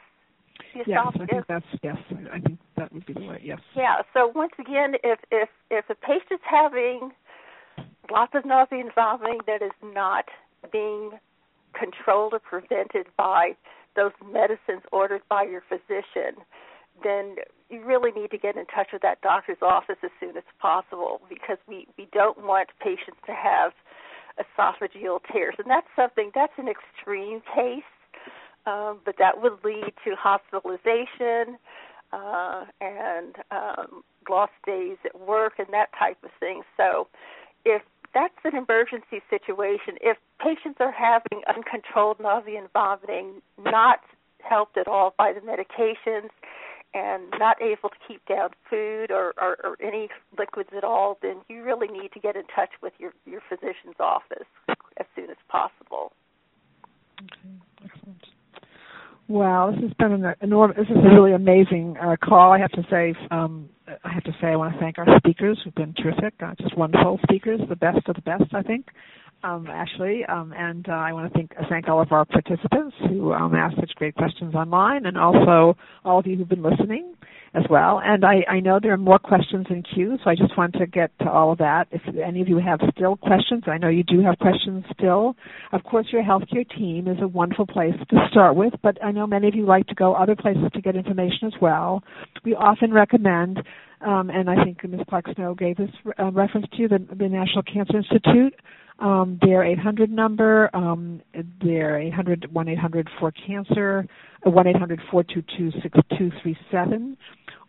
the 0.74 0.82
esophagus? 0.82 1.30
Yes, 1.30 1.30
I 1.30 1.34
think 1.34 1.48
that's 1.48 1.66
yes. 1.84 1.98
I 2.32 2.40
think 2.40 2.60
that 2.78 2.94
would 2.94 3.06
be 3.06 3.14
the 3.14 3.22
way. 3.22 3.42
Yes. 3.44 3.60
Yeah. 3.76 4.02
So 4.14 4.32
once 4.36 4.54
again, 4.60 4.96
if 5.04 5.20
if 5.32 5.50
if 5.72 5.90
a 5.90 5.96
patient's 5.96 6.44
having 6.44 7.12
lots 8.12 8.34
of 8.36 8.46
nausea 8.46 8.80
and 8.80 8.92
vomiting 8.94 9.40
that 9.48 9.62
is 9.62 9.72
not 9.84 10.26
being 10.72 11.12
controlled 11.74 12.34
or 12.34 12.40
prevented 12.40 13.08
by 13.18 13.56
those 13.96 14.12
medicines 14.32 14.84
ordered 14.92 15.22
by 15.30 15.44
your 15.44 15.64
physician, 15.70 16.44
then 17.04 17.36
you 17.70 17.84
really 17.84 18.12
need 18.12 18.32
to 18.32 18.38
get 18.38 18.56
in 18.56 18.66
touch 18.68 18.90
with 18.94 19.02
that 19.02 19.22
doctor's 19.22 19.58
office 19.62 19.98
as 20.04 20.12
soon 20.20 20.38
as 20.38 20.44
possible 20.60 21.22
because 21.30 21.58
we, 21.68 21.88
we 21.98 22.08
don't 22.14 22.44
want 22.44 22.70
patients 22.80 23.18
to 23.26 23.34
have 23.34 23.74
esophageal 24.40 25.20
tears. 25.32 25.56
And 25.58 25.70
that's 25.70 25.88
something, 25.96 26.32
that's 26.36 26.54
an 26.58 26.68
extreme 26.68 27.42
case, 27.54 27.84
um, 28.66 29.00
but 29.06 29.16
that 29.18 29.42
would 29.42 29.64
lead 29.64 29.94
to 30.04 30.16
hospitalization 30.16 31.58
uh, 32.14 32.66
and 32.82 33.36
um, 33.52 34.04
lost 34.30 34.54
days 34.66 34.98
at 35.06 35.20
work 35.20 35.54
and 35.58 35.68
that 35.72 35.90
type 35.98 36.18
of 36.24 36.30
thing. 36.40 36.62
So 36.78 37.08
if 37.66 37.82
that's 38.16 38.34
an 38.46 38.56
emergency 38.56 39.22
situation. 39.30 40.00
If 40.02 40.18
patients 40.40 40.78
are 40.80 40.92
having 40.92 41.44
uncontrolled 41.54 42.20
nausea 42.20 42.60
and 42.60 42.72
vomiting, 42.72 43.42
not 43.60 44.00
helped 44.42 44.78
at 44.78 44.88
all 44.88 45.14
by 45.18 45.34
the 45.34 45.42
medications, 45.42 46.30
and 46.96 47.24
not 47.38 47.62
able 47.62 47.90
to 47.90 47.96
keep 48.08 48.26
down 48.26 48.50
food 48.70 49.12
or, 49.12 49.34
or, 49.38 49.58
or 49.64 49.78
any 49.84 50.08
liquids 50.40 50.70
at 50.76 50.86
all, 50.86 51.18
then 51.22 51.42
you 51.50 51.62
really 51.62 51.90
need 51.90 52.12
to 52.14 52.20
get 52.22 52.38
in 52.38 52.44
touch 52.56 52.70
with 52.82 52.94
your, 52.98 53.12
your 53.26 53.42
physician's 53.50 54.00
office 54.00 54.48
as 54.70 55.06
soon 55.14 55.30
as 55.30 55.36
possible. 55.50 56.14
Okay, 57.22 57.56
excellent. 57.84 58.24
Wow, 59.28 59.72
this 59.72 59.82
has 59.82 59.94
been 59.94 60.24
an 60.24 60.36
enormous. 60.42 60.78
This 60.78 60.88
is 60.88 61.04
a 61.04 61.16
really 61.16 61.34
amazing 61.34 61.98
uh, 62.02 62.16
call. 62.24 62.54
I 62.54 62.60
have 62.60 62.72
to 62.72 62.84
say, 62.92 63.16
um, 63.32 63.70
I 63.88 64.14
have 64.14 64.24
to 64.24 64.32
say, 64.40 64.48
I 64.48 64.56
want 64.56 64.74
to 64.74 64.80
thank 64.80 65.00
our 65.00 65.08
speakers 65.18 65.60
who've 65.64 65.76
been 65.76 65.96
terrific, 65.96 66.36
uh, 66.46 66.54
just 66.62 66.78
wonderful 66.78 67.20
speakers, 67.24 67.60
the 67.68 67.76
best 67.76 68.08
of 68.08 68.16
the 68.16 68.22
best, 68.22 68.54
I 68.54 68.62
think. 68.62 68.86
Um, 69.46 69.68
Ashley, 69.68 70.26
um, 70.28 70.56
and 70.58 70.90
uh, 70.90 70.94
I 70.94 71.14
want 71.14 71.32
to 71.32 71.38
thank 71.38 71.52
thank 71.70 71.88
all 71.88 72.02
of 72.02 72.12
our 72.12 72.26
participants 72.26 72.96
who 73.08 73.32
um, 73.32 73.54
asked 73.54 73.76
such 73.76 73.94
great 73.94 74.16
questions 74.16 74.56
online, 74.56 75.06
and 75.06 75.20
also 75.20 75.78
all 76.04 76.18
of 76.18 76.26
you 76.26 76.36
who've 76.36 76.50
been 76.50 76.64
listening 76.64 77.14
as 77.54 77.62
well. 77.70 78.02
And 78.04 78.26
I, 78.26 78.44
I 78.50 78.60
know 78.60 78.80
there 78.82 78.94
are 78.94 78.98
more 78.98 79.20
questions 79.20 79.68
in 79.70 79.84
queue, 79.84 80.18
so 80.24 80.32
I 80.32 80.36
just 80.36 80.58
want 80.58 80.74
to 80.74 80.88
get 80.88 81.12
to 81.20 81.30
all 81.30 81.52
of 81.52 81.60
that. 81.60 81.88
If 81.92 82.02
any 82.18 82.42
of 82.42 82.50
you 82.50 82.58
have 82.58 82.80
still 82.96 83.18
questions, 83.18 83.66
I 83.68 83.78
know 83.78 83.88
you 83.88 84.04
do 84.04 84.20
have 84.24 84.40
questions 84.40 84.84
still. 84.98 85.36
Of 85.74 85.84
course, 85.84 86.08
your 86.12 86.24
healthcare 86.24 86.68
team 86.68 87.08
is 87.08 87.18
a 87.22 87.28
wonderful 87.28 87.68
place 87.68 87.94
to 88.10 88.28
start 88.32 88.56
with, 88.56 88.74
but 88.82 88.98
I 89.04 89.12
know 89.12 89.28
many 89.28 89.48
of 89.48 89.54
you 89.54 89.68
like 89.68 89.86
to 89.88 89.96
go 89.96 90.16
other 90.16 90.36
places 90.36 90.64
to 90.74 90.82
get 90.82 90.96
information 90.96 91.46
as 91.46 91.54
well. 91.62 92.04
We 92.44 92.56
often 92.56 92.92
recommend 92.92 93.60
um, 94.02 94.30
and 94.30 94.50
I 94.50 94.64
think 94.64 94.84
Ms. 94.84 95.02
Clark 95.10 95.26
Snow 95.36 95.56
gave 95.56 95.78
this 95.78 95.90
uh, 96.20 96.32
reference 96.32 96.68
to 96.78 96.88
the, 96.88 97.00
the 97.16 97.28
National 97.28 97.64
Cancer 97.64 97.98
Institute. 97.98 98.54
Um, 99.00 99.38
their 99.42 99.64
800 99.64 100.10
number, 100.10 100.70
um, 100.74 101.22
their 101.62 102.00
800 102.00 102.52
1 102.52 102.68
800 102.70 103.10
for 103.20 103.32
cancer, 103.32 104.08
1 104.44 104.68
800 104.68 105.02
422 105.12 105.82
6237 105.82 107.18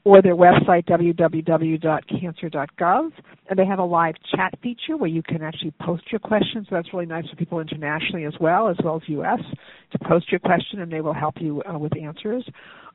or 0.06 0.22
their 0.22 0.36
website, 0.36 0.86
www.cancer.gov. 0.86 3.10
And 3.50 3.58
they 3.58 3.66
have 3.66 3.80
a 3.80 3.84
live 3.84 4.14
chat 4.36 4.54
feature 4.62 4.96
where 4.96 5.10
you 5.10 5.20
can 5.20 5.42
actually 5.42 5.72
post 5.82 6.04
your 6.12 6.20
questions. 6.20 6.68
So 6.70 6.76
that's 6.76 6.92
really 6.92 7.06
nice 7.06 7.28
for 7.28 7.34
people 7.34 7.58
internationally 7.58 8.24
as 8.24 8.34
well, 8.38 8.68
as 8.68 8.76
well 8.84 8.94
as 8.94 9.02
U.S., 9.08 9.40
to 9.90 9.98
post 9.98 10.30
your 10.30 10.38
question 10.38 10.80
and 10.80 10.92
they 10.92 11.00
will 11.00 11.12
help 11.12 11.40
you 11.40 11.60
uh, 11.68 11.76
with 11.76 11.90
answers. 12.00 12.48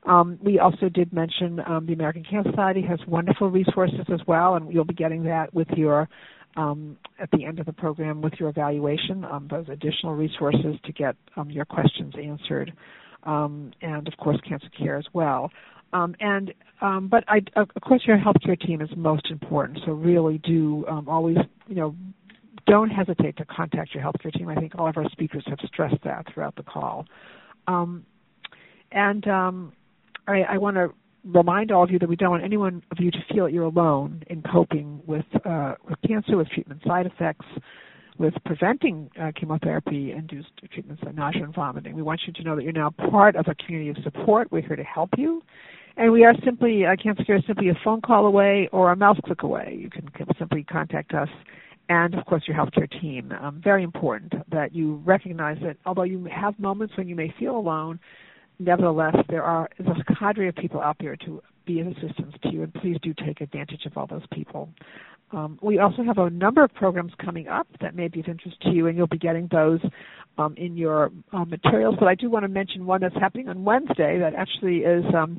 Um, 0.04 0.38
we 0.42 0.58
also 0.58 0.88
did 0.88 1.12
mention 1.12 1.60
um, 1.66 1.84
the 1.86 1.92
American 1.92 2.24
Cancer 2.24 2.48
Society 2.50 2.80
has 2.88 2.98
wonderful 3.06 3.50
resources 3.50 4.06
as 4.10 4.20
well, 4.26 4.54
and 4.54 4.72
you'll 4.72 4.84
be 4.84 4.94
getting 4.94 5.22
that 5.24 5.52
with 5.52 5.68
your 5.76 6.08
um, 6.56 6.96
at 7.18 7.30
the 7.30 7.44
end 7.44 7.58
of 7.58 7.66
the 7.66 7.72
program 7.72 8.20
with 8.20 8.34
your 8.38 8.48
evaluation, 8.48 9.24
um, 9.24 9.48
those 9.50 9.66
additional 9.68 10.14
resources 10.14 10.76
to 10.84 10.92
get 10.92 11.16
um, 11.36 11.50
your 11.50 11.64
questions 11.64 12.14
answered, 12.22 12.72
um, 13.24 13.72
and 13.80 14.06
of 14.08 14.16
course 14.18 14.38
cancer 14.46 14.68
care 14.76 14.96
as 14.96 15.06
well. 15.12 15.50
Um, 15.92 16.14
and 16.20 16.52
um, 16.80 17.08
but 17.08 17.24
I, 17.28 17.42
of 17.56 17.68
course, 17.82 18.02
your 18.06 18.18
healthcare 18.18 18.58
team 18.58 18.80
is 18.80 18.88
most 18.96 19.30
important. 19.30 19.80
So 19.84 19.92
really, 19.92 20.38
do 20.38 20.84
always, 21.06 21.36
you 21.68 21.74
know, 21.76 21.94
don't 22.66 22.90
hesitate 22.90 23.36
to 23.36 23.44
contact 23.44 23.94
your 23.94 24.02
healthcare 24.02 24.32
team. 24.32 24.48
I 24.48 24.54
think 24.54 24.72
all 24.78 24.88
of 24.88 24.96
our 24.96 25.08
speakers 25.10 25.44
have 25.46 25.58
stressed 25.66 26.02
that 26.04 26.26
throughout 26.32 26.56
the 26.56 26.62
call. 26.62 27.06
And 27.66 29.26
I, 30.26 30.42
I 30.48 30.58
want 30.58 30.76
to 30.76 30.92
remind 31.24 31.70
all 31.70 31.82
of 31.84 31.90
you 31.90 31.98
that 31.98 32.08
we 32.08 32.16
don't 32.16 32.30
want 32.30 32.44
anyone 32.44 32.82
of 32.90 32.98
you 33.00 33.10
to 33.10 33.18
feel 33.32 33.44
that 33.44 33.52
you're 33.52 33.64
alone 33.64 34.22
in 34.28 34.42
coping 34.42 35.00
with 35.06 35.24
uh, 35.44 35.74
with 35.88 35.98
cancer, 36.06 36.36
with 36.36 36.48
treatment 36.48 36.82
side 36.86 37.06
effects, 37.06 37.46
with 38.18 38.34
preventing 38.44 39.10
uh, 39.20 39.32
chemotherapy-induced 39.38 40.50
treatments 40.72 41.02
like 41.04 41.14
nausea 41.14 41.44
and 41.44 41.54
vomiting. 41.54 41.94
We 41.94 42.02
want 42.02 42.22
you 42.26 42.32
to 42.32 42.42
know 42.42 42.56
that 42.56 42.62
you're 42.62 42.72
now 42.72 42.90
part 42.90 43.36
of 43.36 43.46
a 43.48 43.54
community 43.54 43.90
of 43.90 44.04
support. 44.04 44.50
We're 44.50 44.62
here 44.62 44.76
to 44.76 44.84
help 44.84 45.10
you. 45.16 45.42
And 45.96 46.10
we 46.10 46.24
are 46.24 46.34
simply, 46.42 46.86
uh, 46.86 46.96
Cancer 47.02 47.22
Care 47.24 47.36
is 47.36 47.44
simply 47.46 47.68
a 47.68 47.78
phone 47.84 48.00
call 48.00 48.24
away 48.26 48.68
or 48.72 48.92
a 48.92 48.96
mouse 48.96 49.18
click 49.24 49.42
away. 49.42 49.76
You 49.78 49.90
can 49.90 50.08
simply 50.38 50.64
contact 50.64 51.12
us 51.12 51.28
and, 51.88 52.14
of 52.14 52.24
course, 52.24 52.44
your 52.46 52.56
healthcare 52.56 52.90
team. 53.00 53.32
Um, 53.40 53.60
very 53.62 53.82
important 53.82 54.32
that 54.50 54.74
you 54.74 55.02
recognize 55.04 55.58
that 55.62 55.76
although 55.84 56.04
you 56.04 56.24
have 56.34 56.58
moments 56.58 56.96
when 56.96 57.08
you 57.08 57.14
may 57.14 57.34
feel 57.38 57.56
alone, 57.56 58.00
nevertheless, 58.58 59.16
there 59.28 59.42
are 59.42 59.68
a 59.78 60.14
cadre 60.14 60.48
of 60.48 60.54
people 60.54 60.80
out 60.80 60.96
there 61.00 61.16
to 61.16 61.42
be 61.66 61.80
of 61.80 61.88
assistance 61.88 62.34
to 62.42 62.50
you, 62.50 62.62
and 62.62 62.74
please 62.74 62.96
do 63.02 63.14
take 63.26 63.40
advantage 63.40 63.86
of 63.86 63.96
all 63.96 64.06
those 64.06 64.26
people. 64.32 64.68
Um, 65.32 65.58
we 65.62 65.78
also 65.78 66.02
have 66.02 66.18
a 66.18 66.28
number 66.28 66.62
of 66.62 66.74
programs 66.74 67.12
coming 67.24 67.48
up 67.48 67.66
that 67.80 67.94
may 67.94 68.08
be 68.08 68.20
of 68.20 68.26
interest 68.28 68.60
to 68.62 68.70
you, 68.70 68.86
and 68.86 68.96
you'll 68.96 69.06
be 69.06 69.18
getting 69.18 69.48
those 69.50 69.80
um, 70.38 70.54
in 70.56 70.76
your 70.76 71.10
uh, 71.32 71.44
materials. 71.44 71.96
But 71.98 72.08
I 72.08 72.14
do 72.14 72.28
want 72.28 72.44
to 72.44 72.48
mention 72.48 72.84
one 72.84 73.00
that's 73.00 73.14
happening 73.14 73.48
on 73.48 73.64
Wednesday 73.64 74.18
that 74.18 74.34
actually 74.34 74.78
is 74.78 75.04
um, 75.14 75.38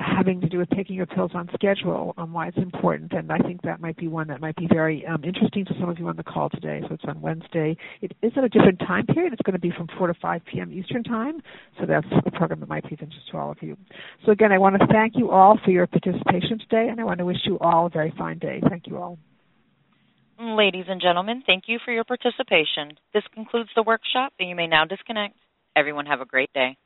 having 0.00 0.40
to 0.40 0.48
do 0.48 0.58
with 0.58 0.68
taking 0.70 0.96
your 0.96 1.06
pills 1.06 1.30
on 1.34 1.48
schedule, 1.54 2.14
um, 2.16 2.32
why 2.32 2.48
it's 2.48 2.56
important, 2.56 3.12
and 3.12 3.30
I 3.30 3.38
think 3.38 3.62
that 3.62 3.80
might 3.80 3.96
be 3.96 4.08
one 4.08 4.28
that 4.28 4.40
might 4.40 4.56
be 4.56 4.66
very 4.66 5.06
um, 5.06 5.22
interesting 5.24 5.64
to 5.66 5.74
some 5.78 5.88
of 5.88 5.98
you 5.98 6.08
on 6.08 6.16
the 6.16 6.22
call 6.22 6.50
today. 6.50 6.80
So 6.86 6.94
it's 6.94 7.04
on 7.06 7.20
Wednesday. 7.20 7.76
It 8.00 8.12
is 8.22 8.32
at 8.36 8.44
a 8.44 8.48
different 8.48 8.80
time 8.80 9.06
period. 9.06 9.32
It's 9.32 9.42
going 9.42 9.54
to 9.54 9.60
be 9.60 9.70
from 9.70 9.88
4 9.98 10.08
to 10.08 10.14
5 10.14 10.42
p.m. 10.52 10.72
Eastern 10.72 11.04
Time, 11.04 11.40
so 11.78 11.86
that's 11.86 12.06
a 12.26 12.30
program 12.30 12.60
that 12.60 12.68
might 12.68 12.88
be 12.88 12.94
of 12.94 13.02
interest 13.02 13.30
to 13.30 13.38
all 13.38 13.50
of 13.50 13.58
you. 13.60 13.76
So 14.26 14.32
again, 14.32 14.52
I 14.52 14.58
want 14.58 14.80
to 14.80 14.86
thank 14.88 15.14
you 15.16 15.30
all 15.30 15.58
for 15.64 15.70
your 15.70 15.86
participation 15.86 16.58
today, 16.58 16.88
and 16.90 17.00
I 17.00 17.04
want 17.04 17.18
to 17.18 17.24
wish 17.24 17.38
you 17.44 17.58
all 17.60 17.86
a 17.86 17.90
very 17.90 18.12
fine 18.16 18.38
day. 18.38 18.60
Thank 18.68 18.86
you 18.86 18.98
all. 18.98 19.18
Ladies 20.40 20.86
and 20.88 21.00
gentlemen, 21.00 21.42
thank 21.46 21.64
you 21.68 21.78
for 21.84 21.92
your 21.92 22.04
participation. 22.04 22.98
This 23.12 23.22
concludes 23.34 23.70
the 23.76 23.84
workshop, 23.84 24.32
and 24.40 24.48
you 24.48 24.56
may 24.56 24.66
now 24.66 24.84
disconnect. 24.84 25.36
Everyone 25.76 26.06
have 26.06 26.20
a 26.20 26.24
great 26.24 26.52
day. 26.52 26.76